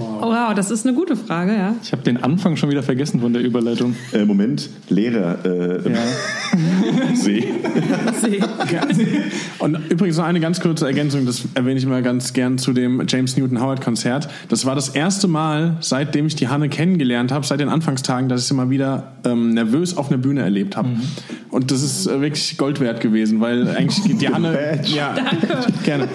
Wow, 0.00 0.54
das 0.54 0.70
ist 0.70 0.86
eine 0.86 0.96
gute 0.96 1.16
Frage, 1.16 1.52
ja. 1.52 1.74
Ich 1.82 1.92
habe 1.92 2.02
den 2.02 2.22
Anfang 2.22 2.56
schon 2.56 2.70
wieder 2.70 2.82
vergessen 2.82 3.20
von 3.20 3.32
der 3.32 3.42
Überleitung. 3.42 3.94
Äh, 4.12 4.24
Moment, 4.24 4.68
Lehrer. 4.88 5.44
Äh, 5.44 5.80
See. 7.14 7.52
Und 9.58 9.78
übrigens 9.90 10.16
noch 10.16 10.24
eine 10.24 10.40
ganz 10.40 10.60
kurze 10.60 10.86
Ergänzung, 10.86 11.26
das 11.26 11.42
erwähne 11.54 11.78
ich 11.78 11.86
mal 11.86 12.02
ganz 12.02 12.32
gern 12.32 12.58
zu 12.58 12.72
dem 12.72 13.02
James 13.06 13.36
Newton 13.36 13.60
Howard 13.60 13.80
Konzert. 13.80 14.28
Das 14.48 14.64
war 14.66 14.74
das 14.74 14.88
erste 14.90 15.28
Mal, 15.28 15.76
seitdem 15.80 16.26
ich 16.26 16.36
die 16.36 16.48
Hanne 16.48 16.68
kennengelernt 16.68 17.32
habe, 17.32 17.46
seit 17.46 17.60
den 17.60 17.68
Anfangstagen, 17.68 18.28
dass 18.28 18.42
ich 18.42 18.48
sie 18.48 18.54
mal 18.54 18.70
wieder 18.70 19.12
ähm, 19.24 19.54
nervös 19.54 19.96
auf 19.96 20.08
einer 20.08 20.18
Bühne 20.18 20.42
erlebt 20.42 20.76
habe. 20.76 20.88
Und 21.50 21.70
das 21.70 21.82
ist 21.82 22.06
äh, 22.06 22.20
wirklich 22.20 22.56
Gold 22.56 22.80
wert 22.80 23.00
gewesen, 23.00 23.40
weil 23.40 23.68
eigentlich 23.68 24.02
geht 24.04 24.20
die 24.20 24.28
Hanne. 24.28 24.80
Ja, 24.84 25.14
Danke. 25.14 25.72
Gerne. 25.84 26.08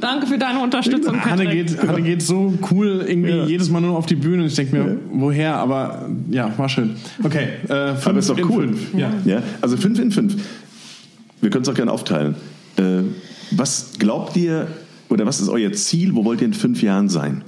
Danke 0.00 0.26
für 0.26 0.38
deine 0.38 0.60
Unterstützung, 0.60 1.22
Hanne 1.24 1.46
geht, 1.46 1.82
Hanne 1.86 2.02
geht 2.02 2.22
so 2.22 2.54
cool 2.70 3.04
irgendwie 3.06 3.29
Ja. 3.36 3.44
jedes 3.46 3.70
Mal 3.70 3.80
nur 3.80 3.96
auf 3.96 4.06
die 4.06 4.16
Bühne 4.16 4.42
und 4.42 4.48
ich 4.48 4.54
denke 4.54 4.76
mir, 4.76 4.96
woher? 5.12 5.56
Aber 5.56 6.08
ja, 6.30 6.52
war 6.56 6.68
schön. 6.68 6.96
Okay, 7.22 7.48
äh, 7.68 7.94
fünf 7.94 8.06
Aber 8.06 8.18
ist 8.18 8.30
doch 8.30 8.38
in 8.38 8.50
cool. 8.50 8.68
fünf. 8.68 8.94
Ja. 8.94 9.12
Ja, 9.24 9.42
also 9.60 9.76
fünf 9.76 9.98
in 9.98 10.10
fünf. 10.10 10.36
Wir 11.40 11.50
können 11.50 11.62
es 11.62 11.68
auch 11.68 11.74
gerne 11.74 11.92
aufteilen. 11.92 12.34
Äh, 12.76 13.02
was 13.52 13.92
glaubt 13.98 14.36
ihr 14.36 14.68
oder 15.08 15.26
was 15.26 15.40
ist 15.40 15.48
euer 15.48 15.72
Ziel? 15.72 16.14
Wo 16.14 16.24
wollt 16.24 16.40
ihr 16.40 16.46
in 16.46 16.54
fünf 16.54 16.82
Jahren 16.82 17.08
sein? 17.08 17.42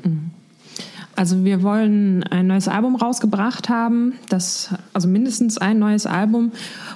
Also 1.14 1.44
wir 1.44 1.62
wollen 1.62 2.22
ein 2.24 2.46
neues 2.46 2.68
Album 2.68 2.96
rausgebracht 2.96 3.68
haben, 3.68 4.14
das 4.28 4.70
also 4.94 5.08
mindestens 5.08 5.58
ein 5.58 5.78
neues 5.78 6.06
Album 6.06 6.52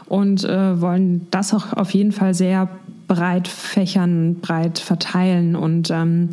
und 0.06 0.42
äh, 0.44 0.80
wollen 0.80 1.26
das 1.30 1.52
auch 1.52 1.74
auf 1.74 1.90
jeden 1.90 2.12
Fall 2.12 2.32
sehr 2.34 2.68
breit 3.06 3.48
fächern, 3.48 4.36
breit 4.40 4.78
verteilen 4.78 5.56
und 5.56 5.90
ähm, 5.90 6.30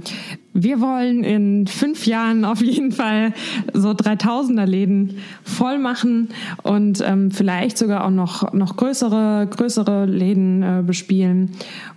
wir 0.53 0.79
wollen 0.81 1.23
in 1.23 1.65
fünf 1.67 2.05
Jahren 2.05 2.45
auf 2.45 2.61
jeden 2.61 2.91
Fall 2.91 3.33
so 3.73 3.89
3000er 3.89 4.65
Läden 4.65 5.17
voll 5.43 5.79
machen 5.79 6.29
und 6.61 7.01
ähm, 7.05 7.31
vielleicht 7.31 7.77
sogar 7.77 8.05
auch 8.05 8.11
noch 8.11 8.53
noch 8.53 8.77
größere 8.77 9.47
größere 9.49 10.05
Läden 10.05 10.61
äh, 10.61 10.83
bespielen 10.85 11.51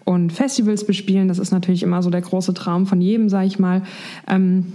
und 0.04 0.32
Festivals 0.32 0.86
bespielen. 0.86 1.28
Das 1.28 1.38
ist 1.38 1.52
natürlich 1.52 1.82
immer 1.82 2.02
so 2.02 2.10
der 2.10 2.22
große 2.22 2.54
Traum 2.54 2.86
von 2.86 3.00
jedem, 3.00 3.28
sage 3.28 3.46
ich 3.46 3.58
mal. 3.58 3.82
Ähm, 4.26 4.72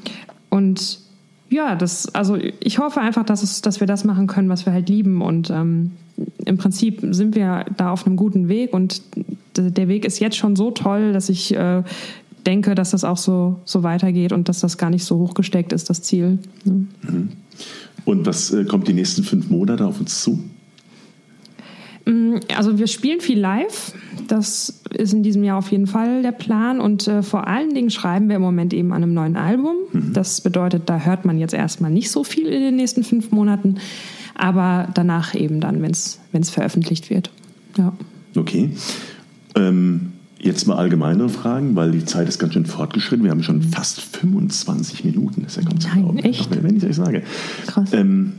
und 0.50 1.01
ja, 1.52 1.76
das, 1.76 2.08
also 2.16 2.38
ich 2.38 2.80
hoffe 2.80 3.02
einfach, 3.02 3.26
dass, 3.26 3.44
es, 3.44 3.62
dass 3.62 3.82
wir 3.82 3.88
das 3.88 4.06
machen 4.06 4.26
können, 4.26 4.50
was 4.50 4.66
wir 4.66 4.72
halt 4.74 4.88
lieben. 4.88 5.22
Und 5.22 5.50
ähm, 5.50 5.92
im 6.46 6.58
Prinzip 6.58 7.02
sind 7.12 7.36
wir 7.36 7.66
da 7.76 7.92
auf 7.92 8.08
einem 8.08 8.16
guten 8.16 8.48
Weg 8.48 8.74
und 8.74 9.02
der 9.58 9.90
Weg 9.90 10.06
ist 10.06 10.20
jetzt 10.20 10.38
schon 10.38 10.56
so 10.56 10.72
toll, 10.72 11.12
dass 11.12 11.28
ich 11.28 11.54
äh, 11.54 11.84
denke, 12.46 12.74
dass 12.74 12.92
das 12.92 13.04
auch 13.04 13.18
so, 13.18 13.60
so 13.66 13.84
weitergeht 13.84 14.32
und 14.32 14.48
dass 14.48 14.62
das 14.62 14.78
gar 14.78 14.90
nicht 14.90 15.04
so 15.04 15.20
hochgesteckt 15.20 15.74
ist, 15.74 15.90
das 15.90 16.02
Ziel. 16.02 16.40
ne? 16.64 17.28
Und 18.06 18.26
was 18.26 18.52
äh, 18.54 18.64
kommt 18.64 18.88
die 18.88 18.94
nächsten 18.94 19.24
fünf 19.24 19.50
Monate 19.50 19.86
auf 19.86 20.00
uns 20.00 20.22
zu? 20.22 20.40
Also 22.56 22.78
wir 22.78 22.88
spielen 22.88 23.22
viel 23.22 23.40
live. 23.40 23.94
Das 24.28 24.82
ist 24.94 25.14
in 25.14 25.24
diesem 25.24 25.44
Jahr 25.44 25.58
auf 25.58 25.72
jeden 25.72 25.88
Fall 25.88 26.22
der 26.22 26.32
Plan. 26.32 26.80
Und 26.80 27.08
äh, 27.08 27.22
vor 27.22 27.48
allen 27.48 27.74
Dingen 27.74 27.90
schreiben 27.90 28.30
wir 28.30 28.38
im 28.38 28.42
Moment 28.42 28.74
eben 28.74 28.92
an 28.94 29.04
einem 29.04 29.14
neuen 29.14 29.36
Album. 29.36 29.76
Das 30.14 30.42
bedeutet, 30.42 30.84
da 30.88 31.00
hört 31.00 31.26
man 31.26 31.38
jetzt 31.38 31.54
erstmal 31.54 31.92
nicht 31.92 32.12
so 32.12 32.24
viel 32.24 32.48
in 32.48 32.62
den 32.62 32.76
nächsten 32.76 33.04
fünf 33.04 33.32
Monaten. 33.32 33.76
Aber 34.36 34.88
danach 34.94 35.36
eben 35.36 35.60
dann, 35.60 35.82
wenn 35.82 35.92
es 35.92 36.50
veröffentlicht 36.50 37.10
wird. 37.10 37.30
Ja. 37.78 37.94
Okay. 38.36 38.72
Ähm, 39.56 40.14
jetzt 40.40 40.68
mal 40.68 40.76
allgemeinere 40.76 41.30
Fragen, 41.30 41.76
weil 41.76 41.92
die 41.92 42.06
Zeit 42.06 42.28
ist 42.28 42.40
ganz 42.40 42.54
schön 42.54 42.66
fortgeschritten. 42.66 43.24
Wir 43.24 43.32
haben 43.32 43.44
schon 43.44 43.62
fast 43.62 44.02
25 44.02 45.04
Minuten. 45.04 45.44
Das 45.44 45.58
ist 45.58 45.64
ja 45.64 45.70
kaum 45.70 45.80
zu 45.80 45.88
Nein, 45.90 46.04
glauben. 46.04 46.18
echt? 46.20 46.64
Wenn 46.64 46.78
ich 46.78 46.86
euch 46.86 46.96
sage. 46.96 47.24
Krass. 47.68 47.94
Ähm, 47.94 48.34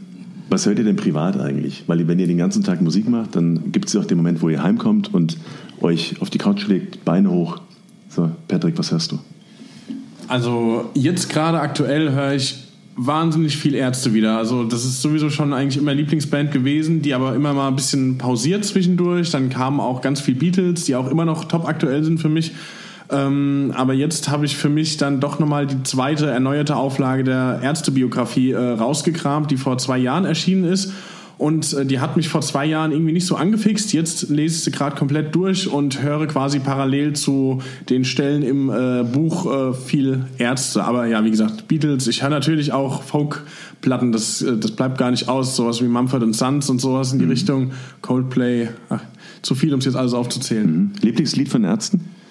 was 0.48 0.66
hört 0.66 0.78
ihr 0.78 0.84
denn 0.84 0.96
privat 0.96 1.38
eigentlich? 1.40 1.84
Weil 1.86 2.06
wenn 2.08 2.18
ihr 2.18 2.26
den 2.26 2.38
ganzen 2.38 2.62
Tag 2.62 2.80
Musik 2.80 3.08
macht, 3.08 3.36
dann 3.36 3.72
gibt 3.72 3.86
es 3.86 3.94
ja 3.94 4.00
auch 4.00 4.04
den 4.04 4.18
Moment, 4.18 4.42
wo 4.42 4.48
ihr 4.48 4.62
heimkommt 4.62 5.12
und 5.12 5.38
euch 5.80 6.20
auf 6.20 6.30
die 6.30 6.38
Couch 6.38 6.66
legt, 6.66 7.04
Beine 7.04 7.30
hoch. 7.30 7.60
So, 8.08 8.30
Patrick, 8.48 8.78
was 8.78 8.92
hörst 8.92 9.12
du? 9.12 9.18
Also 10.28 10.90
jetzt 10.94 11.28
gerade 11.28 11.60
aktuell 11.60 12.12
höre 12.12 12.34
ich 12.34 12.56
wahnsinnig 12.96 13.56
viel 13.56 13.74
Ärzte 13.74 14.12
wieder. 14.12 14.36
Also 14.36 14.64
das 14.64 14.84
ist 14.84 15.00
sowieso 15.00 15.30
schon 15.30 15.52
eigentlich 15.52 15.78
immer 15.78 15.94
Lieblingsband 15.94 16.52
gewesen, 16.52 17.02
die 17.02 17.14
aber 17.14 17.34
immer 17.34 17.54
mal 17.54 17.68
ein 17.68 17.76
bisschen 17.76 18.18
pausiert 18.18 18.64
zwischendurch. 18.64 19.30
Dann 19.30 19.48
kamen 19.48 19.80
auch 19.80 20.02
ganz 20.02 20.20
viel 20.20 20.34
Beatles, 20.34 20.84
die 20.84 20.94
auch 20.96 21.10
immer 21.10 21.24
noch 21.24 21.44
top 21.44 21.66
aktuell 21.66 22.04
sind 22.04 22.20
für 22.20 22.28
mich. 22.28 22.52
Ähm, 23.12 23.72
aber 23.76 23.92
jetzt 23.94 24.28
habe 24.30 24.46
ich 24.46 24.56
für 24.56 24.68
mich 24.68 24.96
dann 24.96 25.20
doch 25.20 25.38
nochmal 25.38 25.66
die 25.66 25.82
zweite 25.82 26.30
erneuerte 26.30 26.76
Auflage 26.76 27.24
der 27.24 27.60
Ärztebiografie 27.62 28.52
äh, 28.52 28.58
rausgekramt, 28.58 29.50
die 29.50 29.56
vor 29.56 29.78
zwei 29.78 29.98
Jahren 29.98 30.24
erschienen 30.24 30.64
ist. 30.64 30.92
Und 31.38 31.72
äh, 31.72 31.84
die 31.84 31.98
hat 31.98 32.16
mich 32.16 32.28
vor 32.28 32.40
zwei 32.40 32.64
Jahren 32.66 32.92
irgendwie 32.92 33.12
nicht 33.12 33.26
so 33.26 33.34
angefixt. 33.34 33.92
Jetzt 33.92 34.30
lese 34.30 34.56
ich 34.56 34.62
sie 34.62 34.70
gerade 34.70 34.94
komplett 34.96 35.34
durch 35.34 35.66
und 35.66 36.00
höre 36.02 36.26
quasi 36.26 36.60
parallel 36.60 37.14
zu 37.14 37.60
den 37.90 38.04
Stellen 38.04 38.42
im 38.42 38.70
äh, 38.70 39.02
Buch 39.02 39.52
äh, 39.52 39.74
viel 39.74 40.26
Ärzte. 40.38 40.84
Aber 40.84 41.06
ja, 41.06 41.24
wie 41.24 41.30
gesagt, 41.30 41.66
Beatles. 41.68 42.06
Ich 42.06 42.22
höre 42.22 42.30
natürlich 42.30 42.72
auch 42.72 43.02
Folk-Platten. 43.02 44.12
Das, 44.12 44.40
äh, 44.40 44.56
das 44.56 44.70
bleibt 44.70 44.98
gar 44.98 45.10
nicht 45.10 45.28
aus. 45.28 45.56
Sowas 45.56 45.82
wie 45.82 45.88
Mumford 45.88 46.34
Sons 46.34 46.70
und 46.70 46.80
sowas 46.80 47.12
in 47.12 47.18
die 47.18 47.24
Richtung. 47.24 47.72
Coldplay. 48.02 48.68
Ach, 48.88 49.00
zu 49.42 49.56
viel, 49.56 49.72
um 49.74 49.80
es 49.80 49.84
jetzt 49.84 49.96
alles 49.96 50.14
aufzuzählen. 50.14 50.92
Lieblingslied 51.02 51.48
von 51.48 51.64
Ärzten? 51.64 52.21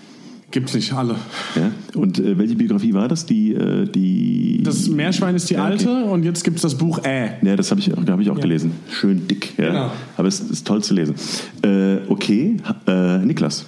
Gibt's 0.52 0.74
nicht, 0.74 0.92
alle. 0.94 1.16
Ja? 1.56 1.72
Und 1.96 2.20
äh, 2.20 2.38
welche 2.38 2.56
Biografie 2.56 2.94
war 2.94 3.08
das? 3.08 3.26
Die, 3.26 3.54
äh, 3.54 3.86
die 3.88 4.62
Das 4.64 4.88
Meerschwein 4.90 5.36
ist 5.36 5.50
die 5.50 5.54
Ja, 5.54 5.64
okay. 5.64 5.72
alte 5.72 6.04
und 6.06 6.24
jetzt 6.24 6.44
gibt's 6.44 6.62
das 6.62 6.76
Buch 6.78 7.00
Äh. 7.04 7.32
Ja, 7.42 7.56
das 7.56 7.72
habe 7.72 7.80
ich, 7.80 7.90
hab 7.90 8.20
ich 8.20 8.30
auch 8.30 8.36
Ja. 8.36 8.42
gelesen. 8.42 8.74
Schön 8.92 9.28
dick. 9.28 9.58
Ja. 9.58 9.68
Genau. 9.68 9.92
Aber 10.18 10.28
es 10.28 10.40
ist 10.42 10.68
toll 10.68 10.84
zu 10.84 10.94
lesen. 10.94 11.16
Äh, 11.64 11.98
okay, 12.10 12.58
äh, 12.88 13.18
Niklas. 13.20 13.66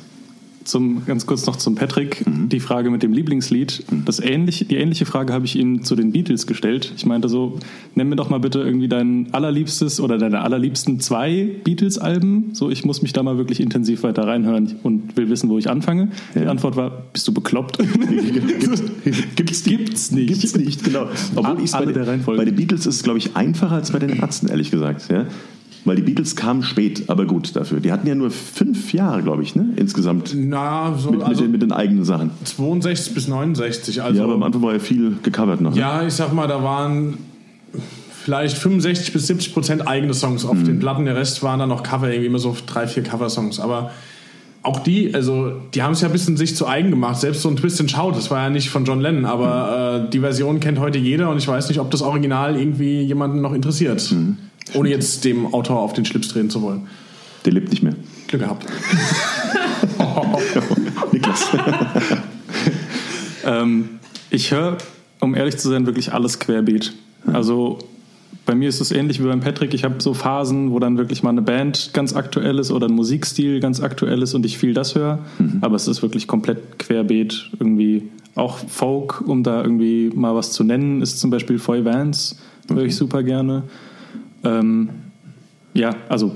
Zum, 0.64 1.06
ganz 1.06 1.26
kurz 1.26 1.46
noch 1.46 1.56
zum 1.58 1.76
Patrick, 1.76 2.26
Mhm. 2.26 2.50
die 2.50 2.60
Frage 2.60 2.90
mit 2.90 3.04
dem 3.04 3.12
Lieblingslied. 3.14 3.84
Das 4.06 4.20
ähnlich, 4.20 4.66
die 4.70 4.78
ähnliche 4.78 5.06
Frage 5.06 5.34
habe 5.34 5.46
ich 5.46 5.56
ihm 5.58 5.84
zu 5.84 5.96
den 5.96 6.12
Beatles 6.12 6.48
gestellt. 6.48 6.94
Ich 6.96 7.06
meinte 7.06 7.28
so, 7.30 7.60
nenn 7.96 8.08
mir 8.10 8.16
doch 8.16 8.30
mal 8.30 8.40
bitte 8.40 8.60
irgendwie 8.60 8.88
dein 8.88 9.28
allerliebstes 9.34 10.00
oder 10.00 10.18
deine 10.18 10.42
allerliebsten 10.42 11.00
zwei 11.00 11.50
Beatles-Alben. 11.64 12.52
So, 12.54 12.70
ich 12.70 12.86
muss 12.86 13.02
mich 13.02 13.12
da 13.14 13.24
mal 13.24 13.38
wirklich 13.38 13.60
intensiv 13.60 14.04
weiter 14.04 14.24
reinhören 14.26 14.76
und 14.84 15.18
will 15.18 15.30
wissen, 15.30 15.50
wo 15.50 15.58
ich 15.58 15.70
anfange. 15.70 16.10
Die 16.36 16.40
Ja. 16.40 16.50
Antwort 16.50 16.76
war, 16.78 17.04
bist 17.12 17.28
du 17.28 17.34
bekloppt? 17.34 17.78
gibt's, 19.36 19.64
gibt's 19.64 20.12
nicht. 20.12 20.28
Gibt's 20.28 20.56
nicht, 20.56 20.84
genau. 20.84 21.08
Obwohl 21.36 21.62
ich's 21.64 21.74
bei, 21.74 21.86
den- 21.86 22.24
bei 22.26 22.46
den 22.46 22.56
Beatles 22.56 22.86
ist 22.86 22.96
es, 22.96 23.04
glaube 23.04 23.20
ich, 23.20 23.36
einfacher 23.36 23.76
als 23.76 23.92
bei 23.92 24.00
den 24.00 24.10
Ärzten, 24.18 24.48
ehrlich 24.48 24.72
gesagt. 24.72 25.10
Ja? 25.12 25.26
Weil 25.86 25.98
die 25.98 26.02
Beatles 26.02 26.36
kamen 26.36 26.64
spät, 26.64 27.04
aber 27.10 27.26
gut 27.26 27.56
dafür. 27.56 27.82
Die 27.82 27.92
hatten 27.92 28.08
ja 28.08 28.16
nur 28.16 28.32
fünf 28.32 28.94
Jahre, 28.94 29.22
glaube 29.22 29.44
ich, 29.44 29.56
ne? 29.56 29.70
insgesamt. 29.76 30.34
Na, 30.36 30.96
so, 30.98 31.12
Mit, 31.12 31.20
mit, 31.20 31.28
also 31.28 31.42
den, 31.42 31.52
mit 31.52 31.62
den 31.62 31.72
eigenen 31.74 32.06
Sachen. 32.06 32.32
62 32.46 33.14
bis 33.14 33.28
69. 33.28 34.02
Also, 34.02 34.18
Ja, 34.18 34.24
aber 34.24 34.36
am 34.36 34.44
Anfang 34.44 34.62
war 34.62 34.74
ja 34.74 34.80
viel 34.80 35.18
gecovert 35.24 35.60
noch. 35.60 35.74
ne? 35.74 35.80
Ja, 35.80 36.06
ich 36.08 36.14
sag 36.14 36.34
mal, 36.34 36.48
da 36.48 36.64
waren 36.64 37.18
vielleicht 38.24 38.58
65 38.58 39.12
bis 39.12 39.28
70 39.28 39.54
Prozent 39.54 39.88
eigene 39.88 40.14
Songs 40.14 40.46
auf 40.46 40.64
den 40.64 40.80
Platten. 40.80 41.04
Der 41.04 41.18
Rest 41.18 41.44
waren 41.44 41.60
dann 41.60 41.68
noch 41.70 41.84
Cover, 41.84 42.08
irgendwie 42.08 42.28
immer 42.28 42.40
so 42.40 42.56
drei, 42.66 42.88
vier 42.88 43.04
Cover-Songs. 43.04 43.60
Aber 43.60 43.92
auch 44.62 44.80
die, 44.80 45.14
also 45.14 45.52
die 45.74 45.84
haben 45.84 45.92
es 45.92 46.00
ja 46.00 46.08
ein 46.08 46.14
bisschen 46.14 46.38
sich 46.38 46.56
zu 46.56 46.66
eigen 46.66 46.90
gemacht. 46.90 47.20
Selbst 47.20 47.42
so 47.42 47.50
ein 47.50 47.58
Twist 47.58 47.82
and 47.82 47.92
Shout, 47.92 48.12
das 48.16 48.32
war 48.32 48.44
ja 48.44 48.50
nicht 48.50 48.70
von 48.70 48.86
John 48.86 49.02
Lennon, 49.02 49.26
aber 49.26 50.06
äh, 50.06 50.10
die 50.10 50.22
Version 50.22 50.62
kennt 50.62 50.80
heute 50.80 50.98
jeder 50.98 51.30
und 51.30 51.38
ich 51.38 51.48
weiß 51.50 51.68
nicht, 51.68 51.82
ob 51.82 51.92
das 51.92 52.02
Original 52.02 52.58
irgendwie 52.58 53.02
jemanden 53.02 53.42
noch 53.42 53.52
interessiert. 53.52 54.10
Ohne 54.74 54.90
jetzt 54.90 55.26
dem 55.26 55.54
Autor 55.54 55.80
auf 55.80 55.94
den 55.94 56.06
Schlips 56.06 56.30
drehen 56.30 56.50
zu 56.50 56.62
wollen. 56.62 56.88
Der 57.46 57.54
lebt 57.54 57.70
nicht 57.70 57.84
mehr. 57.84 57.96
Glück 58.28 58.42
gehabt. 58.42 58.66
Niklas. 61.12 61.48
Ähm, 63.46 63.90
ich 64.30 64.52
höre, 64.52 64.78
um 65.20 65.36
ehrlich 65.36 65.58
zu 65.58 65.70
sein, 65.70 65.86
wirklich 65.86 66.14
alles 66.14 66.40
querbeet. 66.40 66.94
Also 67.26 67.80
bei 68.46 68.56
mir 68.56 68.68
ist 68.68 68.82
es 68.82 68.92
ähnlich 68.92 69.22
wie 69.22 69.28
beim 69.28 69.40
Patrick. 69.40 69.74
Ich 69.74 69.84
habe 69.84 69.96
so 70.00 70.14
Phasen, 70.14 70.72
wo 70.72 70.80
dann 70.80 70.98
wirklich 70.98 71.24
mal 71.24 71.30
eine 71.30 71.42
Band 71.42 71.92
ganz 71.94 72.16
aktuell 72.16 72.60
ist 72.60 72.72
oder 72.72 72.88
ein 72.88 72.94
Musikstil 72.94 73.60
ganz 73.60 73.82
aktuell 73.82 74.22
ist 74.22 74.34
und 74.34 74.46
ich 74.46 74.58
viel 74.58 74.74
das 74.74 74.96
höre. 74.96 75.20
Aber 75.62 75.76
es 75.76 75.88
ist 75.88 76.02
wirklich 76.02 76.28
komplett 76.28 76.80
querbeet. 76.80 77.52
Irgendwie 77.60 78.10
auch 78.36 78.58
Folk, 78.58 79.22
um 79.22 79.44
da 79.44 79.62
irgendwie 79.62 80.10
mal 80.14 80.36
was 80.36 80.52
zu 80.52 80.64
nennen, 80.64 81.02
ist 81.02 81.20
zum 81.20 81.30
Beispiel 81.30 81.60
Foy 81.60 81.86
Vance. 81.86 82.36
Höre 82.70 82.84
ich 82.84 82.96
super 82.96 83.24
gerne. 83.24 83.64
Ähm, 84.44 84.90
ja, 85.74 85.96
also 86.10 86.36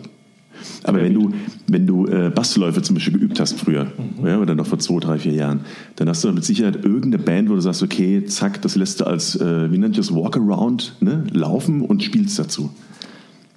Aber 0.84 1.02
wenn 1.02 1.14
du, 1.14 1.32
wenn 1.68 1.86
du 1.86 2.08
äh, 2.08 2.32
Bassläufe 2.34 2.82
zum 2.82 2.96
Beispiel 2.96 3.20
geübt 3.20 3.40
hast 3.40 3.60
früher, 3.60 3.88
ja, 4.24 4.40
oder 4.40 4.56
noch 4.56 4.66
vor 4.66 4.80
zwei, 4.80 5.00
drei, 5.00 5.20
vier 5.20 5.34
Jahren, 5.34 5.62
dann 5.96 6.10
hast 6.10 6.24
du 6.24 6.32
mit 6.32 6.44
Sicherheit 6.44 6.78
irgendeine 6.84 7.20
Band, 7.20 7.50
wo 7.50 7.54
du 7.54 7.62
sagst, 7.62 7.84
okay, 7.84 8.26
zack, 8.26 8.62
das 8.62 8.76
lässt 8.76 9.02
du 9.02 9.06
als, 9.06 9.36
äh, 9.36 9.72
wie 9.72 9.78
nennt 9.78 9.96
ihr 9.96 10.02
das, 10.02 10.14
Walkaround 10.14 10.96
ne, 11.00 11.24
laufen 11.32 11.82
und 11.82 12.04
spielst 12.04 12.40
dazu. 12.40 12.72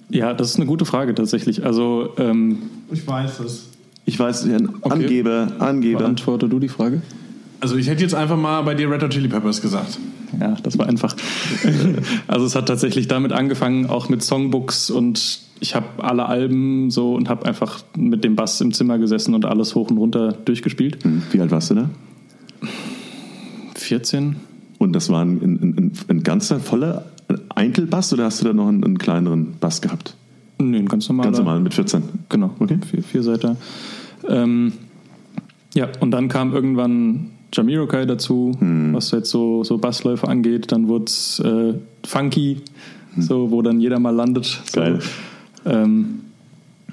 ja, 0.09 0.33
das 0.33 0.51
ist 0.51 0.57
eine 0.57 0.65
gute 0.65 0.85
Frage 0.85 1.15
tatsächlich. 1.15 1.65
Also 1.65 2.13
ähm, 2.17 2.57
Ich 2.91 3.07
weiß 3.07 3.39
es. 3.39 3.69
Ich 4.05 4.19
weiß, 4.19 4.45
ja, 4.47 4.57
ein 4.57 4.69
Angeber, 4.83 5.53
Angeber. 5.59 5.99
beantworte 5.99 6.49
du 6.49 6.59
die 6.59 6.67
Frage? 6.67 7.01
Also 7.61 7.77
ich 7.77 7.87
hätte 7.87 8.01
jetzt 8.01 8.15
einfach 8.15 8.37
mal 8.37 8.61
bei 8.63 8.73
dir 8.75 8.89
Red 8.89 9.03
Hot 9.03 9.11
Chili 9.11 9.27
Peppers 9.27 9.61
gesagt. 9.61 9.99
Ja, 10.39 10.55
das 10.63 10.77
war 10.77 10.87
einfach. 10.87 11.15
also 12.27 12.45
es 12.45 12.55
hat 12.55 12.67
tatsächlich 12.67 13.07
damit 13.07 13.31
angefangen, 13.31 13.85
auch 13.85 14.09
mit 14.09 14.23
Songbooks 14.23 14.89
und 14.89 15.39
ich 15.59 15.75
habe 15.75 15.85
alle 16.03 16.25
Alben 16.25 16.89
so 16.89 17.13
und 17.13 17.29
habe 17.29 17.45
einfach 17.45 17.83
mit 17.95 18.23
dem 18.23 18.35
Bass 18.35 18.59
im 18.61 18.73
Zimmer 18.73 18.97
gesessen 18.97 19.35
und 19.35 19.45
alles 19.45 19.75
hoch 19.75 19.91
und 19.91 19.97
runter 19.97 20.33
durchgespielt. 20.33 21.03
Hm, 21.03 21.21
Wie 21.31 21.39
alt 21.39 21.51
warst 21.51 21.69
du 21.69 21.75
da? 21.75 21.89
14. 23.75 24.37
Und 24.79 24.93
das 24.93 25.09
war 25.09 25.23
ein, 25.23 25.37
ein, 25.37 25.73
ein, 25.77 25.91
ein 26.07 26.23
ganzer 26.23 26.59
voller 26.59 27.05
Eintelbass 27.49 28.11
oder 28.13 28.25
hast 28.25 28.41
du 28.41 28.45
da 28.45 28.53
noch 28.53 28.67
einen, 28.67 28.83
einen 28.83 28.97
kleineren 28.97 29.53
Bass 29.59 29.81
gehabt? 29.81 30.15
Nee, 30.57 30.79
ein 30.79 30.87
ganz 30.87 31.07
normaler. 31.07 31.27
Ganz 31.29 31.37
normal, 31.37 31.59
mit 31.59 31.73
14. 31.73 32.01
Genau, 32.29 32.51
Okay. 32.59 32.79
vier, 32.89 33.03
vier 33.03 33.23
Seiter. 33.23 33.55
Ähm, 34.27 34.73
ja, 35.75 35.89
und 35.99 36.11
dann 36.11 36.27
kam 36.27 36.53
irgendwann 36.53 37.31
Jamiroquai 37.53 38.05
dazu, 38.05 38.53
Hm. 38.59 38.93
was 38.93 39.11
jetzt 39.11 39.29
so, 39.29 39.63
so 39.63 39.77
Bassläufe 39.77 40.27
angeht. 40.27 40.71
Dann 40.71 40.87
wurde 40.87 41.05
es 41.05 41.39
äh, 41.39 41.73
funky, 42.05 42.57
so, 43.17 43.51
wo 43.51 43.61
dann 43.61 43.79
jeder 43.79 43.99
mal 43.99 44.11
landet. 44.15 44.61
So. 44.71 44.81
Hm. 44.81 44.93
Geil. 44.93 44.99
Ähm, 45.65 46.19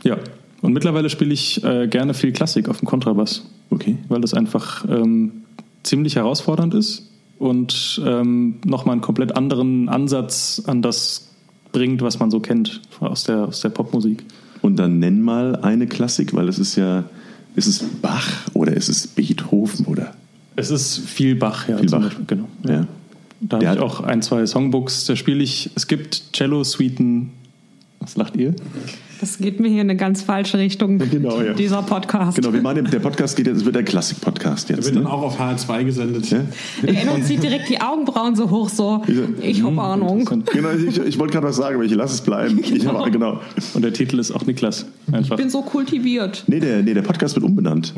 ja, 0.03 0.17
und 0.61 0.73
mittlerweile 0.73 1.09
spiele 1.11 1.33
ich 1.33 1.63
äh, 1.65 1.87
gerne 1.89 2.15
viel 2.15 2.33
Klassik 2.33 2.69
auf 2.69 2.79
dem 2.81 2.87
Kontrabass, 2.89 3.45
Okay. 3.71 3.97
weil 4.09 4.21
das 4.21 4.35
einfach 4.35 4.85
ähm, 4.89 5.43
ziemlich 5.85 6.17
herausfordernd 6.17 6.75
ist 6.75 7.09
und 7.39 8.01
ähm, 8.05 8.57
nochmal 8.65 8.95
einen 8.95 9.01
komplett 9.01 9.37
anderen 9.37 9.89
Ansatz 9.89 10.63
an 10.67 10.83
das 10.83 11.29
bringt, 11.73 12.03
was 12.03 12.19
man 12.19 12.31
so 12.31 12.41
kennt 12.41 12.81
aus 13.01 13.25
der, 13.25 13.47
aus 13.49 13.61
der 13.61 13.69
Popmusik. 13.71 14.25
Und 14.61 14.77
dann 14.79 14.99
nenn 14.99 15.23
mal 15.23 15.55
eine 15.57 15.87
Klassik, 15.87 16.35
weil 16.35 16.49
es 16.49 16.59
ist 16.59 16.77
ja, 16.77 17.05
ist 17.55 17.67
es 17.69 17.79
Bach 18.03 18.49
oder 18.55 18.77
ist 18.77 18.89
es 18.89 19.07
Beethoven 19.07 19.87
oder? 19.87 20.15
Es 20.59 20.71
ist 20.71 20.99
viel 20.99 21.37
Bach, 21.37 21.69
ja. 21.69 21.79
Viel 21.79 21.89
Bach. 21.89 22.03
Beispiel, 22.03 22.25
Genau. 22.27 22.49
Ja. 22.67 22.87
Da 23.41 23.59
Der 23.61 23.69
habe 23.69 23.79
ich 23.79 23.85
auch 23.85 24.01
ein, 24.01 24.21
zwei 24.23 24.45
Songbooks. 24.45 25.05
Da 25.07 25.15
spiele 25.15 25.45
ich, 25.45 25.71
es 25.77 25.87
gibt 25.87 26.33
Cello-Suiten. 26.33 27.31
Was 28.01 28.17
lacht 28.17 28.37
ihr? 28.37 28.55
Das 29.21 29.39
geht 29.39 29.59
mir 29.59 29.69
hier 29.69 29.83
in 29.83 29.91
eine 29.91 29.97
ganz 29.97 30.23
falsche 30.23 30.59
Richtung, 30.59 30.99
Genau, 30.99 31.41
ja. 31.43 31.53
dieser 31.53 31.83
Podcast. 31.83 32.37
Genau, 32.37 32.53
wir 32.53 32.63
machen, 32.63 32.89
der 32.91 33.01
Podcast 33.01 33.37
geht 33.37 33.47
jetzt, 33.49 33.59
es 33.59 33.65
wird 33.65 33.77
ein 33.77 33.85
Klassik-Podcast 33.85 34.69
Der 34.69 34.77
jetzt. 34.77 34.85
wird 34.87 34.97
dann 34.97 35.03
Ne? 35.05 35.11
auch 35.11 35.23
auf 35.23 35.41
HR2 35.41 35.85
gesendet. 35.85 36.31
Ja? 36.31 36.41
Der 36.83 37.03
Enno 37.03 37.19
zieht 37.25 37.43
direkt 37.43 37.69
die 37.69 37.81
Augenbrauen 37.81 38.37
so 38.37 38.49
hoch, 38.49 38.69
so, 38.69 39.03
ich 39.43 39.63
habe 39.65 39.81
Ahnung. 39.83 40.25
Genau, 40.53 40.69
ich, 40.71 40.99
ich 41.01 41.19
wollte 41.19 41.33
gerade 41.33 41.49
was 41.49 41.57
sagen, 41.57 41.75
aber 41.77 41.85
ich 41.85 41.95
lasse 41.95 42.15
es 42.15 42.21
bleiben. 42.21 42.61
Ich 42.79 42.87
habe, 42.87 43.11
genau. 43.11 43.41
Und 43.75 43.83
der 43.83 43.93
Titel 43.93 44.19
ist 44.21 44.31
auch 44.31 44.47
Niklas. 44.47 44.87
Einfach. 45.11 45.37
Ich 45.37 45.43
bin 45.43 45.51
so 45.51 45.63
kultiviert. 45.63 46.45
Nee, 46.47 46.61
der, 46.61 46.83
nee, 46.83 46.95
der 46.95 47.03
Podcast 47.03 47.35
wird 47.35 47.45
umbenannt. 47.45 47.95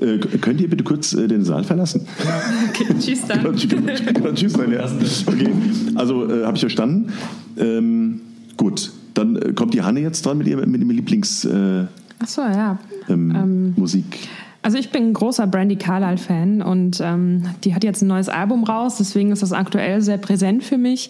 Äh, 0.00 0.18
k- 0.18 0.38
könnt 0.40 0.60
ihr 0.60 0.70
bitte 0.70 0.84
kurz 0.84 1.12
äh, 1.14 1.26
den 1.26 1.42
Saal 1.44 1.64
verlassen? 1.64 2.06
Okay, 2.70 2.94
tschüss 3.00 3.26
dann. 3.26 3.40
Genau, 3.42 3.52
tschüss, 3.56 3.70
genau, 4.14 4.32
tschüss 4.32 4.52
dann, 4.52 4.72
ja. 4.72 4.84
Okay, 5.26 5.48
also 5.96 6.30
äh, 6.30 6.44
habe 6.44 6.56
ich 6.56 6.60
verstanden. 6.60 7.12
Ähm, 7.58 8.20
gut, 8.56 8.92
dann 9.20 9.36
äh, 9.36 9.52
kommt 9.52 9.74
die 9.74 9.82
Hanne 9.82 10.00
jetzt 10.00 10.26
dran 10.26 10.38
mit 10.38 10.46
ihrem 10.48 10.70
mit 10.70 10.80
dem 10.80 10.90
Lieblings 10.90 11.44
äh, 11.44 11.86
Achso, 12.18 12.42
ja. 12.42 12.78
ähm, 13.08 13.74
Musik. 13.76 14.28
Also 14.62 14.76
ich 14.76 14.90
bin 14.90 15.04
ein 15.04 15.12
großer 15.14 15.46
Brandy 15.46 15.76
Carlile-Fan 15.76 16.60
und 16.60 17.00
ähm, 17.02 17.44
die 17.64 17.74
hat 17.74 17.82
jetzt 17.82 18.02
ein 18.02 18.08
neues 18.08 18.28
Album 18.28 18.64
raus, 18.64 18.96
deswegen 18.98 19.32
ist 19.32 19.42
das 19.42 19.52
aktuell 19.52 20.02
sehr 20.02 20.18
präsent 20.18 20.62
für 20.64 20.76
mich. 20.76 21.08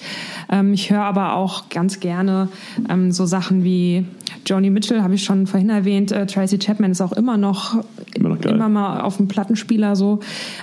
Ähm, 0.50 0.72
ich 0.72 0.90
höre 0.90 1.02
aber 1.02 1.34
auch 1.34 1.68
ganz 1.68 1.98
gerne 1.98 2.48
ähm, 2.88 3.10
so 3.10 3.26
Sachen 3.26 3.64
wie 3.64 4.06
Joni 4.46 4.70
Mitchell, 4.70 5.02
habe 5.02 5.14
ich 5.14 5.24
schon 5.24 5.48
vorhin 5.48 5.68
erwähnt, 5.68 6.12
äh, 6.12 6.26
Tracy 6.26 6.58
Chapman 6.58 6.92
ist 6.92 7.00
auch 7.00 7.12
immer 7.12 7.36
noch, 7.36 7.82
Immer 8.14 8.28
noch 8.28 8.40
immer 8.42 8.68
mal 8.68 9.00
auf 9.00 9.16
dem 9.16 9.26
Plattenspieler 9.26 9.96
so. 9.96 10.20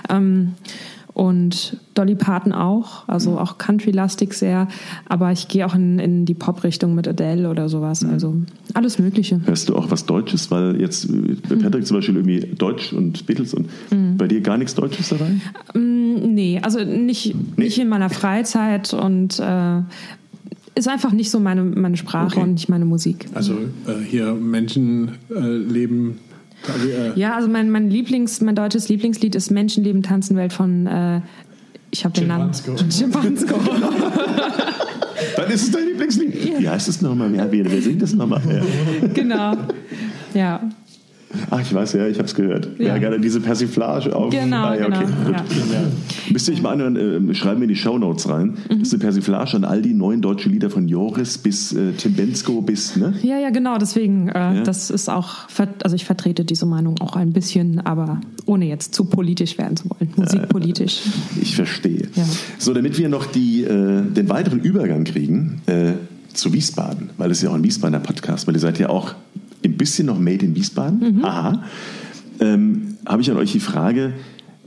Ähm, 0.08 0.54
und 1.18 1.76
Dolly 1.94 2.14
Parton 2.14 2.52
auch, 2.52 3.08
also 3.08 3.40
auch 3.40 3.58
Country-lastig 3.58 4.34
sehr, 4.34 4.68
aber 5.08 5.32
ich 5.32 5.48
gehe 5.48 5.66
auch 5.66 5.74
in, 5.74 5.98
in 5.98 6.24
die 6.26 6.34
Pop-Richtung 6.34 6.94
mit 6.94 7.08
Adele 7.08 7.50
oder 7.50 7.68
sowas, 7.68 8.04
also 8.04 8.36
alles 8.74 9.00
Mögliche. 9.00 9.40
Hörst 9.44 9.68
du 9.68 9.74
auch 9.74 9.90
was 9.90 10.06
Deutsches? 10.06 10.52
Weil 10.52 10.80
jetzt 10.80 11.10
äh, 11.10 11.34
bei 11.48 11.56
Patrick 11.56 11.86
zum 11.88 11.96
Beispiel 11.96 12.14
irgendwie 12.14 12.54
Deutsch 12.56 12.92
und 12.92 13.26
Beatles 13.26 13.52
und 13.52 13.68
bei 14.16 14.28
dir 14.28 14.40
gar 14.42 14.58
nichts 14.58 14.76
Deutsches 14.76 15.08
dabei? 15.08 15.32
Nee, 15.76 16.60
also 16.62 16.84
nicht, 16.84 17.34
nicht 17.58 17.78
in 17.78 17.88
meiner 17.88 18.10
Freizeit 18.10 18.94
und 18.94 19.40
äh, 19.40 19.80
ist 20.76 20.86
einfach 20.86 21.10
nicht 21.10 21.30
so 21.32 21.40
meine, 21.40 21.64
meine 21.64 21.96
Sprache 21.96 22.36
Okay. 22.36 22.42
und 22.42 22.52
nicht 22.52 22.68
meine 22.68 22.84
Musik. 22.84 23.26
Also 23.34 23.54
äh, 23.54 24.00
hier 24.08 24.34
Menschen 24.34 25.10
äh, 25.34 25.40
leben. 25.40 26.20
Äh, 26.66 27.18
Ja, 27.18 27.34
also 27.34 27.48
mein, 27.48 27.70
mein 27.70 27.90
Lieblings, 27.90 28.40
mein 28.40 28.54
deutsches 28.54 28.88
Lieblingslied 28.88 29.34
ist 29.34 29.50
Menschenleben 29.50 30.02
tanzen 30.02 30.36
Welt 30.36 30.52
von 30.52 30.86
äh, 30.86 31.20
ich 31.90 32.04
habe 32.04 32.14
den 32.14 32.28
Namen. 32.28 32.52
Schimpansko. 32.90 33.58
Dann 35.36 35.50
ist 35.50 35.62
es 35.62 35.70
dein 35.70 35.86
Lieblingslied. 35.86 36.58
Wie 36.58 36.68
heißt 36.68 36.88
es 36.88 37.00
nochmal? 37.00 37.32
Wer, 37.32 37.50
wer, 37.50 37.70
wer 37.70 37.82
singt 37.82 38.02
das 38.02 38.12
nochmal? 38.12 38.42
Ja. 38.46 39.08
genau. 39.14 39.54
Ja. 40.34 40.68
Ach, 41.50 41.60
ich 41.60 41.72
weiß 41.74 41.92
ja, 41.92 42.06
ich 42.06 42.16
habe 42.18 42.26
es 42.26 42.34
gehört. 42.34 42.68
Ja. 42.78 42.88
Ja. 42.88 42.98
gerne 42.98 43.20
diese 43.20 43.40
Persiflage 43.40 44.14
auf. 44.16 44.30
Genau, 44.30 44.56
Ah, 44.68 44.74
ja, 44.74 44.84
genau. 44.86 44.98
okay, 45.00 45.06
gut. 45.26 45.34
Ja. 45.72 45.82
Müsst 46.32 46.48
ihr 46.48 46.54
euch 46.54 46.62
mal 46.62 46.72
anhören, 46.72 47.30
äh, 47.30 47.34
schreiben 47.34 47.60
wir 47.60 47.64
in 47.64 47.68
die 47.68 47.76
Shownotes 47.76 48.28
rein. 48.28 48.56
Mhm. 48.70 48.78
Das 48.78 48.88
ist 48.88 48.94
eine 48.94 49.00
Persiflage 49.02 49.56
an 49.56 49.64
all 49.64 49.82
die 49.82 49.94
neuen 49.94 50.22
deutschen 50.22 50.52
Lieder 50.52 50.70
von 50.70 50.88
Joris 50.88 51.36
bis 51.38 51.72
äh, 51.72 51.92
Tim 51.92 52.14
Bensko 52.14 52.62
bis, 52.62 52.96
ne? 52.96 53.14
Ja, 53.22 53.38
ja, 53.38 53.50
genau. 53.50 53.76
Deswegen, 53.78 54.28
äh, 54.28 54.62
das 54.62 54.90
ist 54.90 55.08
auch, 55.10 55.48
also 55.82 55.96
ich 55.96 56.04
vertrete 56.04 56.44
diese 56.44 56.66
Meinung 56.66 57.00
auch 57.00 57.14
ein 57.16 57.32
bisschen, 57.32 57.80
aber 57.80 58.20
ohne 58.46 58.66
jetzt 58.66 58.94
zu 58.94 59.04
politisch 59.04 59.58
werden 59.58 59.76
zu 59.76 59.90
wollen. 59.90 60.10
Musikpolitisch. 60.16 61.02
Ich 61.40 61.54
verstehe. 61.56 62.08
So, 62.58 62.72
damit 62.72 62.98
wir 62.98 63.08
noch 63.08 63.26
die, 63.26 63.64
äh, 63.64 64.02
den 64.02 64.28
weiteren 64.28 64.60
Übergang 64.60 65.04
kriegen 65.04 65.60
äh, 65.66 65.92
zu 66.32 66.52
Wiesbaden, 66.52 67.10
weil 67.18 67.30
es 67.30 67.42
ja 67.42 67.50
auch 67.50 67.54
ein 67.54 67.64
Wiesbadener 67.64 68.00
Podcast, 68.00 68.46
weil 68.46 68.54
ihr 68.54 68.60
seid 68.60 68.78
ja 68.78 68.88
auch 68.88 69.14
ein 69.64 69.76
bisschen 69.76 70.06
noch 70.06 70.18
made 70.18 70.44
in 70.44 70.54
Wiesbaden. 70.54 71.24
Aha. 71.24 71.64
Ähm, 72.40 72.96
Habe 73.06 73.22
ich 73.22 73.30
an 73.30 73.36
euch 73.36 73.52
die 73.52 73.60
Frage, 73.60 74.14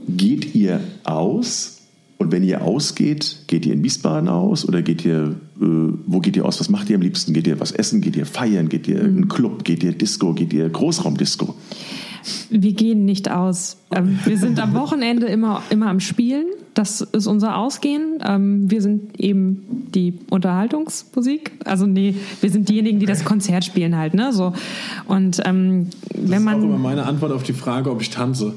geht 0.08 0.54
ihr 0.54 0.80
aus? 1.04 1.78
Und 2.18 2.30
wenn 2.30 2.44
ihr 2.44 2.62
ausgeht, 2.62 3.44
geht 3.48 3.66
ihr 3.66 3.72
in 3.72 3.82
Wiesbaden 3.82 4.28
aus 4.28 4.66
oder 4.66 4.80
geht 4.82 5.04
ihr, 5.04 5.34
äh, 5.60 5.64
wo 6.06 6.20
geht 6.20 6.36
ihr 6.36 6.44
aus? 6.44 6.60
Was 6.60 6.68
macht 6.68 6.88
ihr 6.88 6.96
am 6.96 7.02
liebsten? 7.02 7.32
Geht 7.32 7.48
ihr 7.48 7.58
was 7.58 7.72
essen? 7.72 8.00
Geht 8.00 8.14
ihr 8.14 8.26
feiern? 8.26 8.68
Geht 8.68 8.86
ihr 8.86 9.00
in 9.00 9.06
einen 9.06 9.28
Club? 9.28 9.64
Geht 9.64 9.82
ihr 9.82 9.92
Disco? 9.92 10.32
Geht 10.32 10.52
ihr 10.52 10.68
Großraumdisco? 10.68 11.56
Wir 12.50 12.72
gehen 12.74 13.04
nicht 13.04 13.30
aus. 13.30 13.78
Ähm, 13.90 14.20
wir 14.24 14.38
sind 14.38 14.60
am 14.60 14.74
Wochenende 14.74 15.26
immer, 15.26 15.62
immer 15.70 15.88
am 15.88 15.98
Spielen. 15.98 16.46
Das 16.74 17.02
ist 17.02 17.26
unser 17.26 17.56
Ausgehen. 17.58 18.18
Ähm, 18.26 18.70
wir 18.70 18.80
sind 18.80 19.20
eben 19.20 19.88
die 19.94 20.14
Unterhaltungsmusik. 20.30 21.52
Also 21.64 21.86
nee, 21.86 22.14
wir 22.40 22.50
sind 22.50 22.68
diejenigen, 22.68 22.98
die 22.98 23.06
das 23.06 23.24
Konzert 23.24 23.64
spielen 23.64 23.96
halt. 23.96 24.14
Ne? 24.14 24.32
So. 24.32 24.54
Und 25.06 25.40
ähm, 25.44 25.88
Das 26.08 26.30
wenn 26.30 26.42
ist 26.42 26.48
auch 26.48 26.52
immer 26.56 26.66
man 26.68 26.82
meine 26.82 27.04
Antwort 27.04 27.32
auf 27.32 27.42
die 27.42 27.52
Frage, 27.52 27.90
ob 27.90 28.00
ich 28.00 28.08
tanze. 28.10 28.54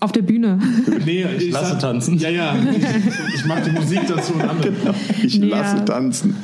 auf 0.00 0.10
der 0.12 0.22
Bühne, 0.22 0.58
Nee, 1.04 1.24
ich 1.38 1.52
lasse 1.52 1.70
sag- 1.72 1.80
tanzen. 1.80 2.18
Ja, 2.18 2.28
ja. 2.28 2.56
Ich, 2.56 3.34
ich 3.36 3.44
mag 3.46 3.62
die 3.64 3.70
Musik 3.70 4.00
dazu 4.08 4.32
und 4.34 4.42
andere. 4.42 4.72
Ich 5.22 5.38
Nee, 5.38 5.46
lasse 5.48 5.84
tanzen. 5.84 6.34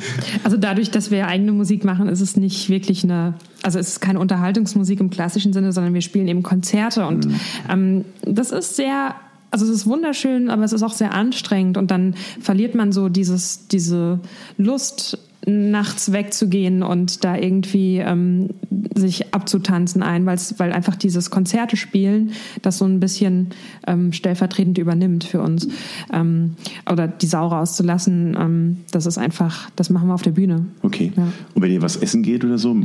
also 0.45 0.55
dadurch, 0.57 0.91
dass 0.91 1.11
wir 1.11 1.27
eigene 1.27 1.51
Musik 1.51 1.83
machen, 1.83 2.07
ist 2.07 2.21
es 2.21 2.37
nicht 2.37 2.69
wirklich 2.69 3.03
eine, 3.03 3.33
also 3.63 3.79
es 3.79 3.89
ist 3.89 3.99
keine 4.01 4.19
Unterhaltungsmusik 4.19 4.99
im 5.01 5.09
klassischen 5.09 5.51
Sinne, 5.51 5.71
sondern 5.73 5.93
wir 5.93 6.01
spielen 6.01 6.27
eben 6.29 6.41
Konzerte 6.43 7.05
und 7.05 7.27
ähm, 7.69 8.05
das 8.25 8.51
ist 8.51 8.75
sehr, 8.77 9.15
also 9.55 9.63
es 9.63 9.71
ist 9.71 9.85
wunderschön, 9.87 10.49
aber 10.49 10.65
es 10.65 10.73
ist 10.73 10.83
auch 10.83 10.91
sehr 10.91 11.13
anstrengend 11.13 11.77
und 11.77 11.89
dann 11.89 12.15
verliert 12.41 12.75
man 12.75 12.91
so 12.91 13.07
dieses, 13.07 13.69
diese 13.69 14.19
Lust 14.57 15.17
nachts 15.45 16.11
wegzugehen 16.11 16.83
und 16.83 17.23
da 17.23 17.37
irgendwie 17.37 17.99
ähm, 17.99 18.49
sich 18.95 19.33
abzutanzen 19.33 20.03
ein, 20.03 20.25
weil 20.25 20.73
einfach 20.73 20.97
dieses 20.97 21.29
Konzerte 21.29 21.77
spielen 21.77 22.31
das 22.63 22.79
so 22.79 22.85
ein 22.85 22.99
bisschen 22.99 23.51
ähm, 23.87 24.11
stellvertretend 24.11 24.77
übernimmt 24.77 25.23
für 25.23 25.39
uns. 25.39 25.69
Ähm, 26.11 26.55
oder 26.91 27.07
die 27.07 27.27
Sau 27.27 27.47
rauszulassen, 27.47 28.35
ähm, 28.37 28.77
das 28.91 29.05
ist 29.05 29.17
einfach, 29.17 29.69
das 29.77 29.89
machen 29.89 30.09
wir 30.09 30.15
auf 30.15 30.21
der 30.21 30.31
Bühne. 30.31 30.65
Okay. 30.81 31.13
Ja. 31.15 31.31
Und 31.53 31.61
wenn 31.61 31.71
ihr 31.71 31.81
was 31.81 31.95
essen 31.95 32.23
geht 32.23 32.43
oder 32.43 32.57
so, 32.57 32.75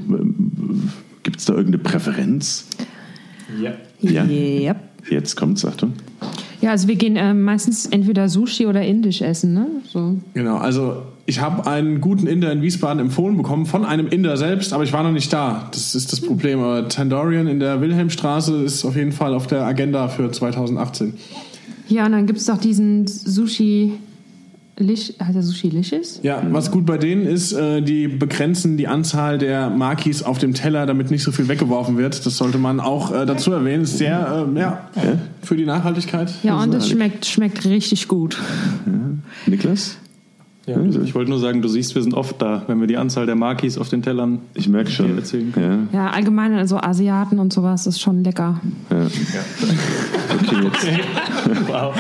gibt 1.24 1.40
es 1.40 1.46
da 1.46 1.54
irgendeine 1.54 1.82
Präferenz? 1.82 2.68
Ja. 3.60 3.72
Ja. 4.02 4.24
Yep. 4.24 4.76
Jetzt 5.10 5.34
kommt's, 5.34 5.64
Achtung. 5.64 5.94
Ja, 6.60 6.70
also 6.70 6.88
wir 6.88 6.96
gehen 6.96 7.16
ähm, 7.16 7.42
meistens 7.42 7.86
entweder 7.86 8.28
Sushi 8.28 8.66
oder 8.66 8.82
Indisch 8.82 9.22
essen, 9.22 9.54
ne? 9.54 9.66
So. 9.84 10.16
Genau, 10.34 10.56
also 10.56 11.02
ich 11.24 11.40
habe 11.40 11.66
einen 11.66 12.00
guten 12.00 12.26
Inder 12.26 12.52
in 12.52 12.60
Wiesbaden 12.60 13.00
empfohlen 13.00 13.36
bekommen 13.36 13.64
von 13.64 13.84
einem 13.84 14.08
Inder 14.08 14.36
selbst, 14.36 14.72
aber 14.72 14.84
ich 14.84 14.92
war 14.92 15.02
noch 15.02 15.12
nicht 15.12 15.32
da. 15.32 15.68
Das 15.70 15.94
ist 15.94 16.12
das 16.12 16.20
Problem. 16.20 16.60
Aber 16.60 16.88
Tandorian 16.88 17.46
in 17.46 17.60
der 17.60 17.80
Wilhelmstraße 17.80 18.62
ist 18.62 18.84
auf 18.84 18.96
jeden 18.96 19.12
Fall 19.12 19.32
auf 19.32 19.46
der 19.46 19.64
Agenda 19.64 20.08
für 20.08 20.30
2018. 20.30 21.14
Ja, 21.88 22.06
und 22.06 22.12
dann 22.12 22.26
gibt 22.26 22.38
es 22.38 22.46
doch 22.46 22.58
diesen 22.58 23.06
Sushi. 23.06 23.94
Lish, 24.84 25.12
heißt 25.22 25.34
der 25.34 25.42
Sushi 25.42 25.68
Licious? 25.68 26.20
Ja, 26.22 26.42
was 26.50 26.70
gut 26.70 26.86
bei 26.86 26.98
denen 26.98 27.26
ist, 27.26 27.52
äh, 27.52 27.82
die 27.82 28.08
begrenzen 28.08 28.76
die 28.76 28.88
Anzahl 28.88 29.38
der 29.38 29.70
Makis 29.70 30.22
auf 30.22 30.38
dem 30.38 30.54
Teller, 30.54 30.86
damit 30.86 31.10
nicht 31.10 31.22
so 31.22 31.32
viel 31.32 31.48
weggeworfen 31.48 31.96
wird. 31.96 32.24
Das 32.26 32.36
sollte 32.36 32.58
man 32.58 32.80
auch 32.80 33.12
äh, 33.12 33.26
dazu 33.26 33.52
erwähnen. 33.52 33.84
Ist 33.84 33.98
sehr, 33.98 34.46
äh, 34.54 34.58
ja, 34.58 34.88
für 35.42 35.56
die 35.56 35.66
Nachhaltigkeit. 35.66 36.32
Ja, 36.42 36.60
und 36.62 36.74
es 36.74 36.88
schmeckt, 36.88 37.26
schmeckt 37.26 37.64
richtig 37.64 38.08
gut. 38.08 38.38
Niklas? 39.46 39.96
Ja, 40.70 40.76
also 40.76 41.00
ich 41.02 41.14
wollte 41.14 41.30
nur 41.30 41.38
sagen, 41.40 41.62
du 41.62 41.68
siehst, 41.68 41.94
wir 41.94 42.02
sind 42.02 42.14
oft 42.14 42.40
da, 42.40 42.62
wenn 42.66 42.80
wir 42.80 42.86
die 42.86 42.96
Anzahl 42.96 43.26
der 43.26 43.34
Makis 43.36 43.76
auf 43.78 43.88
den 43.88 44.02
Tellern 44.02 44.38
Ich 44.54 44.68
merke 44.68 44.90
schon. 44.90 45.16
erzählen. 45.16 45.52
Ja, 45.92 45.98
Ja, 46.04 46.10
allgemein, 46.10 46.52
also 46.54 46.76
Asiaten 46.78 47.38
und 47.38 47.52
sowas 47.52 47.86
ist 47.86 48.00
schon 48.00 48.22
lecker. 48.24 48.60
ja. 48.90 49.06
Okay, 50.32 50.64
jetzt. 50.64 51.68
Wow. 51.68 51.94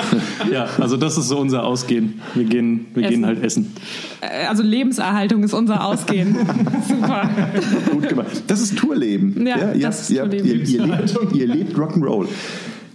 Ja, 0.52 0.66
also 0.78 0.96
das 0.96 1.18
ist 1.18 1.28
so 1.28 1.38
unser 1.38 1.64
Ausgehen. 1.64 2.20
Wir 2.34 2.44
gehen, 2.44 2.86
wir 2.94 3.02
Essen. 3.04 3.12
gehen 3.14 3.26
halt 3.26 3.42
essen. 3.42 3.72
Äh, 4.20 4.46
Also 4.48 4.62
Lebenserhaltung 4.62 5.42
ist 5.42 5.52
unser 5.54 5.84
Ausgehen. 5.84 6.36
Super. 6.88 7.28
Gut 7.92 8.08
gemacht. 8.08 8.42
Das 8.46 8.60
ist 8.60 8.78
Tourleben. 8.78 9.46
Ja, 9.46 9.72
ihr, 9.72 9.80
das 9.86 10.02
ist 10.02 10.10
ihr, 10.10 10.22
Tourleben. 10.22 10.46
Ihr, 10.46 10.54
ihr, 10.66 10.86
lebt, 10.86 11.16
ihr 11.34 11.46
lebt 11.46 11.76
Rock'n'Roll. 11.76 12.26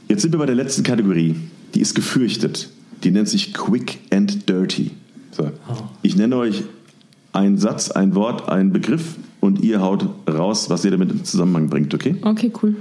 Jetzt 0.07 0.21
sind 0.21 0.33
wir 0.33 0.37
bei 0.39 0.45
der 0.45 0.55
letzten 0.55 0.83
Kategorie. 0.83 1.35
Die 1.73 1.81
ist 1.81 1.95
gefürchtet. 1.95 2.69
Die 3.03 3.11
nennt 3.11 3.27
sich 3.27 3.53
Quick 3.53 3.99
and 4.11 4.47
Dirty. 4.49 4.91
So. 5.35 5.51
Ich 6.01 6.15
nenne 6.15 6.37
euch 6.37 6.63
einen 7.33 7.57
Satz, 7.57 7.91
ein 7.91 8.15
Wort, 8.15 8.47
einen 8.47 8.71
Begriff 8.71 9.15
und 9.41 9.61
ihr 9.61 9.81
haut 9.81 10.07
raus, 10.29 10.69
was 10.69 10.85
ihr 10.85 10.91
damit 10.91 11.11
in 11.11 11.25
Zusammenhang 11.25 11.67
bringt, 11.69 11.93
okay? 11.93 12.15
Okay, 12.21 12.51
cool. 12.63 12.75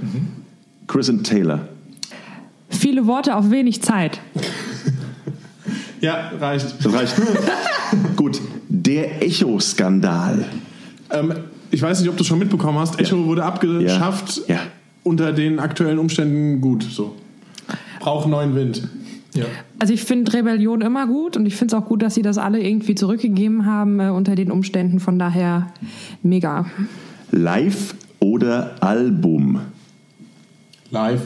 Chris 0.87 1.09
and 1.09 1.25
Taylor. 1.25 1.67
Viele 2.69 3.07
Worte 3.07 3.35
auf 3.35 3.51
wenig 3.51 3.81
Zeit. 3.81 4.21
Ja, 6.01 6.31
reicht. 6.39 6.75
Das 6.83 6.93
reicht. 6.93 7.15
Gut. 8.15 8.39
Der 8.69 9.23
Echo-Skandal. 9.23 10.45
Ähm, 11.09 11.33
ich 11.71 11.81
weiß 11.81 11.99
nicht, 11.99 12.09
ob 12.09 12.17
du 12.17 12.23
schon 12.23 12.39
mitbekommen 12.39 12.77
hast. 12.77 12.99
Echo 12.99 13.25
wurde 13.25 13.43
abgeschafft. 13.43 14.41
Ja. 14.47 14.55
Ja. 14.55 14.61
Unter 15.03 15.33
den 15.33 15.59
aktuellen 15.59 15.99
Umständen 15.99 16.61
gut. 16.61 16.83
So. 16.83 17.15
Braucht 17.99 18.27
neuen 18.27 18.55
Wind. 18.55 18.87
Ja. 19.35 19.45
Also 19.79 19.93
ich 19.93 20.03
finde 20.03 20.33
Rebellion 20.33 20.81
immer 20.81 21.07
gut 21.07 21.37
und 21.37 21.45
ich 21.45 21.55
finde 21.55 21.75
es 21.75 21.81
auch 21.81 21.87
gut, 21.87 22.01
dass 22.01 22.15
sie 22.15 22.21
das 22.21 22.37
alle 22.37 22.61
irgendwie 22.61 22.95
zurückgegeben 22.95 23.65
haben 23.65 23.99
äh, 23.99 24.09
unter 24.09 24.35
den 24.35 24.51
Umständen. 24.51 24.99
Von 24.99 25.19
daher 25.19 25.67
mega. 26.23 26.65
Live 27.31 27.95
oder 28.19 28.75
Album? 28.81 29.59
Live. 30.91 31.21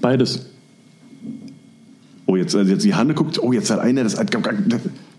Beides. 0.00 0.46
Oh, 2.26 2.36
jetzt, 2.36 2.54
also 2.54 2.70
jetzt 2.70 2.84
die 2.84 2.94
Hanne 2.94 3.14
guckt. 3.14 3.38
Oh, 3.42 3.52
jetzt 3.52 3.70
hat 3.70 3.80
einer 3.80 4.04
das. 4.04 4.16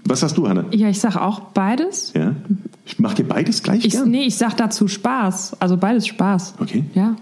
Was 0.06 0.22
hast 0.22 0.38
du, 0.38 0.50
Hanne? 0.50 0.66
Ja, 0.72 0.90
ich 0.90 1.00
sag 1.00 1.16
auch 1.16 1.40
beides. 1.40 2.12
Ja? 2.14 2.36
Ich 2.86 3.00
mach 3.00 3.14
dir 3.14 3.24
beides 3.24 3.64
gleich 3.64 3.86
Ich, 3.86 3.94
gern. 3.94 4.10
nee, 4.10 4.24
ich 4.24 4.36
sag 4.36 4.56
dazu 4.58 4.88
Spaß. 4.88 5.58
Also 5.62 5.78
beides 5.78 6.08
Spaß. 6.08 6.56
Okay. 6.60 6.84
Ja. 6.94 7.16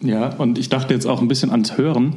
Ja, 0.00 0.34
und 0.34 0.58
ich 0.58 0.68
dachte 0.68 0.94
jetzt 0.94 1.06
auch 1.06 1.20
ein 1.20 1.28
bisschen 1.28 1.50
ans 1.50 1.76
Hören. 1.78 2.14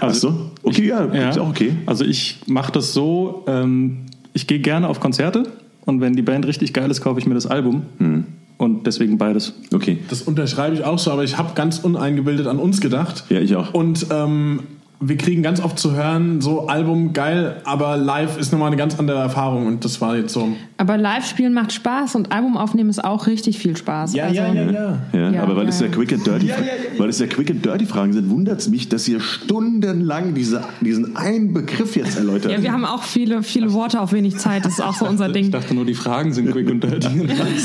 Ach 0.00 0.14
so. 0.14 0.50
Okay, 0.62 0.86
ja, 0.86 1.04
ist 1.04 1.38
auch 1.38 1.48
okay. 1.48 1.76
Also 1.86 2.04
ich 2.04 2.40
mache 2.46 2.72
das 2.72 2.92
so, 2.92 3.44
ähm, 3.46 4.06
ich 4.32 4.46
gehe 4.46 4.60
gerne 4.60 4.88
auf 4.88 5.00
Konzerte 5.00 5.44
und 5.84 6.00
wenn 6.00 6.14
die 6.14 6.22
Band 6.22 6.46
richtig 6.46 6.72
geil 6.72 6.90
ist, 6.90 7.00
kaufe 7.00 7.20
ich 7.20 7.26
mir 7.26 7.34
das 7.34 7.46
Album. 7.46 7.82
Hm. 7.98 8.24
Und 8.58 8.86
deswegen 8.86 9.18
beides. 9.18 9.54
Okay. 9.74 9.98
Das 10.08 10.22
unterschreibe 10.22 10.76
ich 10.76 10.84
auch 10.84 10.98
so, 10.98 11.10
aber 11.10 11.24
ich 11.24 11.36
habe 11.36 11.54
ganz 11.54 11.80
uneingebildet 11.80 12.46
an 12.46 12.58
uns 12.58 12.80
gedacht. 12.80 13.24
Ja, 13.28 13.40
ich 13.40 13.56
auch. 13.56 13.74
Und 13.74 14.06
ähm, 14.10 14.60
wir 15.04 15.16
kriegen 15.16 15.42
ganz 15.42 15.60
oft 15.60 15.78
zu 15.78 15.94
hören, 15.96 16.40
so 16.40 16.68
Album 16.68 17.12
geil, 17.12 17.60
aber 17.64 17.96
live 17.96 18.38
ist 18.38 18.52
nochmal 18.52 18.68
eine 18.68 18.76
ganz 18.76 18.98
andere 18.98 19.18
Erfahrung 19.18 19.66
und 19.66 19.84
das 19.84 20.00
war 20.00 20.16
jetzt 20.16 20.32
so. 20.32 20.48
Aber 20.76 20.96
Live-Spielen 20.96 21.52
macht 21.52 21.72
Spaß 21.72 22.14
und 22.14 22.32
Album 22.32 22.56
aufnehmen 22.56 22.88
ist 22.88 23.04
auch 23.04 23.26
richtig 23.26 23.58
viel 23.58 23.76
Spaß. 23.76 24.16
Also, 24.16 24.34
ja. 24.34 24.52
Ja, 24.52 24.98
Ja, 25.12 25.42
aber 25.42 25.56
weil 25.56 25.64
ja, 25.64 25.68
es 25.68 25.80
ja 25.80 25.86
ja. 25.86 25.92
Quick 25.92 26.12
and 26.12 26.26
Dirty, 26.26 26.50
weil 26.98 27.08
es 27.08 27.18
ja 27.18 27.26
Quick 27.26 27.50
and 27.50 27.64
Dirty 27.64 27.86
Fragen 27.86 28.12
sind, 28.12 28.30
wundert 28.30 28.60
es 28.60 28.68
mich, 28.68 28.88
dass 28.88 29.08
ihr 29.08 29.20
stundenlang 29.20 30.34
diese, 30.34 30.62
diesen 30.80 31.16
einen 31.16 31.52
Begriff 31.52 31.96
jetzt 31.96 32.16
erläutert. 32.16 32.52
Ja, 32.52 32.62
wir 32.62 32.72
haben 32.72 32.84
auch 32.84 33.02
viele, 33.02 33.42
viele 33.42 33.72
Worte 33.72 34.00
auf 34.00 34.12
wenig 34.12 34.36
Zeit. 34.38 34.64
Das 34.64 34.74
ist 34.74 34.80
auch 34.80 34.94
so 34.94 35.06
unser 35.06 35.26
Ich 35.26 35.32
Ding. 35.32 35.50
dachte 35.50 35.74
nur, 35.74 35.84
die 35.84 35.94
Fragen 35.94 36.32
sind 36.32 36.50
quick 36.50 36.70
und 36.70 36.82
dirty. 36.82 37.08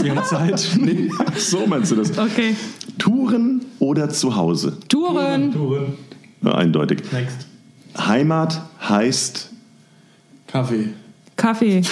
Wir 0.03 0.15
haben 0.15 0.23
Zeit. 0.23 0.67
nee, 0.81 1.09
so 1.35 1.67
meinst 1.67 1.91
du 1.91 1.95
das? 1.97 2.17
Okay. 2.17 2.55
Touren 2.97 3.61
oder 3.79 4.09
zu 4.09 4.35
Hause? 4.35 4.77
Touren. 4.87 5.53
Ja, 5.53 5.81
eindeutig. 6.43 6.99
Next. 7.11 7.47
Heimat 7.97 8.61
heißt 8.81 9.49
Kaffee. 10.47 10.89
Kaffee. 11.35 11.81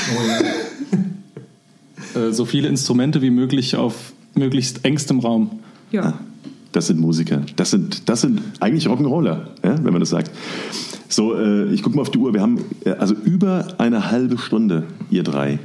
Äh, 2.14 2.32
so 2.32 2.46
viele 2.46 2.70
Instrumente 2.70 3.22
wie 3.22 3.30
möglich 3.30 3.76
auf 3.76 4.14
möglichst 4.36 4.86
engstem 4.86 5.20
Raum. 5.20 5.60
Ja. 5.92 6.14
Das 6.72 6.88
sind 6.88 7.00
Musiker. 7.00 7.42
Das 7.56 7.72
sind, 7.72 8.08
das 8.10 8.22
sind 8.22 8.42
eigentlich 8.60 8.88
Rock'n'Roller, 8.88 9.48
ja, 9.64 9.84
wenn 9.84 9.92
man 9.92 10.00
das 10.00 10.10
sagt. 10.10 10.32
So, 11.08 11.36
äh, 11.36 11.72
ich 11.74 11.84
gucke 11.84 11.96
mal 11.96 12.02
auf 12.02 12.12
die 12.12 12.18
Uhr. 12.18 12.34
Wir 12.34 12.42
haben 12.42 12.60
äh, 12.86 12.92
also 12.92 13.16
über 13.16 13.68
eine 13.78 14.12
halbe 14.12 14.38
Stunde, 14.38 14.84
ihr 15.10 15.24
drei. 15.24 15.60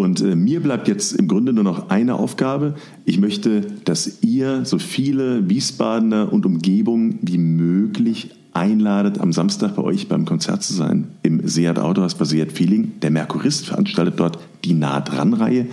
Und 0.00 0.22
äh, 0.22 0.34
mir 0.34 0.60
bleibt 0.60 0.88
jetzt 0.88 1.12
im 1.12 1.28
Grunde 1.28 1.52
nur 1.52 1.62
noch 1.62 1.90
eine 1.90 2.14
Aufgabe. 2.14 2.74
Ich 3.04 3.18
möchte, 3.18 3.60
dass 3.84 4.22
ihr 4.22 4.64
so 4.64 4.78
viele 4.78 5.50
Wiesbadener 5.50 6.32
und 6.32 6.46
Umgebung 6.46 7.18
wie 7.20 7.36
möglich 7.36 8.30
einladet, 8.54 9.20
am 9.20 9.34
Samstag 9.34 9.76
bei 9.76 9.82
euch 9.82 10.08
beim 10.08 10.24
Konzert 10.24 10.62
zu 10.62 10.72
sein 10.72 11.08
im 11.22 11.46
Seat 11.46 11.78
Autohaus 11.78 12.14
bei 12.14 12.24
Seat 12.24 12.50
Feeling. 12.50 12.92
Der 13.02 13.10
Merkurist 13.10 13.66
veranstaltet 13.66 14.14
dort 14.16 14.38
die 14.64 14.72
Nah 14.72 15.02
dran 15.02 15.34
Reihe 15.34 15.66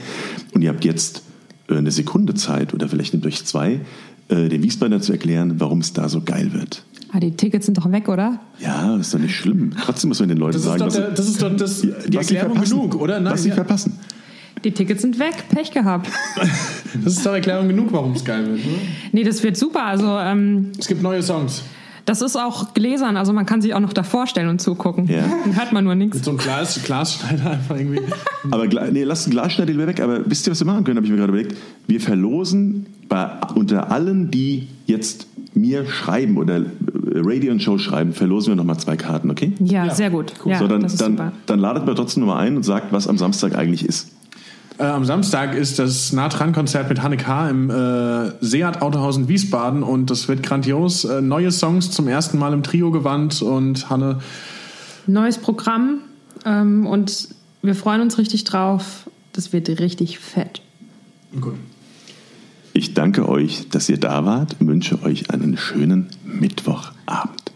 und 0.53 0.61
ihr 0.61 0.71
habt 0.71 0.84
jetzt 0.84 1.23
äh, 1.69 1.78
eine 1.78 1.91
Sekunde 1.91 2.34
Zeit 2.34 2.73
oder 2.73 2.89
vielleicht 2.89 3.13
nehmt 3.13 3.25
euch 3.25 3.45
zwei, 3.45 3.80
äh, 4.28 4.49
den 4.49 4.61
Wiesbadener 4.61 4.99
zu 4.99 5.13
erklären, 5.13 5.61
warum 5.61 5.80
es 5.80 5.93
da 5.93 6.09
so 6.09 6.19
geil 6.19 6.51
wird. 6.51 6.84
Ah, 7.11 7.19
die 7.19 7.31
Tickets 7.31 7.65
sind 7.65 7.77
doch 7.77 7.89
weg, 7.91 8.09
oder? 8.09 8.39
Ja, 8.59 8.97
das 8.97 9.07
ist 9.07 9.13
doch 9.13 9.19
nicht 9.19 9.35
schlimm. 9.35 9.73
Trotzdem 9.81 10.09
muss 10.09 10.19
man 10.19 10.29
den 10.29 10.37
Leuten 10.37 10.53
Das 10.53 10.61
ist 10.63 10.67
sagen, 10.67 10.91
der, 10.93 11.11
das, 11.11 11.27
ist 11.27 11.41
doch 11.41 11.55
das, 11.55 11.81
die 11.81 12.17
was 12.17 12.31
Erklärung 12.31 12.59
genug, 12.61 12.95
oder? 12.95 13.19
Nein, 13.19 13.33
was 13.33 13.43
sie 13.43 13.49
ja. 13.49 13.55
verpassen. 13.55 13.97
Die 14.63 14.71
Tickets 14.71 15.03
sind 15.03 15.19
weg, 15.19 15.45
Pech 15.49 15.71
gehabt. 15.71 16.09
das 17.03 17.13
ist 17.13 17.25
doch 17.25 17.33
Erklärung 17.33 17.67
genug, 17.67 17.91
warum 17.91 18.13
es 18.13 18.25
geil 18.25 18.45
wird. 18.45 18.59
Oder? 18.59 18.75
Nee, 19.11 19.23
das 19.23 19.41
wird 19.43 19.55
super. 19.55 19.85
Also 19.85 20.17
ähm, 20.17 20.71
Es 20.77 20.87
gibt 20.87 21.01
neue 21.01 21.21
Songs. 21.21 21.63
das 22.05 22.21
ist 22.21 22.35
auch 22.35 22.73
gläsern, 22.73 23.17
also 23.17 23.33
man 23.33 23.45
kann 23.45 23.61
sich 23.61 23.73
auch 23.73 23.79
noch 23.79 23.93
davor 23.93 24.27
stellen 24.27 24.49
und 24.49 24.59
zugucken. 24.59 25.07
Ja. 25.07 25.23
Dann 25.43 25.55
hört 25.55 25.71
man 25.73 25.83
nur 25.83 25.95
nichts. 25.95 26.23
So 26.23 26.31
ein 26.31 26.37
Glas, 26.37 26.81
Glasschneider 26.83 27.51
einfach 27.51 27.77
irgendwie. 27.77 28.01
Aber 28.51 28.65
nee, 28.91 29.03
lasst 29.03 29.27
den 29.27 29.31
Glasschneider 29.31 29.71
lieber 29.71 29.87
weg. 29.87 30.01
Aber 30.01 30.29
wisst 30.29 30.47
ihr, 30.47 30.51
was 30.51 30.59
wir 30.59 30.65
machen 30.65 30.83
können, 30.83 30.97
habe 30.97 31.05
ich 31.05 31.11
mir 31.11 31.17
gerade 31.17 31.31
überlegt. 31.31 31.55
Wir 31.87 32.01
verlosen 32.01 32.87
bei, 33.07 33.29
unter 33.55 33.91
allen, 33.91 34.31
die 34.31 34.67
jetzt 34.85 35.27
mir 35.53 35.85
schreiben 35.85 36.37
oder 36.37 36.57
äh, 36.57 36.63
Radio 37.15 37.51
und 37.51 37.61
Show 37.61 37.77
schreiben, 37.77 38.13
verlosen 38.13 38.51
wir 38.51 38.55
nochmal 38.55 38.77
zwei 38.77 38.95
Karten, 38.95 39.31
okay? 39.31 39.53
Ja, 39.59 39.85
Ja, 39.85 39.93
sehr 39.93 40.09
gut. 40.09 40.33
Ja, 40.45 40.59
so, 40.59 40.67
dann, 40.67 40.81
das 40.81 40.93
ist 40.93 41.01
dann, 41.01 41.13
super. 41.13 41.31
dann 41.45 41.59
ladet 41.59 41.85
mal 41.85 41.95
trotzdem 41.95 42.25
nochmal 42.25 42.45
ein 42.45 42.57
und 42.57 42.63
sagt, 42.63 42.91
was 42.91 43.07
am 43.07 43.17
Samstag 43.17 43.55
eigentlich 43.55 43.85
ist. 43.85 44.09
Äh, 44.77 44.83
am 44.83 45.05
Samstag 45.05 45.55
ist 45.55 45.79
das 45.79 46.13
Nah-Dran-Konzert 46.13 46.89
mit 46.89 47.01
Hanne 47.01 47.17
K. 47.17 47.49
im 47.49 47.69
äh, 47.69 48.31
Seat 48.41 48.81
Autohaus 48.81 49.17
in 49.17 49.27
Wiesbaden 49.27 49.81
und 49.81 50.11
das 50.11 50.27
wird 50.27 50.43
grandios. 50.43 51.03
Äh, 51.05 51.21
neue 51.21 51.51
Songs 51.51 51.89
zum 51.89 52.07
ersten 52.07 52.37
Mal 52.37 52.53
im 52.53 52.61
Trio 52.61 52.91
gewandt 52.91 53.41
und 53.41 53.89
Hanne, 53.89 54.19
Neues 55.07 55.37
Programm 55.37 55.99
ähm, 56.45 56.85
und 56.85 57.29
wir 57.61 57.75
freuen 57.75 58.01
uns 58.01 58.17
richtig 58.17 58.43
drauf. 58.43 59.09
Das 59.31 59.53
wird 59.53 59.69
richtig 59.79 60.19
fett. 60.19 60.61
gut. 61.39 61.55
Ich 62.78 62.93
danke 62.93 63.28
euch, 63.28 63.69
dass 63.69 63.89
ihr 63.89 63.97
da 63.97 64.23
wart 64.23 64.57
und 64.59 64.67
wünsche 64.67 65.01
euch 65.01 65.32
einen 65.32 65.57
schönen 65.57 66.09
Mittwochabend. 66.23 67.51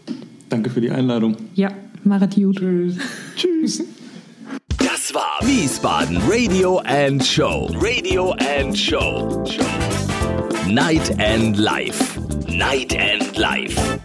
Danke 0.48 0.68
für 0.68 0.80
die 0.80 0.90
Einladung. 0.90 1.36
Ja, 1.54 1.70
machet 2.02 2.34
gut. 2.34 2.56
Tschüss. 3.36 3.84
Das 4.78 5.14
war 5.14 5.38
Wiesbaden 5.42 6.18
Radio 6.26 6.78
and 6.80 7.24
Show. 7.24 7.70
Radio 7.76 8.32
and 8.58 8.76
Show. 8.76 9.44
Night 10.68 11.16
and 11.20 11.56
Life. 11.56 12.18
Night 12.48 12.92
and 12.98 13.36
Life. 13.36 14.00